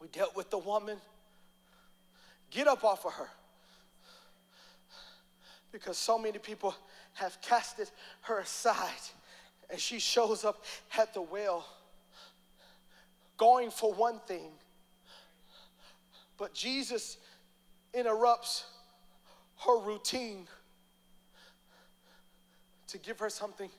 We 0.00 0.08
dealt 0.08 0.34
with 0.34 0.50
the 0.50 0.58
woman. 0.58 0.98
Get 2.50 2.66
up 2.66 2.82
off 2.82 3.06
of 3.06 3.12
her. 3.12 3.28
Because 5.70 5.96
so 5.96 6.18
many 6.18 6.38
people 6.38 6.74
have 7.14 7.40
casted 7.42 7.90
her 8.22 8.40
aside. 8.40 8.88
And 9.68 9.78
she 9.78 10.00
shows 10.00 10.44
up 10.44 10.64
at 10.98 11.14
the 11.14 11.22
well, 11.22 11.64
going 13.36 13.70
for 13.70 13.92
one 13.92 14.18
thing. 14.26 14.50
But 16.36 16.54
Jesus 16.54 17.18
interrupts 17.94 18.64
her 19.64 19.78
routine 19.80 20.46
to 22.88 22.98
give 22.98 23.18
her 23.18 23.30
something 23.30 23.70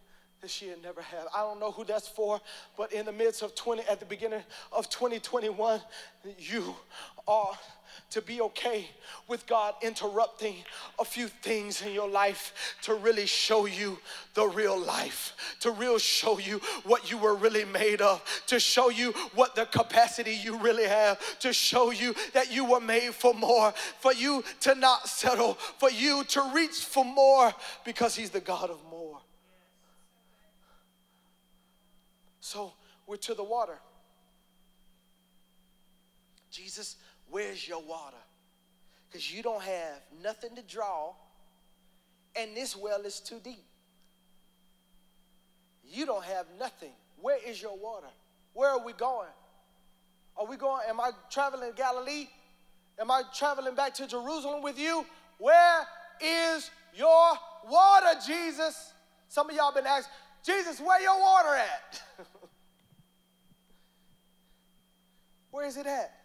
that 0.42 0.50
she 0.50 0.68
had 0.68 0.82
never 0.82 1.02
had. 1.02 1.26
I 1.36 1.42
don't 1.42 1.60
know 1.60 1.72
who 1.72 1.84
that's 1.84 2.08
for, 2.08 2.40
but 2.78 2.92
in 2.94 3.06
the 3.06 3.12
midst 3.12 3.42
of 3.42 3.54
20, 3.56 3.84
at 3.84 4.00
the 4.00 4.06
beginning 4.06 4.42
of 4.72 4.90
2021, 4.90 5.80
you 6.38 6.76
are 7.28 7.52
to 8.12 8.22
be 8.22 8.42
okay 8.42 8.90
with 9.28 9.46
God 9.48 9.74
interrupting 9.82 10.56
a 11.00 11.06
few 11.06 11.28
things 11.28 11.82
in 11.82 11.94
your 11.94 12.10
life 12.10 12.76
to 12.84 12.94
really 12.96 13.26
show 13.26 13.66
you 13.66 13.98
the 14.34 14.46
real 14.48 14.78
life, 14.78 15.34
to 15.62 15.72
real 15.72 15.98
show 15.98 16.38
you 16.38 16.60
what 16.84 17.10
you 17.10 17.18
were 17.18 17.36
really 17.36 17.66
made 17.66 18.02
of, 18.02 18.24
to 18.48 18.60
show 18.60 18.90
you 18.90 19.12
what 19.34 19.56
the 19.56 19.66
capacity 19.66 20.34
you 20.44 20.58
really 20.58 20.88
have, 20.88 21.20
to 21.40 21.54
show 21.54 21.92
you 21.92 22.14
that 22.34 22.54
you 22.54 22.66
were 22.66 22.82
made 22.82 23.14
for 23.14 23.34
more, 23.34 23.74
for 24.00 24.14
you 24.14 24.44
to 24.60 24.76
not 24.76 25.08
settle, 25.08 25.54
for 25.54 25.90
you 25.90 26.24
to 26.26 26.52
reach 26.54 26.84
for 26.84 27.06
more 27.06 27.54
because 27.86 28.16
He's 28.16 28.30
the 28.30 28.42
God 28.42 28.70
of 28.70 28.80
more. 28.90 29.20
So 32.42 32.74
we're 33.08 33.18
to 33.18 33.34
the 33.34 33.44
water. 33.44 33.80
Jesus, 36.52 36.98
where's 37.32 37.68
your 37.68 37.82
water? 37.82 38.18
Because 39.10 39.34
you 39.34 39.42
don't 39.42 39.64
have 39.64 40.00
nothing 40.24 40.56
to 40.56 40.62
draw, 40.62 41.14
and 42.36 42.56
this 42.56 42.76
well 42.76 43.02
is 43.02 43.20
too 43.20 43.40
deep. 43.44 43.66
You 45.84 46.06
don't 46.06 46.24
have 46.24 46.46
nothing. 46.60 46.92
Where 47.20 47.38
is 47.46 47.62
your 47.62 47.78
water? 47.78 48.08
Where 48.54 48.70
are 48.70 48.86
we 48.86 48.94
going? 48.94 49.28
Are 50.38 50.46
we 50.46 50.56
going? 50.56 50.84
Am 50.88 51.00
I 51.00 51.12
traveling 51.30 51.72
to 51.72 51.76
Galilee? 51.76 52.28
Am 53.00 53.10
I 53.10 53.24
traveling 53.36 53.76
back 53.76 53.94
to 53.96 54.08
Jerusalem 54.08 54.62
with 54.62 54.80
you? 54.80 55.06
Where 55.38 55.88
is 56.22 56.70
your 56.94 57.34
water, 57.68 58.20
Jesus? 58.26 58.94
Some 59.28 59.50
of 59.50 59.56
y'all 59.56 59.74
been 59.74 59.88
asking, 59.88 60.14
Jesus, 60.44 60.80
where 60.80 61.02
your 61.02 61.20
water 61.20 61.56
at? 61.56 62.02
where 65.52 65.66
is 65.66 65.78
it 65.78 65.86
at? 65.86 66.21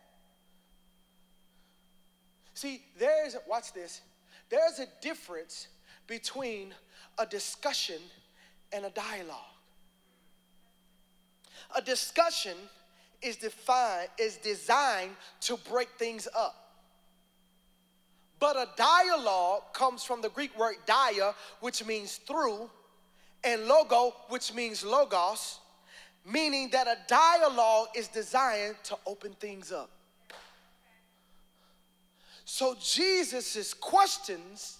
See, 2.56 2.80
there's, 2.98 3.36
watch 3.46 3.74
this, 3.74 4.00
there's 4.48 4.78
a 4.78 4.86
difference 5.02 5.68
between 6.06 6.72
a 7.18 7.26
discussion 7.26 7.98
and 8.72 8.86
a 8.86 8.90
dialogue. 8.90 9.36
A 11.76 11.82
discussion 11.82 12.56
is 13.20 13.36
defined 13.36 14.08
is 14.18 14.38
designed 14.38 15.10
to 15.40 15.58
break 15.70 15.90
things 15.98 16.26
up. 16.34 16.80
But 18.40 18.56
a 18.56 18.68
dialogue 18.74 19.74
comes 19.74 20.02
from 20.02 20.22
the 20.22 20.30
Greek 20.30 20.58
word 20.58 20.76
dia, 20.86 21.34
which 21.60 21.84
means 21.84 22.16
through, 22.16 22.70
and 23.44 23.66
logo, 23.66 24.14
which 24.30 24.54
means 24.54 24.82
logos, 24.82 25.58
meaning 26.24 26.70
that 26.70 26.86
a 26.86 26.96
dialogue 27.06 27.88
is 27.94 28.08
designed 28.08 28.76
to 28.84 28.96
open 29.06 29.32
things 29.32 29.72
up. 29.72 29.90
So 32.48 32.76
Jesus' 32.80 33.74
questions 33.74 34.78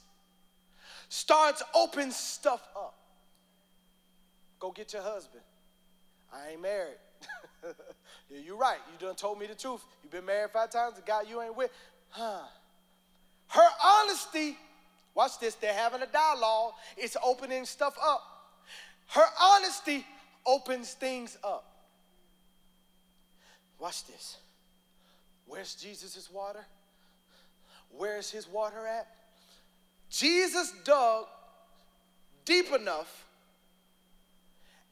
starts 1.08 1.64
open 1.74 2.12
stuff 2.12 2.66
up. 2.76 2.94
Go 4.60 4.70
get 4.70 4.92
your 4.92 5.02
husband. 5.02 5.42
I 6.32 6.52
ain't 6.52 6.62
married. 6.62 6.94
yeah, 8.30 8.38
you're 8.38 8.56
right. 8.56 8.78
You 8.92 9.04
done 9.04 9.16
told 9.16 9.40
me 9.40 9.48
the 9.48 9.56
truth. 9.56 9.82
You've 10.02 10.12
been 10.12 10.24
married 10.24 10.52
five 10.52 10.70
times. 10.70 10.94
The 10.94 11.02
guy 11.02 11.22
you 11.28 11.42
ain't 11.42 11.56
with. 11.56 11.72
Huh. 12.10 12.44
Her 13.48 13.68
honesty, 13.84 14.56
watch 15.16 15.40
this, 15.40 15.56
they're 15.56 15.74
having 15.74 16.02
a 16.02 16.06
dialogue. 16.06 16.74
It's 16.96 17.16
opening 17.22 17.64
stuff 17.64 17.96
up. 18.00 18.22
Her 19.08 19.26
honesty 19.42 20.06
opens 20.46 20.92
things 20.92 21.36
up. 21.42 21.64
Watch 23.80 24.06
this. 24.06 24.36
Where's 25.46 25.74
Jesus' 25.74 26.30
water? 26.30 26.64
Where's 27.90 28.30
his 28.30 28.48
water 28.48 28.86
at? 28.86 29.06
Jesus 30.10 30.72
dug 30.84 31.26
deep 32.44 32.72
enough 32.72 33.26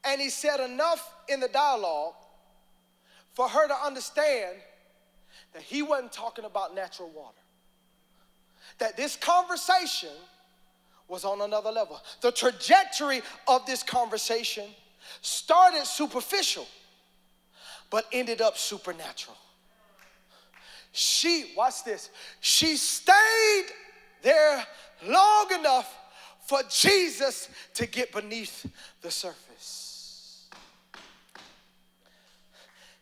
and 0.04 0.20
he 0.20 0.28
said 0.28 0.60
enough 0.60 1.14
in 1.28 1.40
the 1.40 1.48
dialogue 1.48 2.14
for 3.32 3.48
her 3.48 3.66
to 3.66 3.74
understand 3.74 4.56
that 5.52 5.62
he 5.62 5.82
wasn't 5.82 6.12
talking 6.12 6.44
about 6.44 6.74
natural 6.74 7.10
water. 7.10 7.38
That 8.78 8.96
this 8.96 9.16
conversation 9.16 10.10
was 11.08 11.24
on 11.24 11.40
another 11.40 11.70
level. 11.70 12.00
The 12.20 12.32
trajectory 12.32 13.22
of 13.46 13.64
this 13.66 13.82
conversation 13.82 14.64
started 15.20 15.84
superficial, 15.84 16.66
but 17.90 18.06
ended 18.12 18.40
up 18.40 18.58
supernatural. 18.58 19.36
She, 20.96 21.50
watch 21.56 21.82
this, 21.82 22.08
she 22.38 22.76
stayed 22.76 23.64
there 24.22 24.64
long 25.04 25.50
enough 25.58 25.92
for 26.46 26.60
Jesus 26.70 27.48
to 27.74 27.86
get 27.86 28.12
beneath 28.12 28.64
the 29.02 29.10
surface. 29.10 30.46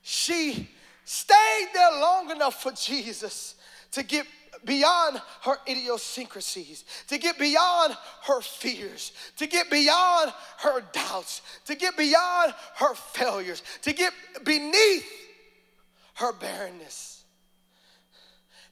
She 0.01 0.71
stayed 1.05 1.69
there 1.75 2.01
long 2.01 2.31
enough 2.31 2.63
for 2.63 2.73
Jesus 2.73 3.57
to 3.91 4.03
get 4.03 4.27
beyond 4.65 5.21
her 5.43 5.57
idiosyncrasies, 5.69 6.87
to 7.09 7.19
get 7.19 7.39
beyond 7.39 7.95
her 8.23 8.41
fears, 8.41 9.13
to 9.37 9.47
get 9.47 9.69
beyond 9.69 10.33
her 10.61 10.81
doubts, 10.93 11.43
to 11.67 11.75
get 11.75 11.99
beyond 11.99 12.55
her 12.77 12.95
failures, 12.95 13.63
to 13.83 13.93
get 13.93 14.15
beneath 14.45 15.05
her 16.15 16.33
barrenness. 16.33 17.12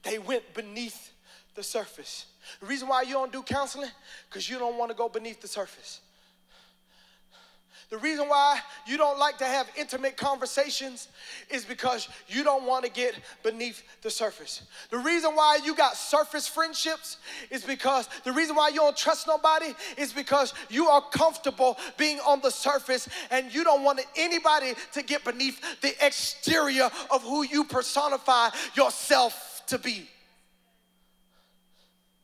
They 0.03 0.19
went 0.19 0.55
beneath 0.55 1.13
the 1.55 1.63
surface. 1.63 2.27
The 2.61 2.67
reason 2.67 2.89
why 2.89 3.03
you 3.03 3.15
don't 3.15 3.33
do 3.33 3.43
counseling, 3.43 3.91
because 4.29 4.49
you 4.49 4.59
don't 4.59 4.79
want 4.79 4.91
to 4.91 4.97
go 4.97 5.09
beneath 5.09 5.41
the 5.41 5.49
surface. 5.49 6.01
The 7.91 7.99
reason 7.99 8.29
why 8.29 8.61
you 8.87 8.97
don't 8.97 9.19
like 9.19 9.39
to 9.39 9.45
have 9.45 9.69
intimate 9.77 10.17
conversations 10.17 11.09
is 11.51 11.65
because 11.65 12.09
you 12.29 12.45
don't 12.45 12.65
want 12.65 12.85
to 12.85 12.91
get 12.91 13.17
beneath 13.43 13.83
the 14.03 14.11
surface. 14.11 14.63
The 14.91 14.99
reason 14.99 15.35
why 15.35 15.59
you 15.65 15.75
got 15.75 15.97
surface 15.97 16.47
friendships 16.47 17.17
is 17.51 17.65
because 17.65 18.09
the 18.23 18.31
reason 18.31 18.55
why 18.55 18.69
you 18.69 18.77
don't 18.77 18.97
trust 18.97 19.27
nobody 19.27 19.75
is 19.99 20.13
because 20.13 20.55
you 20.69 20.87
are 20.87 21.03
comfortable 21.11 21.77
being 21.99 22.21
on 22.21 22.41
the 22.41 22.51
surface 22.51 23.09
and 23.33 23.53
you 23.53 23.65
don't 23.65 23.83
want 23.83 24.01
anybody 24.15 24.75
to 24.93 25.03
get 25.03 25.25
beneath 25.25 25.61
the 25.81 25.93
exterior 26.07 26.89
of 27.11 27.23
who 27.25 27.43
you 27.43 27.65
personify 27.65 28.51
yourself 28.77 29.50
to 29.71 29.79
be. 29.79 30.09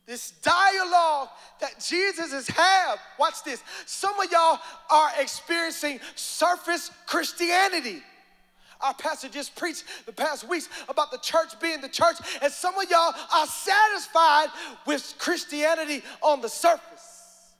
This 0.05 0.31
dialogue 0.41 1.27
that 1.59 1.83
Jesus 1.85 2.31
has 2.31 2.47
had, 2.47 2.95
watch 3.19 3.43
this. 3.43 3.61
Some 3.85 4.17
of 4.19 4.31
y'all 4.31 4.59
are 4.89 5.09
experiencing 5.19 5.99
surface 6.15 6.91
Christianity. 7.05 8.01
Our 8.79 8.93
pastor 8.93 9.27
just 9.27 9.55
preached 9.55 9.83
the 10.05 10.13
past 10.13 10.47
weeks 10.47 10.69
about 10.87 11.11
the 11.11 11.17
church 11.17 11.59
being 11.59 11.81
the 11.81 11.89
church, 11.89 12.15
and 12.41 12.53
some 12.53 12.77
of 12.77 12.89
y'all 12.89 13.13
are 13.33 13.47
satisfied 13.47 14.47
with 14.85 15.15
Christianity 15.17 16.03
on 16.21 16.41
the 16.41 16.49
surface. 16.49 17.55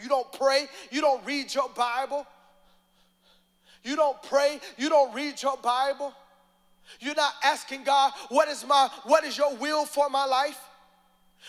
You 0.00 0.08
don't 0.08 0.32
pray, 0.32 0.66
you 0.90 1.00
don't 1.00 1.24
read 1.26 1.52
your 1.54 1.68
Bible. 1.70 2.26
You 3.84 3.96
don't 3.96 4.22
pray, 4.22 4.60
you 4.78 4.88
don't 4.88 5.12
read 5.12 5.42
your 5.42 5.56
Bible. 5.58 6.14
You're 7.00 7.14
not 7.14 7.34
asking 7.42 7.84
God, 7.84 8.12
what 8.28 8.48
is 8.48 8.66
my 8.66 8.88
what 9.04 9.24
is 9.24 9.36
your 9.36 9.54
will 9.56 9.84
for 9.84 10.08
my 10.08 10.24
life? 10.24 10.60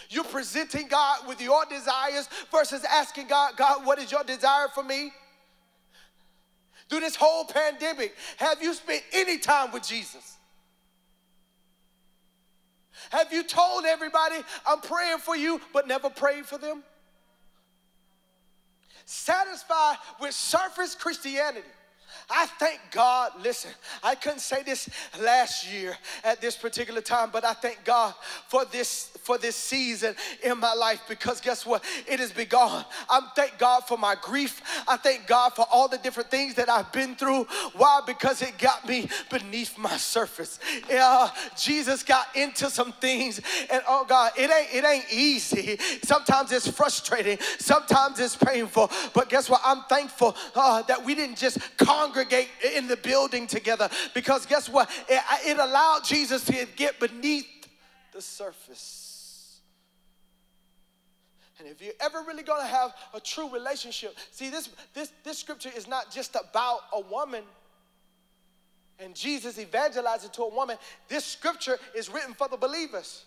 You're 0.09 0.23
presenting 0.23 0.87
God 0.87 1.27
with 1.27 1.39
your 1.41 1.65
desires 1.65 2.27
versus 2.51 2.83
asking 2.83 3.27
God, 3.27 3.55
God, 3.57 3.85
what 3.85 3.99
is 3.99 4.11
your 4.11 4.23
desire 4.23 4.67
for 4.73 4.83
me? 4.83 5.11
Through 6.89 7.01
this 7.01 7.15
whole 7.15 7.45
pandemic, 7.45 8.15
have 8.37 8.61
you 8.61 8.73
spent 8.73 9.03
any 9.13 9.37
time 9.37 9.71
with 9.71 9.87
Jesus? 9.87 10.37
Have 13.11 13.31
you 13.31 13.43
told 13.43 13.85
everybody, 13.85 14.37
I'm 14.65 14.79
praying 14.79 15.19
for 15.19 15.35
you, 15.35 15.61
but 15.73 15.87
never 15.87 16.09
prayed 16.09 16.45
for 16.45 16.57
them? 16.57 16.83
satisfied 19.05 19.97
with 20.19 20.33
surface 20.33 20.95
Christianity. 20.95 21.67
I 22.29 22.45
thank 22.45 22.79
God. 22.91 23.31
Listen, 23.41 23.71
I 24.03 24.15
couldn't 24.15 24.39
say 24.39 24.63
this 24.63 24.89
last 25.21 25.71
year 25.71 25.95
at 26.23 26.41
this 26.41 26.55
particular 26.55 27.01
time, 27.01 27.29
but 27.31 27.45
I 27.45 27.53
thank 27.53 27.83
God 27.83 28.13
for 28.47 28.65
this 28.65 29.09
for 29.23 29.37
this 29.37 29.55
season 29.55 30.15
in 30.43 30.59
my 30.59 30.73
life 30.73 31.01
because 31.07 31.39
guess 31.39 31.65
what? 31.65 31.83
It 32.07 32.19
has 32.19 32.31
been 32.31 32.49
gone. 32.49 32.85
I'm 33.09 33.23
thank 33.35 33.57
God 33.57 33.81
for 33.81 33.97
my 33.97 34.15
grief. 34.21 34.61
I 34.87 34.97
thank 34.97 35.27
God 35.27 35.53
for 35.53 35.65
all 35.71 35.87
the 35.87 35.97
different 35.97 36.29
things 36.29 36.55
that 36.55 36.69
I've 36.69 36.91
been 36.91 37.15
through. 37.15 37.45
Why? 37.73 38.01
Because 38.05 38.41
it 38.41 38.57
got 38.57 38.87
me 38.87 39.09
beneath 39.29 39.77
my 39.77 39.95
surface. 39.97 40.59
Yeah, 40.89 41.29
Jesus 41.57 42.03
got 42.03 42.27
into 42.35 42.69
some 42.69 42.91
things, 42.93 43.39
and 43.71 43.81
oh 43.87 44.05
God, 44.07 44.33
it 44.37 44.51
ain't 44.51 44.73
it 44.73 44.85
ain't 44.85 45.05
easy. 45.11 45.77
Sometimes 46.03 46.51
it's 46.51 46.67
frustrating. 46.67 47.37
Sometimes 47.59 48.19
it's 48.19 48.35
painful. 48.35 48.91
But 49.13 49.29
guess 49.29 49.49
what? 49.49 49.61
I'm 49.63 49.83
thankful 49.83 50.35
uh, 50.55 50.81
that 50.83 51.03
we 51.03 51.15
didn't 51.15 51.37
just 51.37 51.59
congregate 52.13 52.49
in 52.75 52.87
the 52.87 52.97
building 52.97 53.47
together 53.47 53.89
because 54.13 54.45
guess 54.45 54.69
what? 54.69 54.89
It, 55.09 55.21
it 55.45 55.57
allowed 55.57 56.03
Jesus 56.03 56.43
to 56.45 56.67
get 56.75 56.99
beneath 56.99 57.47
the 58.13 58.21
surface. 58.21 59.59
And 61.59 61.67
if 61.67 61.81
you're 61.81 61.93
ever 62.01 62.23
really 62.27 62.43
gonna 62.43 62.67
have 62.67 62.93
a 63.13 63.19
true 63.19 63.49
relationship, 63.49 64.15
see 64.31 64.49
this 64.49 64.69
this 64.93 65.11
this 65.23 65.37
scripture 65.37 65.69
is 65.75 65.87
not 65.87 66.11
just 66.11 66.35
about 66.35 66.79
a 66.93 66.99
woman 66.99 67.43
and 68.99 69.15
Jesus 69.15 69.57
evangelizing 69.57 70.31
to 70.31 70.43
a 70.43 70.53
woman. 70.53 70.77
This 71.07 71.25
scripture 71.25 71.77
is 71.95 72.09
written 72.09 72.33
for 72.33 72.47
the 72.47 72.57
believers. 72.57 73.25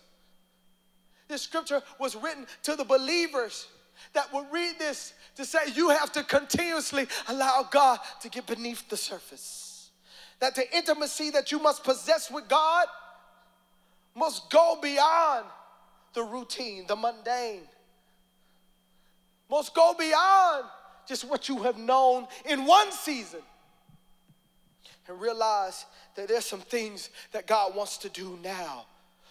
This 1.27 1.41
scripture 1.41 1.81
was 1.99 2.15
written 2.15 2.45
to 2.63 2.75
the 2.75 2.85
believers 2.85 3.67
that 4.13 4.33
would 4.33 4.45
read 4.51 4.75
this 4.79 5.13
to 5.35 5.45
say 5.45 5.59
you 5.73 5.89
have 5.89 6.11
to 6.13 6.23
continuously 6.23 7.07
allow 7.27 7.67
God 7.69 7.99
to 8.21 8.29
get 8.29 8.45
beneath 8.47 8.87
the 8.89 8.97
surface. 8.97 9.91
That 10.39 10.55
the 10.55 10.75
intimacy 10.75 11.31
that 11.31 11.51
you 11.51 11.59
must 11.59 11.83
possess 11.83 12.29
with 12.29 12.47
God 12.47 12.87
must 14.15 14.49
go 14.49 14.77
beyond 14.81 15.45
the 16.13 16.23
routine, 16.23 16.85
the 16.87 16.95
mundane 16.95 17.61
must 19.49 19.73
go 19.73 19.95
beyond 19.97 20.65
just 21.07 21.23
what 21.23 21.47
you 21.47 21.63
have 21.63 21.77
known 21.77 22.27
in 22.45 22.65
one 22.65 22.91
season 22.91 23.39
and 25.07 25.21
realize 25.21 25.85
that 26.15 26.27
there's 26.27 26.45
some 26.45 26.59
things 26.59 27.09
that 27.31 27.47
God 27.47 27.75
wants 27.75 27.97
to 27.99 28.09
do 28.09 28.37
now. 28.43 28.85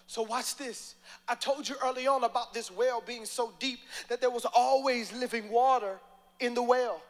So, 0.07 0.21
watch 0.21 0.55
this. 0.55 0.95
I 1.27 1.35
told 1.35 1.67
you 1.67 1.75
early 1.83 2.07
on 2.07 2.23
about 2.23 2.53
this 2.53 2.71
well 2.71 3.03
being 3.05 3.25
so 3.25 3.51
deep 3.59 3.79
that 4.07 4.21
there 4.21 4.29
was 4.29 4.45
always 4.45 5.11
living 5.11 5.49
water 5.49 5.99
in 6.39 6.53
the 6.53 6.63
well. 6.63 7.01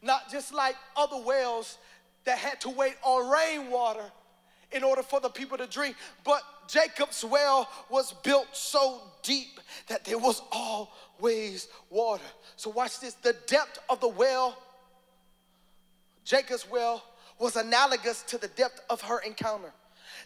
Not 0.00 0.30
just 0.30 0.54
like 0.54 0.74
other 0.96 1.20
wells 1.22 1.76
that 2.24 2.38
had 2.38 2.62
to 2.62 2.70
wait 2.70 2.94
on 3.02 3.30
rainwater 3.30 4.10
in 4.72 4.82
order 4.82 5.02
for 5.02 5.20
the 5.20 5.28
people 5.28 5.58
to 5.58 5.66
drink, 5.66 5.96
but 6.24 6.42
Jacob's 6.66 7.22
well 7.22 7.68
was 7.90 8.14
built 8.24 8.48
so 8.52 9.02
deep 9.22 9.60
that 9.88 10.02
there 10.06 10.18
was 10.18 10.40
always 10.50 11.68
water. 11.90 12.24
So, 12.56 12.70
watch 12.70 13.00
this 13.00 13.14
the 13.14 13.36
depth 13.46 13.78
of 13.90 14.00
the 14.00 14.08
well, 14.08 14.56
Jacob's 16.24 16.66
well, 16.70 17.02
was 17.38 17.56
analogous 17.56 18.22
to 18.28 18.38
the 18.38 18.48
depth 18.48 18.80
of 18.88 19.02
her 19.02 19.18
encounter. 19.18 19.74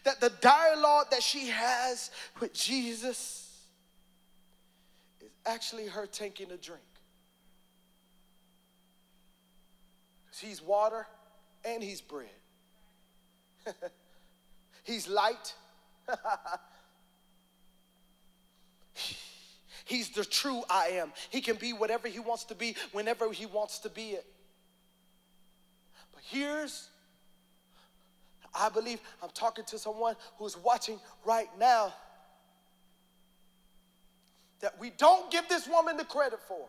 That 0.07 0.21
the 0.21 0.31
dialogue 0.41 1.11
that 1.11 1.23
she 1.23 1.49
has 1.49 2.11
with 2.41 2.55
Jesus 2.55 3.61
is 5.21 5.31
actually 5.45 5.87
her 5.89 6.07
taking 6.07 6.51
a 6.51 6.57
drink. 6.57 6.81
He's 10.41 10.63
water 10.63 11.07
and 11.65 11.83
he's 11.83 12.01
bread. 12.01 12.29
he's 14.85 15.09
light 15.09 15.55
He's 19.85 20.11
the 20.11 20.25
true 20.25 20.63
I 20.69 20.87
am. 20.95 21.13
He 21.31 21.41
can 21.41 21.57
be 21.57 21.73
whatever 21.73 22.09
he 22.09 22.19
wants 22.19 22.45
to 22.45 22.55
be 22.55 22.77
whenever 22.93 23.33
he 23.33 23.47
wants 23.47 23.81
to 23.81 23.89
be 23.89 24.11
it. 24.11 24.27
But 26.13 26.23
here's, 26.25 26.89
I 28.57 28.69
believe 28.69 29.01
I'm 29.23 29.31
talking 29.31 29.65
to 29.67 29.79
someone 29.79 30.17
who's 30.39 30.57
watching 30.57 30.99
right 31.25 31.49
now 31.59 31.93
that 34.61 34.79
we 34.81 34.91
don't 34.91 35.31
give 35.31 35.49
this 35.49 35.69
woman 35.69 35.97
the 35.97 36.05
credit 36.05 36.41
for. 36.41 36.67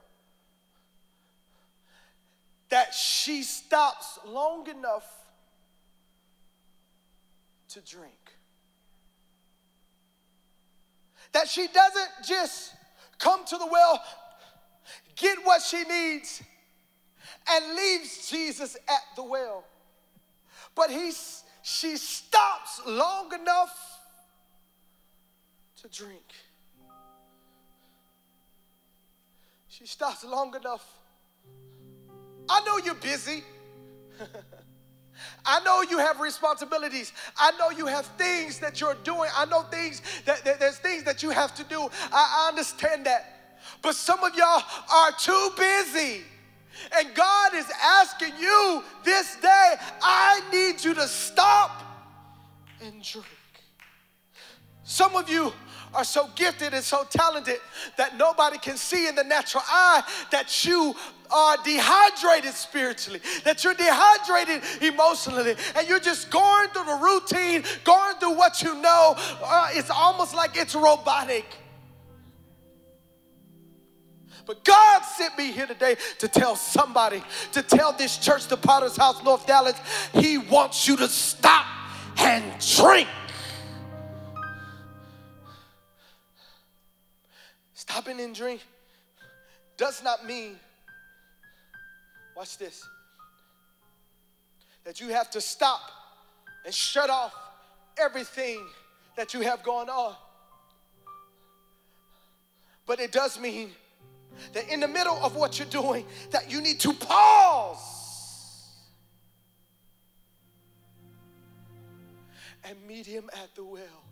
That 2.69 2.93
she 2.93 3.43
stops 3.43 4.19
long 4.25 4.67
enough 4.67 5.09
to 7.69 7.81
drink 7.81 8.37
that 11.37 11.47
she 11.47 11.67
doesn't 11.67 12.09
just 12.27 12.73
come 13.19 13.45
to 13.45 13.57
the 13.57 13.67
well, 13.67 14.03
get 15.15 15.37
what 15.43 15.61
she 15.61 15.83
needs, 15.83 16.41
and 17.49 17.75
leaves 17.75 18.29
Jesus 18.29 18.75
at 18.87 19.01
the 19.15 19.23
well. 19.23 19.63
But 20.75 20.89
he's, 20.89 21.43
she 21.67 21.97
stops 21.97 22.81
long 22.85 23.33
enough 23.33 23.99
to 25.81 25.89
drink. 25.89 26.23
She 29.67 29.85
stops 29.85 30.23
long 30.23 30.55
enough. 30.55 30.85
I 32.49 32.61
know 32.61 32.77
you're 32.77 32.95
busy. 32.95 33.43
I 35.45 35.59
know 35.65 35.81
you 35.81 35.97
have 35.97 36.21
responsibilities. 36.21 37.11
I 37.37 37.51
know 37.59 37.69
you 37.71 37.85
have 37.87 38.05
things 38.17 38.59
that 38.59 38.79
you're 38.79 38.95
doing. 39.03 39.29
I 39.35 39.43
know 39.45 39.63
things 39.63 40.01
that, 40.23 40.45
that 40.45 40.61
there's 40.61 40.77
things 40.77 41.03
that 41.03 41.21
you 41.21 41.31
have 41.31 41.53
to 41.55 41.65
do. 41.65 41.81
I, 42.13 42.45
I 42.45 42.47
understand 42.47 43.05
that. 43.07 43.59
But 43.81 43.97
some 43.97 44.23
of 44.23 44.33
y'all 44.35 44.63
are 44.89 45.11
too 45.19 45.49
busy. 45.57 46.21
And 46.97 47.13
God 47.13 47.53
is 47.55 47.69
asking 47.81 48.33
you 48.39 48.83
this 49.03 49.35
day, 49.37 49.73
I 50.01 50.41
need 50.51 50.83
you 50.83 50.93
to 50.93 51.07
stop 51.07 51.83
and 52.81 53.01
drink. 53.03 53.25
Some 54.83 55.15
of 55.15 55.29
you 55.29 55.51
are 55.93 56.03
so 56.03 56.29
gifted 56.35 56.73
and 56.73 56.83
so 56.83 57.03
talented 57.09 57.59
that 57.97 58.17
nobody 58.17 58.57
can 58.57 58.77
see 58.77 59.07
in 59.07 59.15
the 59.15 59.23
natural 59.23 59.63
eye 59.67 60.03
that 60.31 60.65
you 60.65 60.95
are 61.31 61.57
dehydrated 61.63 62.53
spiritually, 62.53 63.19
that 63.43 63.63
you're 63.63 63.73
dehydrated 63.73 64.63
emotionally, 64.81 65.55
and 65.75 65.87
you're 65.87 65.99
just 65.99 66.29
going 66.29 66.69
through 66.69 66.85
the 66.85 66.99
routine, 67.01 67.63
going 67.83 68.15
through 68.17 68.33
what 68.33 68.61
you 68.61 68.75
know. 68.75 69.15
Uh, 69.43 69.69
it's 69.73 69.89
almost 69.89 70.35
like 70.35 70.55
it's 70.55 70.75
robotic. 70.75 71.45
But 74.47 74.63
God 74.63 75.01
sent 75.03 75.37
me 75.37 75.51
here 75.51 75.67
today 75.67 75.97
to 76.19 76.27
tell 76.29 76.55
somebody, 76.55 77.21
to 77.51 77.61
tell 77.61 77.91
this 77.91 78.17
church, 78.17 78.47
the 78.47 78.55
Potter's 78.55 78.95
House, 78.95 79.21
North 79.21 79.45
Dallas, 79.45 79.75
He 80.13 80.37
wants 80.37 80.87
you 80.87 80.95
to 80.97 81.09
stop 81.09 81.65
and 82.17 82.43
drink. 82.77 83.09
Stopping 87.73 88.21
and 88.21 88.33
drink 88.33 88.61
does 89.75 90.01
not 90.01 90.25
mean, 90.25 90.55
watch 92.35 92.57
this, 92.57 92.87
that 94.85 95.01
you 95.01 95.09
have 95.09 95.29
to 95.31 95.41
stop 95.41 95.81
and 96.65 96.73
shut 96.73 97.09
off 97.09 97.33
everything 97.97 98.65
that 99.17 99.33
you 99.33 99.41
have 99.41 99.61
going 99.61 99.89
on. 99.89 100.15
But 102.85 103.01
it 103.01 103.11
does 103.11 103.37
mean 103.39 103.71
that 104.53 104.69
in 104.69 104.79
the 104.79 104.87
middle 104.87 105.17
of 105.23 105.35
what 105.35 105.59
you're 105.59 105.67
doing, 105.67 106.05
that 106.31 106.51
you 106.51 106.61
need 106.61 106.79
to 106.81 106.93
pause 106.93 107.97
and 112.63 112.75
meet 112.87 113.05
him 113.05 113.29
at 113.33 113.53
the 113.55 113.63
well. 113.63 114.03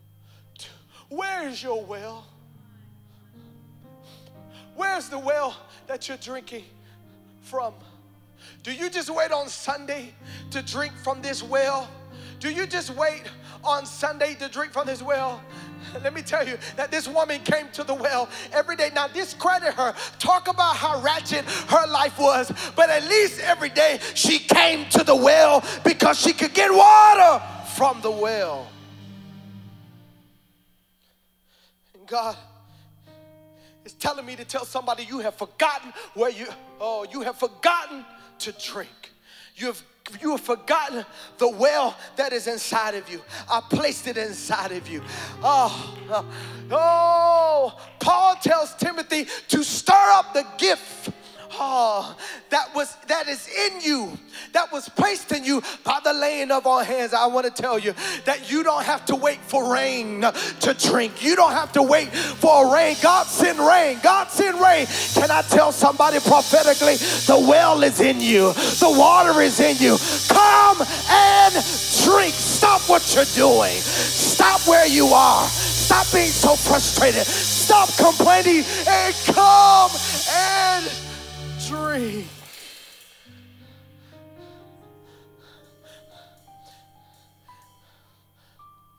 Where 1.08 1.48
is 1.48 1.62
your 1.62 1.84
well? 1.84 2.26
Where's 4.74 5.08
the 5.08 5.18
well 5.18 5.56
that 5.86 6.08
you're 6.08 6.16
drinking 6.16 6.64
from? 7.40 7.74
Do 8.62 8.72
you 8.72 8.90
just 8.90 9.10
wait 9.10 9.32
on 9.32 9.48
Sunday 9.48 10.12
to 10.50 10.62
drink 10.62 10.92
from 11.02 11.22
this 11.22 11.42
well? 11.42 11.88
Do 12.38 12.50
you 12.50 12.66
just 12.66 12.90
wait 12.90 13.22
on 13.64 13.86
Sunday 13.86 14.34
to 14.34 14.48
drink 14.48 14.72
from 14.72 14.86
this 14.86 15.02
well? 15.02 15.42
Let 16.02 16.14
me 16.14 16.22
tell 16.22 16.46
you 16.46 16.58
that 16.76 16.90
this 16.90 17.08
woman 17.08 17.40
came 17.42 17.68
to 17.72 17.84
the 17.84 17.94
well 17.94 18.28
every 18.52 18.76
day. 18.76 18.90
Now, 18.94 19.08
discredit 19.08 19.74
her. 19.74 19.94
Talk 20.18 20.48
about 20.48 20.76
how 20.76 21.00
ratchet 21.00 21.44
her 21.44 21.86
life 21.86 22.18
was. 22.18 22.52
But 22.74 22.90
at 22.90 23.04
least 23.04 23.40
every 23.40 23.70
day 23.70 24.00
she 24.14 24.38
came 24.38 24.88
to 24.90 25.04
the 25.04 25.14
well 25.14 25.64
because 25.84 26.20
she 26.20 26.32
could 26.32 26.54
get 26.54 26.72
water 26.72 27.42
from 27.74 28.00
the 28.00 28.10
well. 28.10 28.68
And 31.94 32.06
God 32.06 32.36
is 33.84 33.92
telling 33.92 34.26
me 34.26 34.36
to 34.36 34.44
tell 34.44 34.64
somebody 34.64 35.04
you 35.04 35.20
have 35.20 35.36
forgotten 35.36 35.92
where 36.14 36.30
you, 36.30 36.46
oh, 36.80 37.06
you 37.10 37.22
have 37.22 37.36
forgotten 37.36 38.04
to 38.40 38.52
drink. 38.52 39.12
You 39.54 39.66
have 39.68 39.82
you 40.20 40.32
have 40.32 40.40
forgotten 40.40 41.04
the 41.38 41.48
well 41.48 41.96
that 42.16 42.32
is 42.32 42.46
inside 42.46 42.94
of 42.94 43.08
you. 43.10 43.22
I 43.50 43.60
placed 43.68 44.06
it 44.06 44.16
inside 44.16 44.72
of 44.72 44.88
you. 44.88 45.02
Oh, 45.42 45.98
oh, 46.10 46.24
oh. 46.70 47.80
Paul 47.98 48.36
tells 48.36 48.74
Timothy 48.74 49.26
to 49.48 49.64
stir 49.64 49.92
up 49.94 50.32
the 50.34 50.46
gift 50.58 51.10
oh, 51.58 52.16
that 52.50 52.74
was 52.74 52.94
that 53.08 53.28
is 53.28 53.48
in 53.48 53.80
you, 53.80 54.18
that 54.52 54.72
was 54.72 54.88
placed 54.88 55.32
in 55.32 55.44
you 55.44 55.62
by 55.84 55.98
the 56.04 56.12
laying 56.12 56.50
of 56.50 56.66
our 56.66 56.84
hands. 56.84 57.14
I 57.14 57.26
want 57.26 57.46
to 57.46 57.62
tell 57.62 57.78
you 57.78 57.94
that 58.24 58.50
you 58.50 58.62
don't 58.62 58.84
have 58.84 59.04
to 59.06 59.16
wait 59.16 59.38
for 59.38 59.72
rain 59.72 60.22
to 60.22 60.74
drink. 60.74 61.22
You 61.22 61.36
don't 61.36 61.52
have 61.52 61.72
to 61.72 61.82
wait 61.82 62.08
for 62.08 62.72
rain. 62.72 62.96
God 63.02 63.26
send 63.26 63.58
rain. 63.58 63.98
God 64.02 64.30
send 64.30 64.60
rain. 64.60 64.86
Can 65.14 65.30
I 65.30 65.42
tell 65.42 65.72
somebody 65.72 66.20
prophetically? 66.20 66.96
The 66.96 67.46
well 67.48 67.82
is 67.82 68.00
in 68.00 68.20
you. 68.20 68.52
The 68.52 68.94
water 68.96 69.40
is 69.40 69.60
in 69.60 69.76
you. 69.78 69.96
Come 70.28 70.78
and 71.10 71.54
drink. 72.04 72.34
Stop 72.34 72.82
what 72.88 73.14
you're 73.14 73.24
doing. 73.34 73.76
Stop 73.76 74.66
where 74.66 74.86
you 74.86 75.06
are. 75.06 75.46
Stop 75.46 76.12
being 76.12 76.28
so 76.28 76.56
frustrated. 76.56 77.26
Stop 77.26 77.88
complaining 77.96 78.64
and 78.88 79.14
come 79.26 79.90
and 80.30 81.05
drink. 81.66 82.26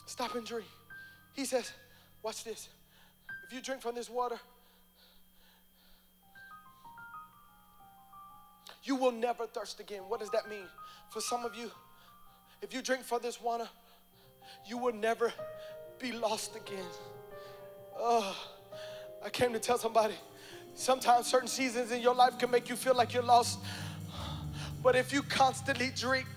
Stop 0.06 0.36
and 0.36 0.46
drink. 0.46 0.66
He 1.34 1.46
says, 1.46 1.72
Watch 2.24 2.44
this. 2.44 2.70
If 3.48 3.54
you 3.54 3.62
drink 3.62 3.82
from 3.82 3.96
this 3.96 4.10
water, 4.10 4.38
you 8.84 8.96
will 8.96 9.12
never 9.12 9.46
thirst 9.46 9.80
again. 9.80 10.02
What 10.08 10.20
does 10.20 10.30
that 10.32 10.50
mean? 10.50 10.66
For 11.10 11.22
some 11.22 11.46
of 11.46 11.56
you, 11.56 11.72
if 12.62 12.74
you 12.74 12.82
drink 12.82 13.04
from 13.04 13.22
this 13.22 13.42
water, 13.42 13.68
you 14.66 14.78
will 14.78 14.94
never 14.94 15.32
be 16.00 16.12
lost 16.12 16.56
again. 16.56 16.84
Oh, 17.98 18.36
I 19.24 19.30
came 19.30 19.54
to 19.54 19.60
tell 19.60 19.78
somebody 19.78 20.16
Sometimes 20.78 21.26
certain 21.26 21.48
seasons 21.48 21.92
in 21.92 22.02
your 22.04 22.14
life 22.14 22.38
can 22.38 22.52
make 22.52 22.70
you 22.70 22.76
feel 22.76 22.94
like 22.94 23.12
you're 23.12 23.24
lost. 23.24 23.58
But 24.84 24.96
if 24.96 25.12
you 25.12 25.24
constantly 25.24 25.92
drink, 25.96 26.28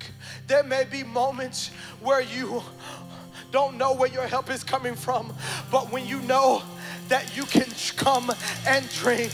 there 0.46 0.62
may 0.62 0.84
be 0.84 1.04
moments 1.04 1.68
where 2.00 2.22
you 2.22 2.62
don't 3.52 3.76
know 3.76 3.92
where 3.94 4.08
your 4.08 4.26
help 4.26 4.48
is 4.48 4.64
coming 4.64 4.94
from. 4.94 5.34
But 5.70 5.92
when 5.92 6.06
you 6.06 6.22
know 6.22 6.62
that 7.10 7.36
you 7.36 7.44
can 7.44 7.66
come 7.96 8.32
and 8.66 8.88
drink. 8.94 9.32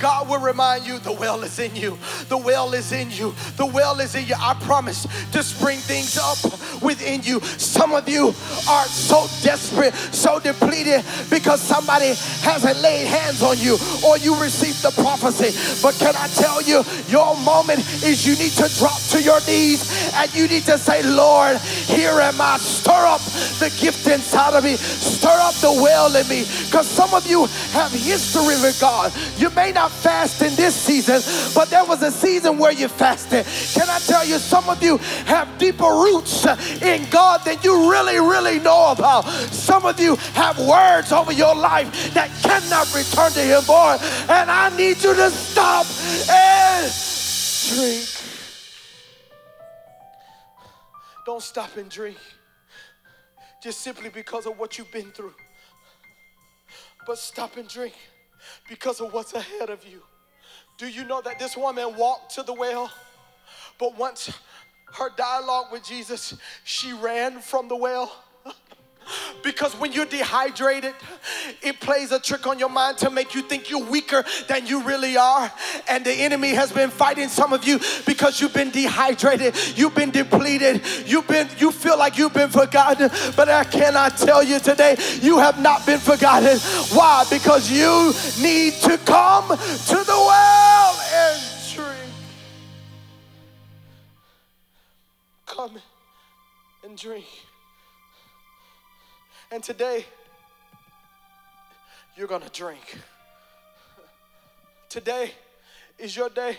God 0.00 0.28
will 0.28 0.40
remind 0.40 0.86
you 0.86 0.98
the 0.98 1.12
well 1.12 1.42
is 1.44 1.58
in 1.58 1.76
you. 1.76 1.96
The 2.28 2.36
well 2.36 2.72
is 2.74 2.90
in 2.90 3.10
you. 3.10 3.34
The 3.56 3.66
well 3.66 4.00
is 4.00 4.14
in 4.14 4.26
you. 4.26 4.34
I 4.36 4.54
promise 4.54 5.06
to 5.30 5.42
spring 5.42 5.78
things 5.78 6.18
up 6.18 6.82
within 6.82 7.22
you. 7.22 7.40
Some 7.40 7.92
of 7.92 8.08
you 8.08 8.28
are 8.68 8.86
so 8.86 9.26
desperate, 9.42 9.94
so 9.94 10.40
depleted 10.40 11.04
because 11.30 11.60
somebody 11.60 12.14
hasn't 12.42 12.80
laid 12.80 13.06
hands 13.06 13.42
on 13.42 13.58
you 13.58 13.76
or 14.04 14.18
you 14.18 14.34
received 14.40 14.82
the 14.82 14.90
prophecy. 15.02 15.54
But 15.82 15.94
can 15.94 16.16
I 16.16 16.26
tell 16.28 16.60
you, 16.62 16.82
your 17.08 17.36
moment 17.44 17.80
is 18.02 18.26
you 18.26 18.34
need 18.34 18.52
to 18.52 18.68
drop 18.78 18.98
to 19.10 19.22
your 19.22 19.40
knees 19.46 20.12
and 20.14 20.34
you 20.34 20.48
need 20.48 20.64
to 20.64 20.78
say, 20.78 21.02
Lord, 21.02 21.58
here 21.58 22.18
am 22.20 22.40
I. 22.40 22.58
Stir 22.58 23.06
up 23.06 23.20
the 23.60 23.72
gift 23.78 24.08
inside 24.08 24.54
of 24.54 24.64
me. 24.64 24.76
Stir 24.76 25.28
up 25.28 25.54
the 25.56 25.70
well 25.70 26.14
in 26.16 26.26
me. 26.28 26.44
Because 26.66 26.88
some 27.02 27.14
of 27.14 27.26
you 27.26 27.46
have 27.72 27.90
history 27.90 28.54
with 28.62 28.78
God. 28.80 29.12
You 29.36 29.50
may 29.50 29.72
not 29.72 29.90
fast 29.90 30.40
in 30.40 30.54
this 30.54 30.72
season, 30.72 31.20
but 31.52 31.68
there 31.68 31.84
was 31.84 32.00
a 32.00 32.12
season 32.12 32.58
where 32.58 32.70
you 32.70 32.86
fasted. 32.86 33.44
Can 33.74 33.90
I 33.90 33.98
tell 33.98 34.24
you, 34.24 34.38
some 34.38 34.68
of 34.68 34.80
you 34.80 34.98
have 35.26 35.48
deeper 35.58 35.82
roots 35.82 36.46
in 36.80 37.10
God 37.10 37.40
than 37.44 37.58
you 37.64 37.90
really, 37.90 38.20
really 38.20 38.60
know 38.60 38.92
about. 38.92 39.22
Some 39.50 39.84
of 39.84 39.98
you 39.98 40.14
have 40.34 40.56
words 40.60 41.10
over 41.10 41.32
your 41.32 41.56
life 41.56 42.14
that 42.14 42.30
cannot 42.40 42.86
return 42.94 43.32
to 43.32 43.40
Him, 43.40 43.64
boy. 43.64 43.96
And 44.28 44.48
I 44.48 44.70
need 44.76 45.02
you 45.02 45.12
to 45.12 45.30
stop 45.30 45.86
and 46.30 46.86
drink. 47.68 48.06
Don't 51.26 51.42
stop 51.42 51.76
and 51.76 51.90
drink 51.90 52.18
just 53.60 53.80
simply 53.80 54.08
because 54.08 54.46
of 54.46 54.56
what 54.56 54.78
you've 54.78 54.92
been 54.92 55.10
through 55.10 55.34
but 57.06 57.18
stop 57.18 57.56
and 57.56 57.68
drink 57.68 57.94
because 58.68 59.00
of 59.00 59.12
what's 59.12 59.34
ahead 59.34 59.70
of 59.70 59.86
you. 59.86 60.02
Do 60.78 60.88
you 60.88 61.04
know 61.04 61.20
that 61.22 61.38
this 61.38 61.56
woman 61.56 61.96
walked 61.96 62.34
to 62.34 62.42
the 62.42 62.52
well, 62.52 62.90
but 63.78 63.96
once 63.96 64.32
her 64.94 65.10
dialogue 65.16 65.66
with 65.72 65.84
Jesus, 65.84 66.34
she 66.64 66.92
ran 66.92 67.40
from 67.40 67.68
the 67.68 67.76
well? 67.76 68.12
Because 69.42 69.74
when 69.74 69.92
you're 69.92 70.06
dehydrated, 70.06 70.94
it 71.62 71.80
plays 71.80 72.12
a 72.12 72.20
trick 72.20 72.46
on 72.46 72.58
your 72.58 72.68
mind 72.68 72.98
to 72.98 73.10
make 73.10 73.34
you 73.34 73.42
think 73.42 73.70
you're 73.70 73.84
weaker 73.84 74.24
than 74.48 74.66
you 74.66 74.82
really 74.82 75.16
are. 75.16 75.50
And 75.88 76.04
the 76.04 76.12
enemy 76.12 76.50
has 76.50 76.72
been 76.72 76.90
fighting 76.90 77.28
some 77.28 77.52
of 77.52 77.64
you 77.64 77.80
because 78.06 78.40
you've 78.40 78.54
been 78.54 78.70
dehydrated, 78.70 79.54
you've 79.76 79.94
been 79.94 80.10
depleted, 80.10 80.82
you've 81.06 81.26
been 81.26 81.48
you 81.58 81.72
feel 81.72 81.98
like 81.98 82.18
you've 82.18 82.34
been 82.34 82.50
forgotten. 82.50 83.10
But 83.36 83.48
I 83.48 83.64
cannot 83.64 84.16
tell 84.16 84.42
you 84.42 84.58
today, 84.58 84.96
you 85.20 85.38
have 85.38 85.60
not 85.60 85.84
been 85.86 85.98
forgotten. 86.00 86.58
Why? 86.96 87.24
Because 87.30 87.70
you 87.70 88.12
need 88.42 88.74
to 88.82 88.98
come 88.98 89.48
to 89.48 89.96
the 90.04 90.18
well 90.28 91.00
and 91.14 91.42
drink. 91.74 92.14
Come 95.46 95.78
and 96.84 96.96
drink. 96.96 97.26
And 99.52 99.62
today, 99.62 100.06
you're 102.16 102.26
going 102.26 102.40
to 102.40 102.48
drink. 102.48 102.98
Today 104.88 105.30
is 105.98 106.16
your 106.16 106.30
day 106.30 106.56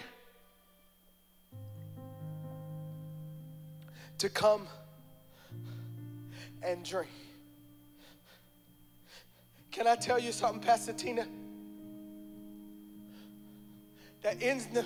to 4.20 4.30
come 4.30 4.68
and 6.62 6.86
drink. 6.86 7.10
Can 9.72 9.88
I 9.88 9.96
tell 9.96 10.20
you 10.20 10.32
something, 10.32 10.62
Pastor 10.62 10.94
Tina? 10.94 11.26
That 14.22 14.38
ends 14.40 14.68
the, 14.68 14.86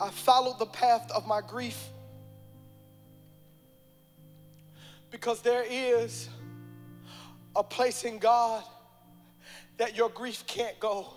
I 0.00 0.08
followed 0.08 0.58
the 0.58 0.64
path 0.64 1.10
of 1.14 1.26
my 1.26 1.42
grief 1.46 1.90
Because 5.10 5.40
there 5.40 5.64
is 5.68 6.28
a 7.56 7.62
place 7.62 8.04
in 8.04 8.18
God 8.18 8.62
that 9.78 9.96
your 9.96 10.08
grief 10.10 10.44
can't 10.46 10.78
go. 10.78 11.14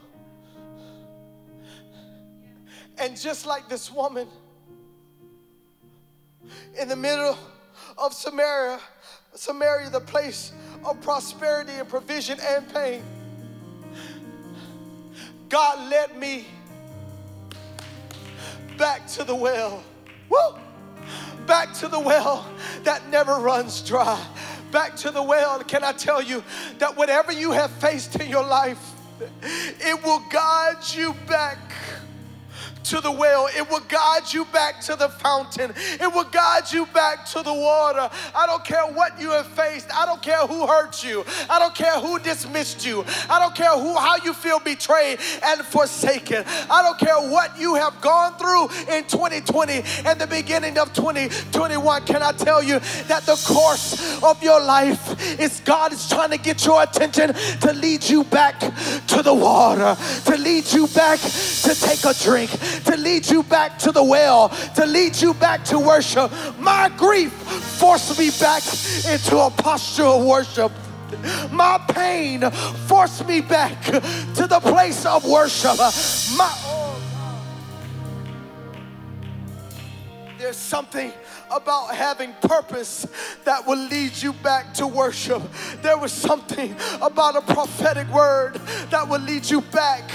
And 2.97 3.19
just 3.19 3.45
like 3.45 3.67
this 3.67 3.91
woman 3.91 4.27
in 6.79 6.87
the 6.87 6.95
middle 6.95 7.37
of 7.97 8.13
Samaria, 8.13 8.79
Samaria, 9.33 9.89
the 9.89 9.99
place 9.99 10.53
of 10.85 11.01
prosperity 11.01 11.73
and 11.73 11.87
provision 11.87 12.39
and 12.41 12.71
pain, 12.73 13.03
God 15.49 15.89
led 15.89 16.15
me 16.17 16.45
back 18.77 19.05
to 19.07 19.23
the 19.23 19.35
well. 19.35 19.83
Woo! 20.29 20.37
Back 21.45 21.73
to 21.75 21.87
the 21.87 21.99
well 21.99 22.49
that 22.83 23.09
never 23.09 23.35
runs 23.35 23.81
dry. 23.81 24.23
Back 24.71 24.95
to 24.97 25.11
the 25.11 25.21
well. 25.21 25.63
Can 25.63 25.83
I 25.83 25.91
tell 25.91 26.21
you 26.21 26.43
that 26.79 26.95
whatever 26.95 27.31
you 27.31 27.51
have 27.51 27.71
faced 27.71 28.15
in 28.17 28.29
your 28.29 28.45
life, 28.45 28.93
it 29.41 30.03
will 30.03 30.23
guide 30.31 30.77
you 30.93 31.13
back 31.27 31.70
to 32.91 32.99
the 32.99 33.11
well. 33.11 33.47
It 33.55 33.69
will 33.69 33.79
guide 33.87 34.33
you 34.33 34.43
back 34.45 34.81
to 34.81 34.97
the 34.97 35.07
fountain. 35.07 35.71
It 35.77 36.13
will 36.13 36.25
guide 36.25 36.69
you 36.73 36.85
back 36.87 37.25
to 37.27 37.41
the 37.41 37.53
water. 37.53 38.09
I 38.35 38.45
don't 38.45 38.65
care 38.65 38.85
what 38.85 39.19
you 39.19 39.29
have 39.31 39.47
faced. 39.47 39.87
I 39.95 40.05
don't 40.05 40.21
care 40.21 40.45
who 40.45 40.67
hurt 40.67 41.01
you. 41.01 41.23
I 41.49 41.57
don't 41.57 41.73
care 41.73 41.97
who 42.01 42.19
dismissed 42.19 42.85
you. 42.85 43.05
I 43.29 43.39
don't 43.39 43.55
care 43.55 43.71
who 43.71 43.95
how 43.95 44.17
you 44.25 44.33
feel 44.33 44.59
betrayed 44.59 45.19
and 45.41 45.61
forsaken. 45.61 46.43
I 46.69 46.81
don't 46.81 46.99
care 46.99 47.29
what 47.31 47.57
you 47.57 47.75
have 47.75 48.01
gone 48.01 48.37
through 48.37 48.63
in 48.93 49.05
2020 49.05 49.83
and 50.05 50.19
the 50.19 50.27
beginning 50.27 50.77
of 50.77 50.91
2021. 50.93 52.03
Can 52.03 52.21
I 52.21 52.33
tell 52.33 52.61
you 52.61 52.79
that 53.07 53.23
the 53.25 53.41
course 53.47 54.21
of 54.21 54.43
your 54.43 54.59
life 54.59 55.39
is 55.39 55.61
God 55.61 55.93
is 55.93 56.09
trying 56.09 56.31
to 56.31 56.37
get 56.37 56.65
your 56.65 56.83
attention 56.83 57.33
to 57.61 57.71
lead 57.71 58.03
you 58.03 58.25
back 58.25 58.59
to 58.59 59.21
the 59.23 59.33
water, 59.33 59.95
to 60.25 60.37
lead 60.37 60.69
you 60.73 60.87
back 60.87 61.19
to 61.19 61.73
take 61.73 62.03
a 62.03 62.13
drink, 62.21 62.51
to 62.85 62.97
lead 62.97 63.29
you 63.29 63.43
back 63.43 63.77
to 63.79 63.91
the 63.91 64.03
well, 64.03 64.49
to 64.75 64.85
lead 64.85 65.15
you 65.21 65.33
back 65.33 65.63
to 65.65 65.79
worship. 65.79 66.31
My 66.59 66.91
grief 66.97 67.31
forced 67.31 68.17
me 68.17 68.29
back 68.39 68.63
into 69.11 69.37
a 69.37 69.49
posture 69.49 70.05
of 70.05 70.25
worship. 70.25 70.71
My 71.51 71.77
pain 71.89 72.49
forced 72.87 73.27
me 73.27 73.41
back 73.41 73.83
to 73.85 74.47
the 74.47 74.59
place 74.61 75.05
of 75.05 75.25
worship. 75.25 75.77
My, 76.37 76.51
oh 76.65 77.01
There's 80.37 80.57
something 80.57 81.11
about 81.51 81.93
having 81.93 82.33
purpose 82.41 83.05
that 83.43 83.65
will 83.65 83.77
lead 83.87 84.15
you 84.21 84.33
back 84.33 84.73
to 84.75 84.87
worship. 84.87 85.41
There 85.81 85.97
was 85.97 86.11
something 86.11 86.75
about 87.01 87.35
a 87.35 87.41
prophetic 87.41 88.07
word 88.07 88.55
that 88.89 89.07
will 89.07 89.19
lead 89.21 89.49
you 89.49 89.61
back 89.61 90.09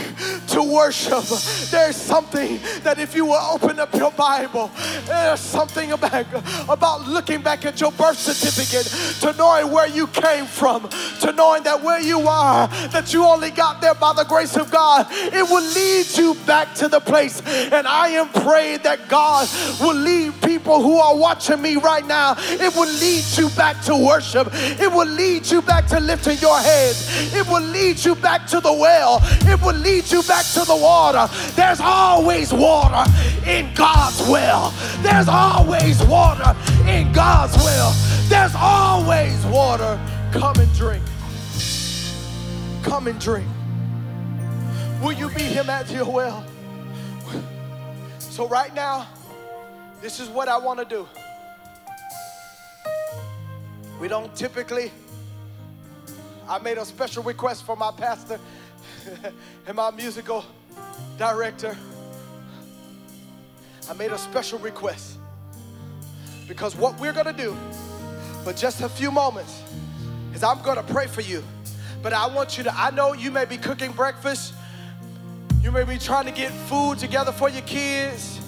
to 0.49 0.63
worship. 0.63 1.25
There's 1.71 1.97
something 1.97 2.59
that 2.83 2.99
if 2.99 3.15
you 3.15 3.27
will 3.27 3.35
open 3.35 3.79
up 3.79 3.95
your 3.95 4.11
Bible, 4.13 4.71
there's 5.05 5.41
something 5.41 5.93
about, 5.93 6.27
about 6.69 7.07
looking 7.07 7.43
back 7.43 7.65
at 7.65 7.81
your 7.81 7.93
birth 7.93 8.19
certificate 8.19 8.87
to 9.21 9.37
knowing 9.37 9.71
where 9.73 9.89
you 9.89 10.07
came 10.09 10.47
from, 10.47 10.89
to 11.21 11.33
knowing 11.33 11.63
that 11.65 11.83
where 11.83 12.01
you 12.01 12.21
are, 12.21 12.69
that 12.89 13.13
you 13.13 13.25
only 13.25 13.51
got 13.51 13.81
there 13.81 13.95
by 13.95 14.13
the 14.15 14.25
grace 14.25 14.57
of 14.57 14.71
God. 14.71 15.07
It 15.11 15.49
will 15.49 15.65
lead 15.75 16.07
you 16.17 16.35
back 16.47 16.75
to 16.77 16.89
the 16.89 17.01
place. 17.01 17.41
And 17.47 17.87
I 17.87 18.09
am 18.09 18.29
praying 18.29 18.81
that 18.83 19.09
God 19.09 19.49
will 19.81 19.95
lead 19.95 20.41
people 20.43 20.83
who 20.83 20.97
are 20.97 21.17
watching 21.27 21.61
me 21.61 21.75
right 21.75 22.07
now, 22.07 22.37
it 22.39 22.73
will 22.77 22.93
lead 23.01 23.25
you 23.37 23.49
back 23.57 23.83
to 23.83 23.97
worship. 23.97 24.47
It 24.53 24.89
will 24.89 25.09
lead 25.09 25.45
you 25.51 25.61
back 25.61 25.89
to 25.89 25.99
lifting 25.99 26.39
your 26.39 26.57
heads. 26.57 27.35
It 27.35 27.45
will 27.49 27.67
lead 27.77 28.05
you 28.05 28.15
back 28.15 28.47
to 28.53 28.61
the 28.61 28.73
well. 28.73 29.19
It 29.53 29.61
will 29.61 29.75
lead 29.75 30.09
you 30.09 30.23
back 30.23 30.45
to 30.55 30.61
the 30.61 30.77
water. 30.77 31.27
There's 31.57 31.81
always 31.81 32.53
water 32.53 33.05
in 33.45 33.75
God's 33.75 34.21
well. 34.29 34.73
There's 34.99 35.27
always 35.27 36.01
water 36.05 36.55
in 36.87 37.11
God's 37.11 37.57
well. 37.57 37.93
There's 38.29 38.55
always 38.55 39.45
water. 39.47 39.99
Come 40.31 40.57
and 40.61 40.73
drink. 40.75 41.03
Come 42.85 43.09
and 43.09 43.19
drink. 43.19 43.49
Will 45.03 45.13
you 45.13 45.29
meet 45.31 45.51
him 45.59 45.69
at 45.71 45.91
your 45.91 46.09
well? 46.09 46.47
So, 48.21 48.47
right 48.47 48.73
now, 48.77 49.09
this 50.07 50.21
is 50.21 50.29
what 50.29 50.47
I 50.47 50.57
want 50.57 50.79
to 50.79 50.85
do. 50.85 51.09
We 54.01 54.07
don't 54.07 54.33
typically, 54.37 54.93
I 56.49 56.61
made 56.61 56.79
a 56.79 56.85
special 56.85 57.25
request 57.25 57.65
for 57.65 57.75
my 57.75 57.91
pastor 57.91 58.39
and 59.67 59.77
my 59.77 59.91
musical 59.91 60.45
director. 61.19 61.77
I 63.91 63.95
made 63.95 64.13
a 64.13 64.19
special 64.19 64.61
request 64.61 65.19
because 66.47 66.77
what 66.77 67.01
we're 67.01 67.13
gonna 67.13 67.33
do 67.33 67.57
for 68.45 68.53
just 68.53 68.83
a 68.83 68.89
few 68.89 69.11
moments 69.11 69.61
is 70.33 70.45
I'm 70.45 70.63
gonna 70.63 70.85
pray 70.85 71.09
for 71.09 71.23
you. 71.23 71.43
But 72.01 72.13
I 72.13 72.29
want 72.29 72.57
you 72.57 72.63
to, 72.63 72.81
I 72.81 72.93
know 72.93 73.13
you 73.13 73.33
may 73.33 73.45
be 73.45 73.57
cooking 73.57 73.91
breakfast, 73.91 74.55
you 75.63 75.73
may 75.73 75.83
be 75.83 75.99
trying 75.99 76.27
to 76.27 76.33
get 76.33 76.53
food 76.69 77.01
together 77.01 77.33
for 77.33 77.49
your 77.49 77.63
kids, 77.63 78.41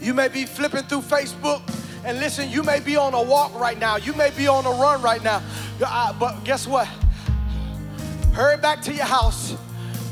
you 0.00 0.14
may 0.14 0.28
be 0.28 0.44
flipping 0.44 0.82
through 0.84 1.02
Facebook 1.02 1.62
and 2.04 2.20
listen, 2.20 2.48
you 2.50 2.62
may 2.62 2.78
be 2.78 2.96
on 2.96 3.14
a 3.14 3.22
walk 3.22 3.52
right 3.58 3.78
now, 3.78 3.96
you 3.96 4.12
may 4.12 4.30
be 4.30 4.46
on 4.46 4.64
a 4.64 4.70
run 4.70 5.02
right 5.02 5.22
now, 5.22 5.42
uh, 5.84 6.12
but 6.18 6.44
guess 6.44 6.66
what? 6.66 6.86
Hurry 8.32 8.56
back 8.56 8.80
to 8.82 8.92
your 8.92 9.06
house 9.06 9.56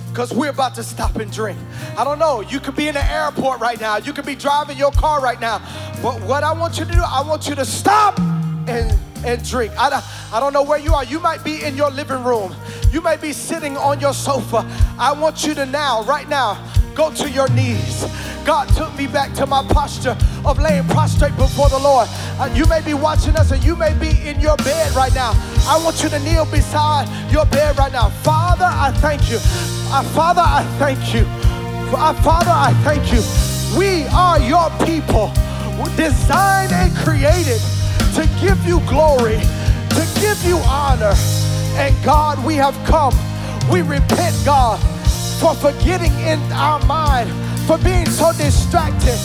because 0.09 0.33
we're 0.33 0.51
about 0.51 0.75
to 0.77 0.83
stop 0.83 1.17
and 1.17 1.33
drink. 1.33 1.59
I 1.97 2.05
don't 2.05 2.19
know, 2.19 2.41
you 2.41 2.59
could 2.59 2.75
be 2.75 2.89
in 2.89 2.95
the 2.95 3.05
airport 3.05 3.61
right 3.61 3.81
now, 3.81 3.99
you 3.99 4.13
could 4.13 4.27
be 4.27 4.35
driving 4.35 4.77
your 4.77 4.93
car 4.93 5.21
right 5.21 5.41
now, 5.41 5.59
but 6.03 6.21
what 6.23 6.43
I 6.43 6.53
want 6.53 6.79
you 6.79 6.85
to 6.85 6.93
do, 6.93 7.03
I 7.05 7.23
want 7.23 7.49
you 7.49 7.55
to 7.55 7.65
stop 7.65 8.19
and 8.67 8.99
and 9.25 9.43
drink. 9.49 9.73
I 9.79 9.91
don't, 9.91 10.05
I 10.33 10.41
don't 10.41 10.53
know 10.53 10.63
where 10.63 10.79
you 10.79 10.95
are. 10.95 11.05
You 11.05 11.21
might 11.21 11.43
be 11.45 11.63
in 11.63 11.77
your 11.77 11.91
living 11.91 12.23
room. 12.23 12.55
You 12.93 13.01
might 13.01 13.21
be 13.21 13.33
sitting 13.33 13.77
on 13.77 14.01
your 14.01 14.15
sofa. 14.15 14.65
I 14.99 15.13
want 15.13 15.45
you 15.47 15.55
to 15.55 15.67
now, 15.67 16.03
right 16.05 16.29
now, 16.29 16.63
go 16.95 17.13
to 17.15 17.29
your 17.29 17.49
knees. 17.51 18.07
God 18.45 18.69
took 18.77 18.95
me 18.97 19.07
back 19.07 19.33
to 19.35 19.47
my 19.47 19.63
posture 19.65 20.17
of 20.45 20.59
laying 20.59 20.87
prostrate 20.89 21.35
before 21.37 21.69
the 21.69 21.79
Lord. 21.79 22.09
Uh, 22.39 22.53
you 22.55 22.67
may 22.67 22.83
be 22.83 22.95
watching 22.95 23.37
us 23.37 23.51
and 23.51 23.65
you 23.65 23.75
may 23.75 23.95
be 23.99 24.11
in 24.29 24.39
your 24.41 24.57
bed 24.59 24.95
right 24.95 25.15
now. 25.15 25.33
I 25.67 25.81
want 25.83 26.03
you 26.03 26.09
to 26.11 26.19
kneel 26.21 26.45
beside 26.45 27.09
your 27.33 27.47
bed 27.47 27.79
right 27.79 27.93
now. 27.93 28.11
Father, 28.23 28.69
I 28.69 28.93
thank 28.99 29.31
you. 29.31 29.39
Uh, 29.91 30.03
Father, 30.15 30.43
I 30.45 30.63
thank 30.79 31.15
you. 31.15 31.25
Uh, 31.97 32.13
Father, 32.23 32.51
I 32.51 32.73
thank 32.85 33.13
you. 33.13 33.23
We 33.79 34.07
are 34.09 34.39
your 34.39 34.71
people, 34.87 35.33
designed 35.97 36.73
and 36.73 36.95
created 36.97 37.61
to 38.15 38.27
give 38.41 38.59
you 38.67 38.81
glory, 38.89 39.39
to 39.91 40.21
give 40.21 40.43
you 40.45 40.57
honor. 40.67 41.15
And 41.77 41.95
God, 42.05 42.45
we 42.45 42.55
have 42.57 42.75
come. 42.87 43.15
We 43.71 43.83
repent, 43.83 44.37
God, 44.45 44.79
for 45.41 45.55
forgetting 45.55 46.13
in 46.21 46.41
our 46.53 46.85
mind 46.87 47.31
for 47.67 47.79
being 47.79 48.07
so 48.07 48.31
distracted, 48.33 49.17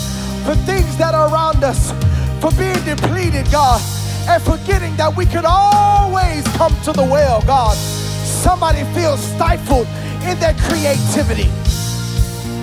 for 0.44 0.54
things 0.64 0.96
that 0.96 1.14
are 1.14 1.30
around 1.32 1.62
us, 1.62 1.92
for 2.40 2.50
being 2.56 2.78
depleted, 2.84 3.50
God, 3.52 3.80
and 4.28 4.42
forgetting 4.42 4.96
that 4.96 5.14
we 5.14 5.26
could 5.26 5.44
always 5.44 6.46
come 6.56 6.74
to 6.84 6.92
the 6.92 7.04
well, 7.04 7.42
God. 7.42 7.76
Somebody 7.76 8.84
feels 8.94 9.20
stifled 9.20 9.86
in 10.24 10.38
their 10.40 10.54
creativity. 10.68 11.50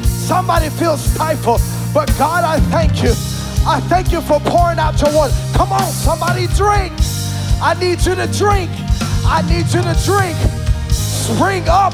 Somebody 0.03 0.69
feels 0.69 1.01
stifled, 1.01 1.61
but 1.93 2.07
God, 2.17 2.43
I 2.43 2.59
thank 2.71 3.03
you. 3.03 3.13
I 3.69 3.81
thank 3.81 4.13
you 4.13 4.21
for 4.21 4.39
pouring 4.39 4.79
out 4.79 4.99
your 5.01 5.13
water. 5.13 5.33
Come 5.53 5.73
on, 5.73 5.83
somebody 5.91 6.47
drink. 6.55 6.93
I 7.61 7.75
need 7.77 7.99
you 8.05 8.15
to 8.15 8.25
drink. 8.27 8.71
I 9.27 9.43
need 9.49 9.67
you 9.73 9.81
to 9.83 9.95
drink. 10.05 10.37
Spring 10.89 11.67
up, 11.67 11.91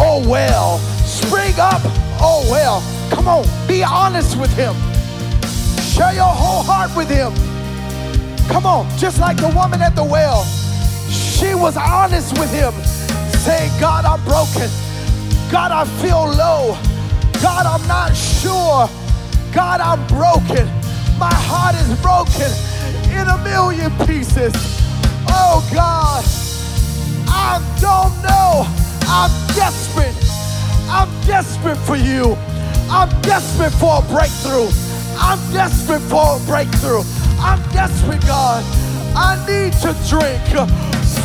oh 0.00 0.26
well. 0.28 0.78
Spring 1.06 1.54
up, 1.60 1.80
oh 2.18 2.44
well. 2.50 2.82
Come 3.12 3.28
on, 3.28 3.46
be 3.68 3.84
honest 3.84 4.36
with 4.36 4.52
him. 4.56 4.74
Share 5.94 6.12
your 6.12 6.24
whole 6.24 6.64
heart 6.64 6.90
with 6.96 7.08
him. 7.08 7.32
Come 8.48 8.66
on, 8.66 8.90
just 8.98 9.20
like 9.20 9.36
the 9.36 9.52
woman 9.54 9.80
at 9.80 9.94
the 9.94 10.02
well, 10.02 10.42
she 11.08 11.54
was 11.54 11.76
honest 11.76 12.36
with 12.36 12.52
him, 12.52 12.72
saying, 13.38 13.70
God, 13.78 14.04
I'm 14.04 14.22
broken. 14.24 14.68
God, 15.52 15.70
I 15.70 15.84
feel 16.02 16.26
low. 16.26 16.76
God, 17.40 17.64
I'm 17.64 17.86
not 17.86 18.12
sure. 18.16 18.90
God, 19.54 19.80
I'm 19.80 20.04
broken. 20.08 20.81
My 21.18 21.32
heart 21.32 21.74
is 21.76 21.90
broken 22.00 22.50
in 23.12 23.28
a 23.28 23.38
million 23.44 23.90
pieces. 24.06 24.52
Oh, 25.28 25.62
God, 25.72 26.24
I 27.28 27.60
don't 27.80 28.14
know. 28.22 28.66
I'm 29.06 29.30
desperate. 29.54 30.16
I'm 30.88 31.08
desperate 31.26 31.78
for 31.78 31.96
you. 31.96 32.36
I'm 32.90 33.08
desperate 33.22 33.72
for 33.72 33.98
a 33.98 34.02
breakthrough. 34.08 34.68
I'm 35.18 35.38
desperate 35.52 36.02
for 36.02 36.36
a 36.36 36.40
breakthrough. 36.46 37.02
I'm 37.38 37.60
desperate, 37.72 38.22
God. 38.22 38.64
I 39.14 39.36
need 39.46 39.72
to 39.84 39.94
drink 40.08 40.42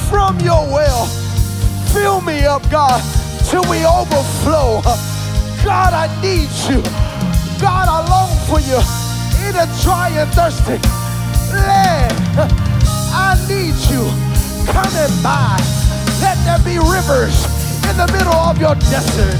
from 0.09 0.39
your 0.41 0.67
well. 0.67 1.05
Fill 1.93 2.21
me 2.21 2.45
up, 2.45 2.69
God, 2.69 3.01
till 3.45 3.63
we 3.69 3.85
overflow. 3.85 4.81
God, 5.63 5.93
I 5.93 6.07
need 6.21 6.49
you. 6.69 6.81
God, 7.59 7.87
I 7.87 8.07
long 8.07 8.29
for 8.47 8.59
you 8.59 9.06
a 9.55 9.67
dry 9.83 10.09
and 10.09 10.29
thirsty 10.33 10.79
land. 11.53 12.17
I 13.13 13.37
need 13.47 13.75
you 13.87 14.03
coming 14.67 15.13
by. 15.23 15.57
Let 16.19 16.37
there 16.43 16.59
be 16.65 16.77
rivers 16.79 17.45
in 17.87 17.95
the 17.95 18.09
middle 18.11 18.33
of 18.33 18.59
your 18.59 18.75
desert. 18.75 19.37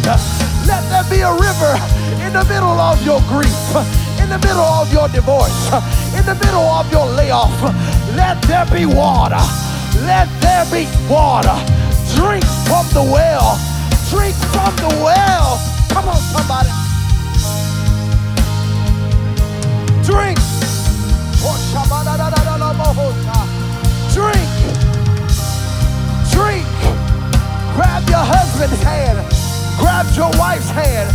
Let 0.68 0.84
there 0.90 1.08
be 1.10 1.22
a 1.22 1.34
river 1.34 1.74
in 2.24 2.34
the 2.34 2.46
middle 2.46 2.80
of 2.80 3.04
your 3.06 3.20
grief, 3.28 3.76
in 4.22 4.30
the 4.30 4.40
middle 4.40 4.70
of 4.80 4.92
your 4.92 5.08
divorce, 5.10 5.72
in 6.16 6.26
the 6.26 6.36
middle 6.36 6.68
of 6.68 6.92
your 6.92 7.06
layoff, 7.06 7.56
let 8.16 8.42
there 8.44 8.66
be 8.66 8.86
water. 8.86 9.42
Let 10.06 10.28
there 10.42 10.66
be 10.72 10.88
water. 11.10 11.77
Your 30.18 30.32
wife's 30.40 30.70
hand 30.72 31.14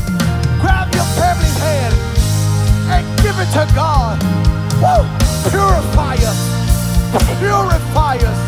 grab 0.63 0.95
your 0.95 1.05
family's 1.19 1.59
hand 1.59 1.95
and 2.95 3.03
give 3.19 3.35
it 3.43 3.51
to 3.51 3.67
God. 3.75 4.15
Woo! 4.79 5.03
Purify 5.51 6.15
us. 6.23 6.41
Purify 7.43 8.17
us. 8.23 8.41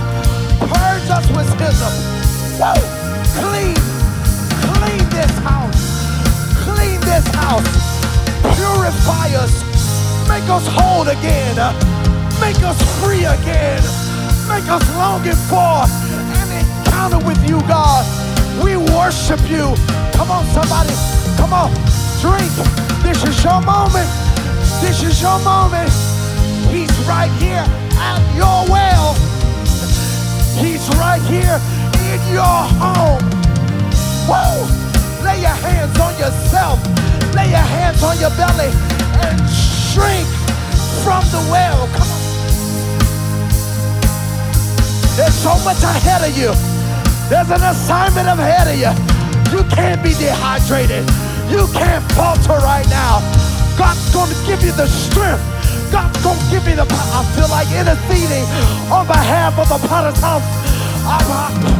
Purge 0.63 1.09
us 1.11 1.27
with 1.35 1.51
hyssop. 1.59 1.95
Woo! 2.63 2.79
Clean. 3.43 3.75
Clean 4.63 5.05
this 5.11 5.35
house. 5.43 5.83
Clean 6.63 7.01
this 7.03 7.27
house. 7.35 7.67
Purify 8.55 9.35
us. 9.35 9.55
Make 10.29 10.49
us 10.49 10.67
whole 10.71 11.09
again. 11.09 11.57
Make 12.41 12.63
us 12.63 12.79
free 13.03 13.25
again. 13.25 13.83
Make 14.47 14.71
us 14.71 14.85
longing 14.97 15.41
for 15.51 15.83
an 16.39 16.49
encounter 16.63 17.19
with 17.27 17.43
you, 17.49 17.59
God. 17.67 18.24
We 18.63 18.77
worship 18.77 19.41
you. 19.51 19.75
Come 20.15 20.31
on, 20.31 20.45
somebody. 20.55 20.95
Come 21.37 21.53
on. 21.53 21.73
Drink. 22.21 22.53
This 23.03 23.23
is 23.25 23.43
your 23.43 23.61
moment. 23.63 24.09
This 24.81 25.03
is 25.03 25.21
your 25.21 25.39
moment. 25.41 25.91
He's 26.71 26.93
right 27.07 27.31
here 27.43 27.65
at 27.99 28.21
your 28.37 28.65
well. 28.71 29.15
He's 30.57 30.87
right 30.97 31.23
here 31.23 31.61
in 32.11 32.21
your 32.33 32.61
home. 32.79 33.23
Whoa! 34.29 34.65
Lay 35.25 35.41
your 35.41 35.51
hands 35.51 35.99
on 35.99 36.15
yourself. 36.19 36.79
Lay 37.35 37.51
your 37.51 37.67
hands 37.77 38.03
on 38.03 38.19
your 38.21 38.31
belly 38.31 38.71
and 39.21 39.39
drink 39.93 40.27
from 41.03 41.25
the 41.35 41.43
well. 41.51 41.87
Come 41.89 42.09
on. 42.09 42.25
There's 45.17 45.35
so 45.35 45.59
much 45.65 45.83
ahead 45.83 46.29
of 46.29 46.37
you. 46.37 46.84
There's 47.29 47.49
an 47.49 47.65
assignment 47.65 48.29
ahead 48.29 48.69
of 48.69 48.77
you. 48.77 48.93
You 49.55 49.65
can't 49.73 50.03
be 50.03 50.13
dehydrated. 50.15 51.09
You 51.49 51.65
can't 51.73 52.05
falter 52.13 52.61
right 52.61 52.85
now. 52.93 53.25
God's 53.79 54.05
going 54.13 54.29
to 54.29 54.39
give 54.45 54.61
you 54.63 54.73
the 54.73 54.87
strength. 54.87 55.43
God's 55.91 56.21
going 56.23 56.37
to 56.37 56.49
give 56.53 56.69
you 56.69 56.77
the 56.77 56.85
power. 56.85 57.11
I 57.17 57.25
feel 57.33 57.49
like 57.49 57.69
interceding 57.73 58.45
on 58.93 59.07
behalf 59.07 59.57
of 59.57 59.69
the 59.73 59.81
potter's 59.89 60.21
house. 60.21 60.45
I 61.07 61.21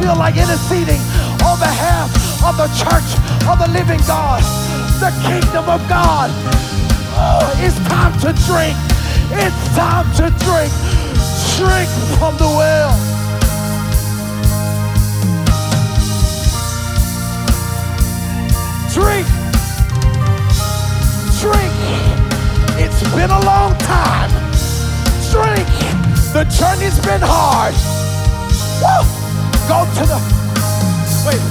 feel 0.01 0.17
like 0.17 0.37
interceding 0.37 1.01
on 1.45 1.57
behalf 1.61 2.09
of 2.41 2.57
the 2.57 2.69
church 2.77 3.09
of 3.45 3.57
the 3.61 3.69
living 3.69 4.01
God, 4.05 4.41
the 4.97 5.13
kingdom 5.25 5.69
of 5.69 5.81
God. 5.89 6.29
Oh, 7.17 7.45
it's 7.61 7.77
time 7.89 8.13
to 8.25 8.33
drink. 8.49 8.77
It's 9.29 9.61
time 9.75 10.05
to 10.17 10.29
drink. 10.45 10.73
Drink 11.57 11.89
from 12.17 12.37
the 12.37 12.49
well. 12.49 13.14
Been 23.13 23.29
a 23.29 23.39
long 23.45 23.77
time. 23.79 24.29
Drink. 25.31 25.67
The 26.33 26.43
journey's 26.45 26.99
been 27.05 27.21
hard. 27.21 27.73
Woo! 28.81 29.03
Go 29.67 29.85
to 29.99 30.05
the. 30.05 30.19
Wait. 31.25 31.41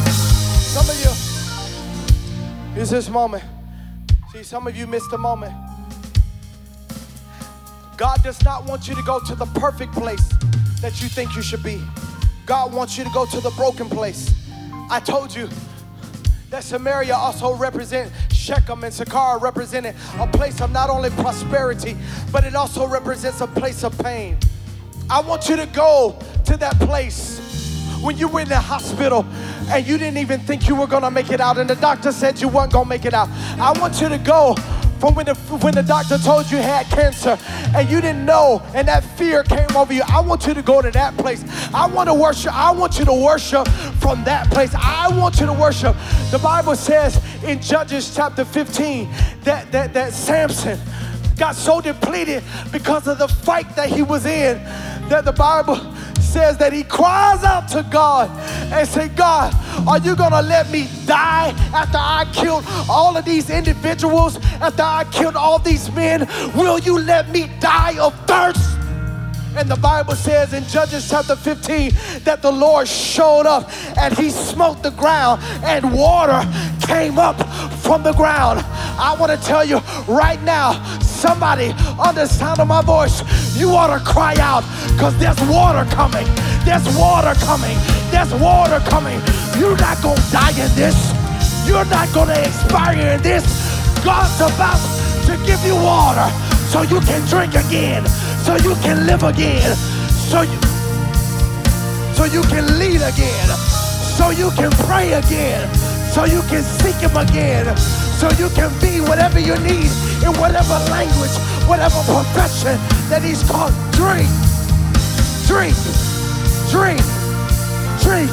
Some 0.74 0.88
of 0.88 0.96
you. 1.02 2.80
Is 2.80 2.90
this 2.90 3.08
moment. 3.08 3.44
See, 4.32 4.42
some 4.42 4.66
of 4.66 4.76
you 4.76 4.86
missed 4.86 5.10
the 5.10 5.18
moment. 5.18 5.54
God 7.96 8.22
does 8.22 8.42
not 8.42 8.66
want 8.66 8.88
you 8.88 8.94
to 8.94 9.02
go 9.02 9.20
to 9.20 9.34
the 9.34 9.46
perfect 9.46 9.92
place 9.92 10.28
that 10.80 11.00
you 11.00 11.08
think 11.08 11.36
you 11.36 11.42
should 11.42 11.62
be. 11.62 11.80
God 12.46 12.72
wants 12.72 12.98
you 12.98 13.04
to 13.04 13.10
go 13.10 13.24
to 13.26 13.40
the 13.40 13.50
broken 13.50 13.88
place. 13.88 14.34
I 14.90 15.00
told 15.00 15.34
you 15.34 15.48
that 16.54 16.62
Samaria 16.62 17.16
also 17.16 17.52
represent 17.56 18.12
Shechem 18.30 18.84
and 18.84 18.94
Sychar 18.94 19.38
represented 19.40 19.96
a 20.20 20.26
place 20.28 20.60
of 20.60 20.70
not 20.70 20.88
only 20.88 21.10
prosperity, 21.10 21.96
but 22.30 22.44
it 22.44 22.54
also 22.54 22.86
represents 22.86 23.40
a 23.40 23.48
place 23.48 23.82
of 23.82 23.98
pain. 23.98 24.36
I 25.10 25.20
want 25.20 25.48
you 25.48 25.56
to 25.56 25.66
go 25.66 26.16
to 26.44 26.56
that 26.58 26.78
place 26.78 27.40
when 28.00 28.16
you 28.16 28.28
were 28.28 28.42
in 28.42 28.48
the 28.48 28.60
hospital 28.60 29.26
and 29.68 29.84
you 29.84 29.98
didn't 29.98 30.18
even 30.18 30.38
think 30.38 30.68
you 30.68 30.76
were 30.76 30.86
gonna 30.86 31.10
make 31.10 31.32
it 31.32 31.40
out, 31.40 31.58
and 31.58 31.68
the 31.68 31.74
doctor 31.74 32.12
said 32.12 32.40
you 32.40 32.46
weren't 32.46 32.72
gonna 32.72 32.88
make 32.88 33.04
it 33.04 33.14
out. 33.14 33.28
I 33.58 33.76
want 33.80 34.00
you 34.00 34.08
to 34.08 34.18
go 34.18 34.54
from 35.04 35.14
when 35.16 35.26
the, 35.26 35.34
when 35.60 35.74
the 35.74 35.82
doctor 35.82 36.16
told 36.16 36.50
you 36.50 36.56
had 36.56 36.86
cancer 36.86 37.36
and 37.76 37.90
you 37.90 38.00
didn't 38.00 38.24
know 38.24 38.62
and 38.72 38.88
that 38.88 39.04
fear 39.18 39.42
came 39.42 39.68
over 39.76 39.92
you. 39.92 40.00
I 40.08 40.20
want 40.20 40.46
you 40.46 40.54
to 40.54 40.62
go 40.62 40.80
to 40.80 40.90
that 40.92 41.14
place. 41.18 41.44
I 41.74 41.86
want 41.86 42.08
to 42.08 42.14
worship. 42.14 42.54
I 42.54 42.70
want 42.70 42.98
you 42.98 43.04
to 43.04 43.12
worship 43.12 43.68
from 44.00 44.24
that 44.24 44.50
place. 44.50 44.74
I 44.74 45.14
want 45.18 45.40
you 45.40 45.44
to 45.44 45.52
worship. 45.52 45.94
The 46.30 46.38
Bible 46.38 46.74
says 46.74 47.22
in 47.44 47.60
Judges 47.60 48.16
chapter 48.16 48.46
15 48.46 49.10
that, 49.42 49.70
that, 49.72 49.92
that 49.92 50.14
Samson 50.14 50.80
got 51.36 51.54
so 51.54 51.82
depleted 51.82 52.42
because 52.72 53.06
of 53.06 53.18
the 53.18 53.28
fight 53.28 53.76
that 53.76 53.90
he 53.90 54.00
was 54.00 54.24
in 54.24 54.56
that 55.10 55.26
the 55.26 55.32
Bible 55.32 55.76
says 56.34 56.56
that 56.56 56.72
he 56.72 56.82
cries 56.82 57.44
out 57.44 57.68
to 57.68 57.86
God 57.92 58.28
and 58.72 58.88
say, 58.88 59.06
God, 59.06 59.54
are 59.86 60.00
you 60.00 60.16
gonna 60.16 60.42
let 60.42 60.68
me 60.68 60.88
die 61.06 61.50
after 61.72 61.96
I 61.96 62.28
killed 62.34 62.64
all 62.90 63.16
of 63.16 63.24
these 63.24 63.50
individuals, 63.50 64.38
after 64.60 64.82
I 64.82 65.04
killed 65.12 65.36
all 65.36 65.60
these 65.60 65.92
men? 65.92 66.26
Will 66.56 66.80
you 66.80 66.98
let 66.98 67.30
me 67.30 67.48
die 67.60 67.96
of 68.00 68.12
thirst? 68.26 68.83
And 69.56 69.68
the 69.68 69.76
Bible 69.76 70.14
says 70.14 70.52
in 70.52 70.64
Judges 70.64 71.08
chapter 71.08 71.36
15 71.36 71.92
that 72.24 72.42
the 72.42 72.50
Lord 72.50 72.88
showed 72.88 73.46
up 73.46 73.70
and 73.96 74.16
he 74.16 74.30
smote 74.30 74.82
the 74.82 74.90
ground 74.90 75.42
and 75.62 75.92
water 75.92 76.42
came 76.86 77.18
up 77.18 77.38
from 77.78 78.02
the 78.02 78.12
ground. 78.12 78.60
I 78.98 79.16
want 79.18 79.30
to 79.30 79.46
tell 79.46 79.64
you 79.64 79.78
right 80.08 80.42
now, 80.42 80.72
somebody 81.00 81.70
on 81.98 82.16
the 82.16 82.26
sound 82.26 82.58
of 82.58 82.66
my 82.66 82.82
voice, 82.82 83.22
you 83.56 83.70
ought 83.70 83.96
to 83.96 84.04
cry 84.04 84.34
out 84.40 84.64
because 84.92 85.16
there's 85.18 85.40
water 85.42 85.88
coming. 85.94 86.26
There's 86.64 86.84
water 86.96 87.34
coming. 87.40 87.76
There's 88.10 88.34
water 88.34 88.80
coming. 88.90 89.20
You're 89.56 89.78
not 89.78 90.02
going 90.02 90.16
to 90.16 90.30
die 90.32 90.50
in 90.50 90.74
this. 90.74 90.96
You're 91.66 91.86
not 91.86 92.12
going 92.12 92.28
to 92.28 92.40
expire 92.40 93.16
in 93.16 93.22
this. 93.22 93.44
God's 94.04 94.34
about 94.40 94.80
to 95.26 95.36
give 95.46 95.64
you 95.64 95.76
water 95.76 96.53
so 96.74 96.82
you 96.82 97.00
can 97.06 97.22
drink 97.28 97.54
again 97.54 98.04
so 98.44 98.56
you 98.56 98.74
can 98.84 99.06
live 99.06 99.22
again, 99.22 99.74
so 100.28 100.42
you, 100.42 100.60
so 102.12 102.24
you 102.24 102.42
can 102.52 102.78
lead 102.78 103.00
again, 103.00 103.48
so 104.18 104.28
you 104.28 104.50
can 104.50 104.70
pray 104.84 105.14
again, 105.14 105.64
so 106.12 106.26
you 106.26 106.42
can 106.52 106.62
seek 106.62 106.96
Him 106.96 107.16
again, 107.16 107.74
so 108.20 108.28
you 108.32 108.50
can 108.50 108.68
be 108.82 109.00
whatever 109.00 109.40
you 109.40 109.56
need 109.64 109.88
in 110.20 110.36
whatever 110.36 110.76
language, 110.92 111.32
whatever 111.64 111.96
profession 112.04 112.76
that 113.08 113.22
He's 113.24 113.42
called. 113.48 113.72
Drink, 113.96 114.28
drink, 115.48 115.72
drink, 116.68 117.00
drink. 118.04 118.28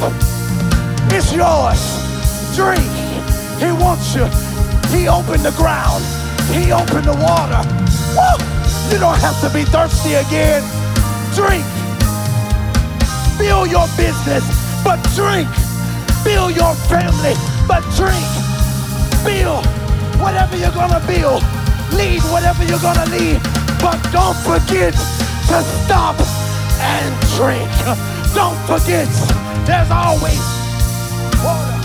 It's 1.16 1.32
yours. 1.32 1.80
Drink. 2.54 2.84
He 3.64 3.72
wants 3.72 4.14
you. 4.14 4.28
He 4.92 5.08
opened 5.08 5.46
the 5.48 5.56
ground. 5.56 6.04
He 6.52 6.74
opened 6.74 7.06
the 7.06 7.16
water. 7.16 7.64
Woo! 8.16 8.38
You 8.92 9.00
don't 9.00 9.20
have 9.20 9.40
to 9.42 9.50
be 9.50 9.64
thirsty 9.64 10.16
again. 10.16 10.64
Drink. 11.34 11.64
Build 13.38 13.72
your 13.72 13.88
business, 13.96 14.44
but 14.84 15.00
drink. 15.16 15.48
Build 16.24 16.56
your 16.56 16.76
family, 16.92 17.34
but 17.68 17.82
drink. 17.96 18.28
Build 19.24 19.66
whatever 20.20 20.58
you're 20.58 20.76
gonna 20.76 21.02
build. 21.08 21.42
Lead 21.96 22.22
whatever 22.30 22.64
you're 22.66 22.84
gonna 22.84 23.06
lead. 23.10 23.42
But 23.82 23.98
don't 24.12 24.38
forget 24.46 24.94
to 24.94 25.64
stop 25.84 26.16
and 26.80 27.12
drink. 27.36 27.72
Don't 28.36 28.60
forget, 28.68 29.08
there's 29.66 29.92
always 29.92 30.40
water. 31.44 31.80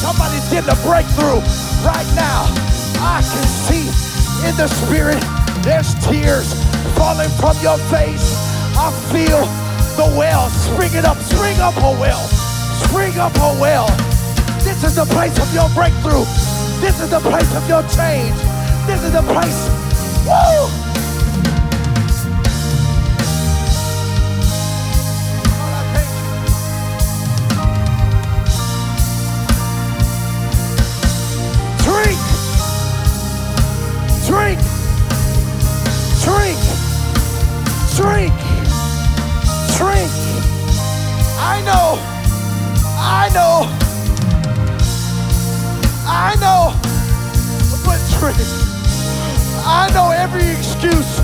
Somebody's 0.00 0.48
getting 0.50 0.70
a 0.70 0.78
breakthrough 0.86 1.40
right 1.84 2.08
now. 2.16 2.79
I 3.02 3.22
can 3.24 3.48
see 3.48 3.88
in 4.46 4.56
the 4.56 4.68
spirit. 4.68 5.20
There's 5.64 5.94
tears 6.04 6.52
falling 6.96 7.30
from 7.40 7.56
your 7.62 7.78
face. 7.88 8.36
I 8.76 8.92
feel 9.12 9.40
the 9.96 10.08
well 10.16 10.48
springing 10.50 11.04
up. 11.04 11.16
Spring 11.18 11.58
up, 11.60 11.74
oh 11.78 11.98
well. 11.98 12.20
Spring 12.88 13.18
up, 13.18 13.32
oh 13.36 13.58
well. 13.60 13.88
This 14.64 14.84
is 14.84 14.96
the 14.96 15.06
place 15.06 15.38
of 15.38 15.52
your 15.54 15.68
breakthrough. 15.70 16.24
This 16.80 17.00
is 17.00 17.10
the 17.10 17.20
place 17.20 17.54
of 17.56 17.66
your 17.68 17.82
change. 17.88 18.36
This 18.86 19.02
is 19.02 19.12
the 19.12 19.22
place. 19.22 19.68
Woo! 20.26 20.79
Drink. 36.30 36.62
Drink. 37.98 38.34
Drink. 39.74 40.12
I 41.42 41.58
know. 41.66 41.98
I 43.02 43.26
know. 43.34 43.66
I 46.06 46.30
know. 46.38 46.70
But 47.84 47.98
drink. 48.18 48.38
I 49.66 49.90
know 49.92 50.10
every 50.10 50.46
excuse 50.54 51.18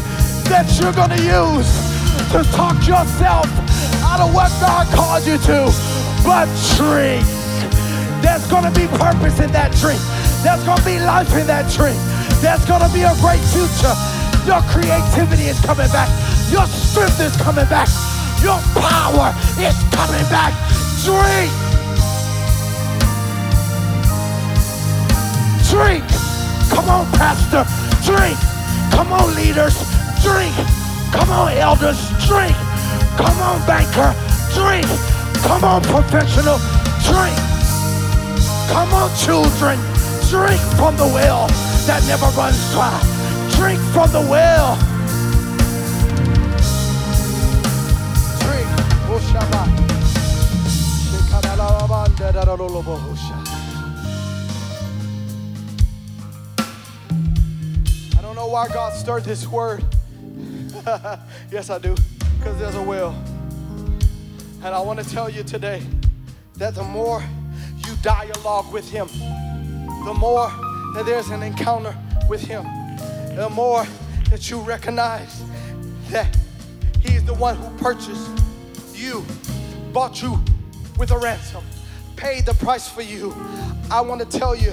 that 0.51 0.67
you're 0.81 0.93
going 0.93 1.15
to 1.15 1.23
use 1.23 1.71
to 2.33 2.43
talk 2.57 2.75
yourself 2.83 3.47
out 4.03 4.19
of 4.19 4.35
what 4.35 4.51
God 4.61 4.87
called 4.93 5.25
you 5.25 5.39
to. 5.39 5.71
But 6.25 6.51
drink. 6.75 7.23
There's 8.23 8.47
going 8.51 8.65
to 8.65 8.75
be 8.75 8.89
purpose 8.99 9.39
in 9.39 9.53
that 9.53 9.71
drink. 9.79 10.01
There's 10.43 10.65
going 10.65 10.79
to 10.79 10.85
be 10.85 10.99
life 10.99 11.31
in 11.37 11.47
that 11.47 11.71
drink. 11.71 11.97
There's 12.43 12.65
going 12.67 12.83
to 12.83 12.91
be 12.93 13.03
a 13.03 13.15
great 13.23 13.43
future. 13.55 14.16
Your 14.47 14.63
creativity 14.71 15.51
is 15.51 15.59
coming 15.67 15.91
back. 15.91 16.09
Your 16.53 16.67
strength 16.67 17.19
is 17.19 17.37
coming 17.43 17.67
back. 17.67 17.89
Your 18.41 18.63
power 18.79 19.35
is 19.59 19.75
coming 19.91 20.23
back. 20.31 20.55
Drink. 21.03 21.51
Drink. 25.67 26.07
Come 26.71 26.89
on, 26.89 27.11
Pastor. 27.19 27.67
Drink. 28.07 28.39
Come 28.95 29.13
on, 29.13 29.35
leaders. 29.35 29.75
Drink. 30.23 30.55
Come 31.11 31.31
on, 31.31 31.53
elders. 31.59 31.99
Drink. 32.25 32.55
Come 33.19 33.39
on, 33.43 33.59
banker. 33.67 34.15
Drink. 34.55 34.87
Come 35.43 35.65
on, 35.65 35.83
professional. 35.83 36.59
Drink. 37.03 37.37
Come 38.71 38.95
on, 38.95 39.11
children. 39.19 39.77
Drink 40.31 40.61
from 40.79 40.97
the 40.97 41.11
well 41.13 41.49
that 41.89 42.05
never 42.07 42.27
runs 42.39 42.73
dry. 42.73 43.16
Drink 43.67 43.81
from 43.93 44.13
the 44.13 44.21
well. 44.21 44.77
Drink. 48.39 48.69
I 58.17 58.23
don't 58.23 58.37
know 58.37 58.47
why 58.47 58.69
God 58.69 58.93
started 58.93 59.27
this 59.27 59.49
word. 59.49 59.83
yes, 61.51 61.69
I 61.69 61.79
do, 61.79 61.97
because 62.39 62.57
there's 62.61 62.77
a 62.77 62.83
will. 62.83 63.17
And 64.63 64.67
I 64.67 64.79
want 64.79 65.01
to 65.01 65.11
tell 65.11 65.29
you 65.29 65.43
today 65.43 65.83
that 66.55 66.77
the 66.77 66.85
more 66.85 67.21
you 67.79 67.97
dialogue 68.01 68.73
with 68.73 68.89
Him, 68.89 69.09
the 70.05 70.15
more 70.17 70.53
that 70.95 71.03
there's 71.05 71.31
an 71.31 71.43
encounter 71.43 71.97
with 72.29 72.43
Him, 72.43 72.65
the 73.37 73.51
more 73.51 73.87
that 74.31 74.51
you 74.51 74.59
recognize 74.61 75.45
that 76.09 76.35
He 77.03 77.17
is 77.17 77.25
the 77.25 77.35
one 77.35 77.55
who 77.55 77.69
purchased 77.77 78.31
you, 78.95 79.25
bought 79.93 80.23
you 80.23 80.43
with 80.99 81.11
a 81.11 81.19
ransom, 81.19 81.63
paid 82.17 82.47
the 82.47 82.55
price 82.55 82.89
for 82.89 83.03
you. 83.03 83.35
I 83.91 84.01
want 84.01 84.23
to 84.23 84.39
tell 84.39 84.57
you 84.57 84.73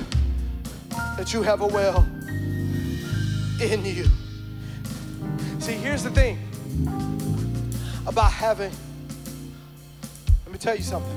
that 0.89 1.34
you 1.34 1.41
have 1.41 1.59
a 1.59 1.68
well 1.68 2.07
in 3.61 3.86
you. 3.86 4.05
See, 5.59 5.74
here's 5.74 6.03
the 6.03 6.11
thing 6.11 6.39
about 8.07 8.32
having, 8.32 8.72
let 10.45 10.53
me 10.53 10.57
tell 10.57 10.76
you 10.76 10.84
something. 10.84 11.11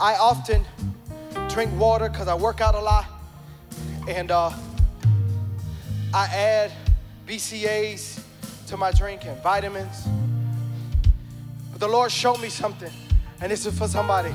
I 0.00 0.14
often 0.14 0.64
drink 1.50 1.78
water 1.78 2.08
because 2.08 2.26
I 2.26 2.34
work 2.34 2.62
out 2.62 2.74
a 2.74 2.80
lot, 2.80 3.04
and 4.08 4.30
uh, 4.30 4.50
I 6.12 6.26
add 6.26 6.72
BCAAs 7.26 8.22
to 8.66 8.76
my 8.76 8.90
drink 8.90 9.24
and 9.24 9.40
vitamins. 9.42 10.06
But 11.70 11.80
the 11.80 11.88
Lord 11.88 12.10
showed 12.10 12.40
me 12.40 12.48
something, 12.48 12.92
and 13.40 13.52
this 13.52 13.64
is 13.66 13.78
for 13.78 13.88
somebody. 13.88 14.34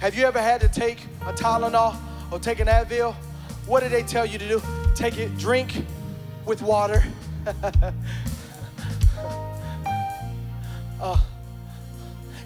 Have 0.00 0.14
you 0.16 0.24
ever 0.26 0.40
had 0.40 0.60
to 0.60 0.68
take 0.68 0.98
a 1.22 1.32
Tylenol 1.32 1.96
or 2.30 2.38
take 2.38 2.60
an 2.60 2.66
Advil? 2.66 3.14
What 3.66 3.80
did 3.80 3.92
they 3.92 4.02
tell 4.02 4.26
you 4.26 4.38
to 4.38 4.48
do? 4.48 4.62
Take 4.94 5.16
it, 5.18 5.36
drink 5.38 5.84
with 6.44 6.60
water. 6.60 7.02
uh, 11.00 11.20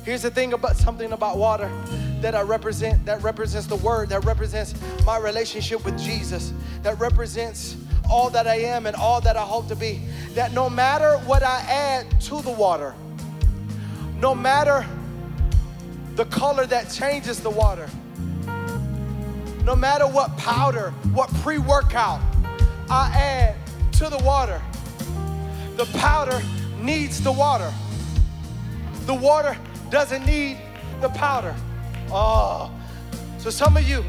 here's 0.06 0.22
the 0.22 0.30
thing 0.30 0.52
about 0.52 0.76
something 0.76 1.10
about 1.10 1.36
water 1.36 1.68
that 2.20 2.36
I 2.36 2.42
represent, 2.42 3.04
that 3.06 3.20
represents 3.24 3.66
the 3.66 3.74
word, 3.76 4.08
that 4.10 4.24
represents 4.24 4.72
my 5.04 5.18
relationship 5.18 5.84
with 5.84 5.98
Jesus, 5.98 6.52
that 6.84 6.98
represents 7.00 7.76
all 8.08 8.30
that 8.30 8.46
I 8.46 8.54
am 8.54 8.86
and 8.86 8.94
all 8.94 9.20
that 9.20 9.36
I 9.36 9.42
hope 9.42 9.66
to 9.66 9.74
be. 9.74 10.00
That 10.34 10.52
no 10.52 10.70
matter 10.70 11.18
what 11.26 11.42
I 11.42 11.58
add 11.62 12.20
to 12.22 12.40
the 12.40 12.52
water, 12.52 12.94
no 14.20 14.32
matter 14.32 14.86
the 16.14 16.24
color 16.26 16.66
that 16.66 16.88
changes 16.88 17.40
the 17.40 17.50
water, 17.50 17.90
no 19.64 19.74
matter 19.74 20.06
what 20.06 20.38
powder, 20.38 20.90
what 21.12 21.28
pre 21.42 21.58
workout 21.58 22.20
I 22.88 23.10
add 23.12 23.56
to 23.94 24.08
the 24.08 24.18
water, 24.18 24.62
the 25.74 25.86
powder 25.98 26.40
needs 26.80 27.20
the 27.20 27.32
water. 27.32 27.72
The 29.06 29.14
water 29.14 29.56
doesn't 29.90 30.24
need 30.26 30.58
the 31.00 31.08
powder. 31.10 31.54
Oh, 32.10 32.70
so 33.38 33.50
some 33.50 33.76
of 33.76 33.88
you, 33.88 34.04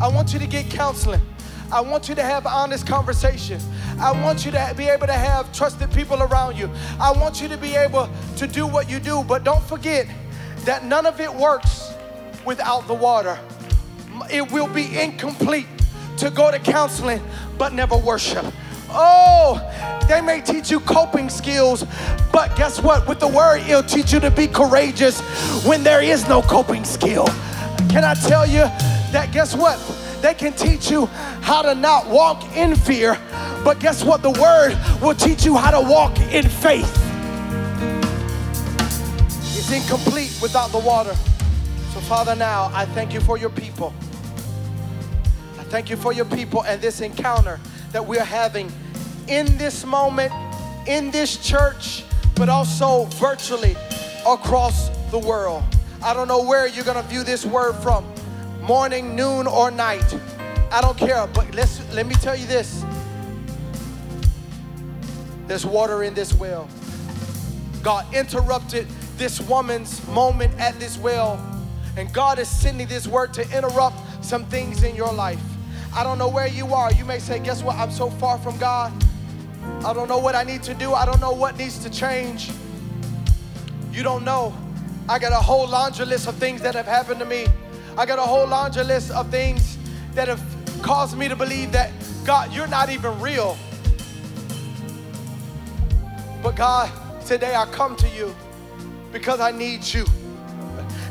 I 0.00 0.08
want 0.08 0.32
you 0.32 0.38
to 0.38 0.46
get 0.46 0.70
counseling. 0.70 1.20
I 1.72 1.80
want 1.80 2.08
you 2.08 2.16
to 2.16 2.22
have 2.22 2.46
honest 2.46 2.86
conversation. 2.86 3.60
I 4.00 4.10
want 4.24 4.44
you 4.44 4.50
to 4.50 4.74
be 4.76 4.88
able 4.88 5.06
to 5.06 5.12
have 5.12 5.52
trusted 5.52 5.92
people 5.92 6.22
around 6.22 6.56
you. 6.56 6.68
I 6.98 7.12
want 7.12 7.40
you 7.40 7.48
to 7.48 7.56
be 7.56 7.76
able 7.76 8.08
to 8.36 8.46
do 8.46 8.66
what 8.66 8.90
you 8.90 8.98
do, 8.98 9.22
but 9.22 9.44
don't 9.44 9.62
forget 9.62 10.08
that 10.64 10.84
none 10.84 11.06
of 11.06 11.20
it 11.20 11.32
works 11.32 11.92
without 12.44 12.88
the 12.88 12.94
water. 12.94 13.38
It 14.32 14.50
will 14.50 14.66
be 14.68 14.98
incomplete 14.98 15.66
to 16.18 16.30
go 16.30 16.50
to 16.50 16.58
counseling 16.58 17.22
but 17.56 17.72
never 17.72 17.96
worship. 17.96 18.44
Oh, 18.92 19.60
they 20.08 20.20
may 20.20 20.40
teach 20.40 20.70
you 20.70 20.80
coping 20.80 21.30
skills, 21.30 21.84
but 22.32 22.56
guess 22.56 22.82
what? 22.82 23.06
With 23.06 23.20
the 23.20 23.28
word, 23.28 23.58
it'll 23.68 23.82
teach 23.82 24.12
you 24.12 24.20
to 24.20 24.30
be 24.30 24.46
courageous 24.46 25.20
when 25.64 25.82
there 25.82 26.02
is 26.02 26.28
no 26.28 26.42
coping 26.42 26.84
skill. 26.84 27.26
Can 27.88 28.04
I 28.04 28.14
tell 28.14 28.46
you 28.46 28.62
that 29.12 29.30
guess 29.32 29.54
what? 29.54 29.78
They 30.20 30.34
can 30.34 30.52
teach 30.52 30.90
you 30.90 31.06
how 31.42 31.62
to 31.62 31.74
not 31.74 32.08
walk 32.08 32.56
in 32.56 32.74
fear, 32.74 33.18
but 33.64 33.78
guess 33.80 34.04
what? 34.04 34.22
The 34.22 34.30
word 34.30 34.76
will 35.00 35.14
teach 35.14 35.44
you 35.44 35.56
how 35.56 35.70
to 35.70 35.80
walk 35.80 36.18
in 36.32 36.46
faith. 36.46 36.90
It's 39.56 39.70
incomplete 39.72 40.36
without 40.42 40.72
the 40.72 40.78
water. 40.78 41.14
So, 41.94 42.00
Father, 42.00 42.36
now 42.36 42.70
I 42.74 42.84
thank 42.86 43.14
you 43.14 43.20
for 43.20 43.38
your 43.38 43.50
people. 43.50 43.94
I 45.58 45.64
thank 45.64 45.88
you 45.88 45.96
for 45.96 46.12
your 46.12 46.24
people 46.24 46.64
and 46.64 46.80
this 46.80 47.00
encounter 47.00 47.58
that 47.92 48.06
we're 48.06 48.24
having 48.24 48.72
in 49.28 49.56
this 49.58 49.84
moment, 49.84 50.32
in 50.86 51.10
this 51.10 51.36
church, 51.36 52.04
but 52.34 52.48
also 52.48 53.04
virtually 53.16 53.76
across 54.26 54.88
the 55.10 55.18
world. 55.18 55.62
I 56.02 56.14
don't 56.14 56.28
know 56.28 56.42
where 56.42 56.66
you're 56.66 56.84
going 56.84 57.02
to 57.02 57.08
view 57.08 57.22
this 57.22 57.44
word 57.44 57.74
from 57.74 58.04
morning, 58.60 59.14
noon, 59.16 59.46
or 59.46 59.70
night. 59.70 60.14
I 60.72 60.80
don't 60.80 60.96
care, 60.96 61.26
but 61.26 61.52
let's, 61.54 61.80
let 61.92 62.06
me 62.06 62.14
tell 62.16 62.36
you 62.36 62.46
this 62.46 62.84
there's 65.46 65.66
water 65.66 66.04
in 66.04 66.14
this 66.14 66.32
well. 66.32 66.68
God 67.82 68.06
interrupted 68.14 68.86
this 69.16 69.40
woman's 69.40 70.06
moment 70.06 70.56
at 70.60 70.78
this 70.78 70.96
well, 70.96 71.44
and 71.96 72.12
God 72.14 72.38
is 72.38 72.48
sending 72.48 72.86
this 72.86 73.08
word 73.08 73.34
to 73.34 73.42
interrupt 73.56 73.96
some 74.24 74.44
things 74.44 74.84
in 74.84 74.94
your 74.94 75.12
life. 75.12 75.42
I 75.94 76.02
don't 76.04 76.18
know 76.18 76.28
where 76.28 76.46
you 76.46 76.72
are. 76.72 76.92
You 76.92 77.04
may 77.04 77.18
say, 77.18 77.38
Guess 77.38 77.62
what? 77.62 77.76
I'm 77.76 77.90
so 77.90 78.10
far 78.10 78.38
from 78.38 78.56
God. 78.58 78.92
I 79.84 79.92
don't 79.92 80.08
know 80.08 80.18
what 80.18 80.34
I 80.34 80.42
need 80.42 80.62
to 80.64 80.74
do. 80.74 80.94
I 80.94 81.04
don't 81.04 81.20
know 81.20 81.32
what 81.32 81.56
needs 81.56 81.78
to 81.80 81.90
change. 81.90 82.50
You 83.92 84.02
don't 84.02 84.24
know. 84.24 84.56
I 85.08 85.18
got 85.18 85.32
a 85.32 85.36
whole 85.36 85.66
laundry 85.66 86.06
list 86.06 86.28
of 86.28 86.36
things 86.36 86.62
that 86.62 86.74
have 86.74 86.86
happened 86.86 87.18
to 87.20 87.26
me. 87.26 87.46
I 87.96 88.06
got 88.06 88.18
a 88.18 88.22
whole 88.22 88.46
laundry 88.46 88.84
list 88.84 89.10
of 89.10 89.28
things 89.30 89.76
that 90.14 90.28
have 90.28 90.42
caused 90.82 91.16
me 91.18 91.28
to 91.28 91.36
believe 91.36 91.72
that, 91.72 91.90
God, 92.24 92.52
you're 92.52 92.68
not 92.68 92.90
even 92.90 93.18
real. 93.20 93.58
But 96.42 96.56
God, 96.56 96.90
today 97.26 97.54
I 97.54 97.66
come 97.66 97.96
to 97.96 98.08
you 98.10 98.34
because 99.12 99.40
I 99.40 99.50
need 99.50 99.84
you. 99.84 100.06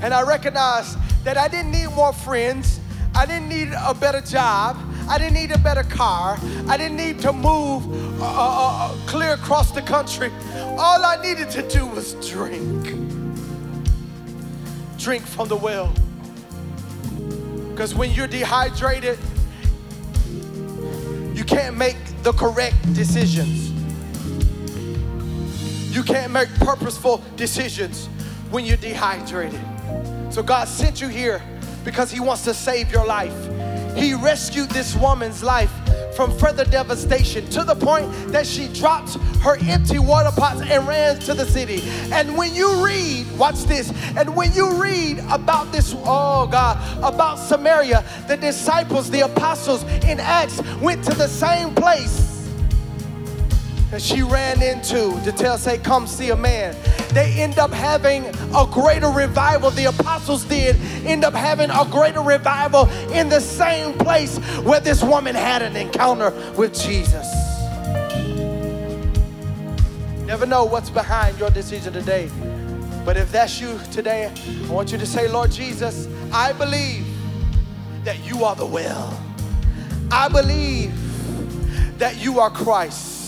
And 0.02 0.14
I 0.14 0.22
recognize 0.22 0.96
that 1.24 1.38
I 1.38 1.48
didn't 1.48 1.72
need 1.72 1.90
more 1.96 2.14
friends. 2.14 2.80
I 3.20 3.26
didn't 3.26 3.50
need 3.50 3.74
a 3.78 3.94
better 3.94 4.22
job. 4.22 4.78
I 5.10 5.18
didn't 5.18 5.34
need 5.34 5.52
a 5.52 5.58
better 5.58 5.84
car. 5.84 6.40
I 6.70 6.78
didn't 6.78 6.96
need 6.96 7.20
to 7.20 7.34
move 7.34 7.86
uh, 8.22 8.24
uh, 8.24 8.94
uh, 8.94 8.96
clear 9.08 9.34
across 9.34 9.72
the 9.72 9.82
country. 9.82 10.32
All 10.56 11.04
I 11.04 11.22
needed 11.22 11.50
to 11.50 11.68
do 11.68 11.86
was 11.86 12.14
drink. 12.26 12.86
Drink 14.98 15.26
from 15.26 15.50
the 15.50 15.58
well. 15.58 15.94
Because 17.72 17.94
when 17.94 18.10
you're 18.12 18.26
dehydrated, 18.26 19.20
you 21.34 21.44
can't 21.44 21.76
make 21.76 21.98
the 22.24 22.32
correct 22.32 22.78
decisions. 22.94 23.70
You 25.94 26.04
can't 26.04 26.32
make 26.32 26.48
purposeful 26.60 27.22
decisions 27.36 28.08
when 28.50 28.64
you're 28.64 28.78
dehydrated. 28.78 29.60
So 30.30 30.42
God 30.42 30.70
sent 30.70 31.02
you 31.02 31.10
here 31.10 31.42
because 31.84 32.12
He 32.12 32.20
wants 32.20 32.44
to 32.46 32.54
save 32.54 32.92
your 32.92 33.06
life. 33.06 33.36
He 33.96 34.14
rescued 34.14 34.70
this 34.70 34.96
woman's 34.96 35.44
life 35.44 35.72
from 36.16 36.38
further 36.38 36.66
devastation 36.66 37.48
to 37.50 37.64
the 37.64 37.76
point 37.76 38.12
that 38.28 38.46
she 38.46 38.68
dropped 38.74 39.14
her 39.42 39.58
empty 39.62 40.00
water 40.00 40.32
pots 40.36 40.62
and 40.62 40.88
ran 40.88 41.18
to 41.20 41.34
the 41.34 41.46
city. 41.46 41.82
And 42.12 42.38
when 42.38 42.54
you 42.54 42.84
read, 42.84 43.26
watch 43.38 43.64
this, 43.64 43.94
and 44.18 44.36
when 44.36 44.52
you 44.54 44.82
read 44.82 45.20
about 45.30 45.72
this, 45.72 45.94
oh 45.98 46.48
God, 46.48 46.78
about 46.98 47.36
Samaria, 47.40 48.04
the 48.28 48.36
disciples, 48.36 49.10
the 49.10 49.22
apostles 49.22 49.84
in 50.04 50.20
Acts 50.20 50.62
went 50.82 51.04
to 51.06 51.14
the 51.14 51.28
same 51.28 51.74
place 51.74 52.39
that 53.92 54.02
she 54.02 54.22
ran 54.22 54.62
into 54.62 55.20
to 55.24 55.32
tell, 55.32 55.58
say, 55.58 55.78
come 55.78 56.06
see 56.06 56.30
a 56.30 56.36
man. 56.36 56.76
They 57.10 57.34
end 57.42 57.58
up 57.58 57.72
having 57.72 58.26
a 58.56 58.68
greater 58.70 59.08
revival. 59.08 59.72
The 59.72 59.86
apostles 59.86 60.46
did 60.46 60.76
end 61.06 61.26
up 61.26 61.34
having 61.34 61.72
a 61.72 61.88
greater 61.90 62.22
revival 62.22 62.88
in 63.12 63.30
the 63.30 63.40
same 63.40 63.94
place 63.98 64.38
where 64.60 64.80
this 64.80 65.04
woman 65.04 65.34
had 65.34 65.64
an 65.64 65.76
encounter 65.76 66.32
with 66.56 66.80
Jesus. 66.80 67.28
Never 70.26 70.46
know 70.46 70.66
what's 70.66 70.92
behind 70.92 71.40
your 71.40 71.50
decision 71.50 71.92
today. 71.92 72.30
But 73.04 73.18
if 73.18 73.32
that's 73.32 73.60
you 73.60 73.80
today, 73.92 74.32
I 74.68 74.72
want 74.72 74.92
you 74.92 75.00
to 75.00 75.06
say, 75.06 75.28
Lord 75.28 75.52
Jesus, 75.52 76.08
I 76.32 76.54
believe 76.54 77.08
that 78.04 78.24
you 78.24 78.44
are 78.44 78.56
the 78.56 78.66
well. 78.68 79.20
I 80.12 80.28
believe 80.28 80.94
that 81.98 82.18
you 82.18 82.40
are 82.40 82.52
Christ 82.52 83.19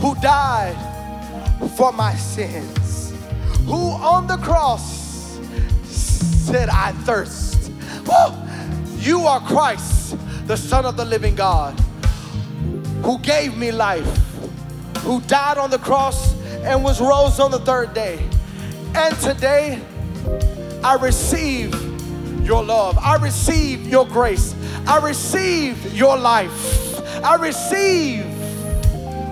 who 0.00 0.14
died 0.16 0.76
for 1.76 1.92
my 1.92 2.14
sins, 2.14 3.12
who 3.66 3.90
on 3.90 4.26
the 4.26 4.38
cross 4.38 5.38
said, 5.84 6.68
I 6.68 6.92
thirst. 7.04 7.70
Woo! 8.06 8.34
You 8.98 9.20
are 9.20 9.40
Christ, 9.40 10.16
the 10.46 10.56
Son 10.56 10.84
of 10.84 10.96
the 10.96 11.04
living 11.04 11.34
God, 11.34 11.78
who 13.02 13.18
gave 13.18 13.56
me 13.56 13.72
life, 13.72 14.06
who 14.98 15.20
died 15.22 15.58
on 15.58 15.70
the 15.70 15.78
cross 15.78 16.34
and 16.64 16.82
was 16.82 17.00
rose 17.00 17.38
on 17.38 17.50
the 17.50 17.60
third 17.60 17.94
day. 17.94 18.18
And 18.94 19.16
today, 19.18 19.80
I 20.82 20.94
receive 20.94 21.74
your 22.44 22.64
love. 22.64 22.98
I 22.98 23.16
receive 23.16 23.86
your 23.86 24.06
grace. 24.06 24.54
I 24.86 24.98
receive 24.98 25.94
your 25.94 26.16
life. 26.16 26.98
I 27.22 27.36
receive 27.36 28.24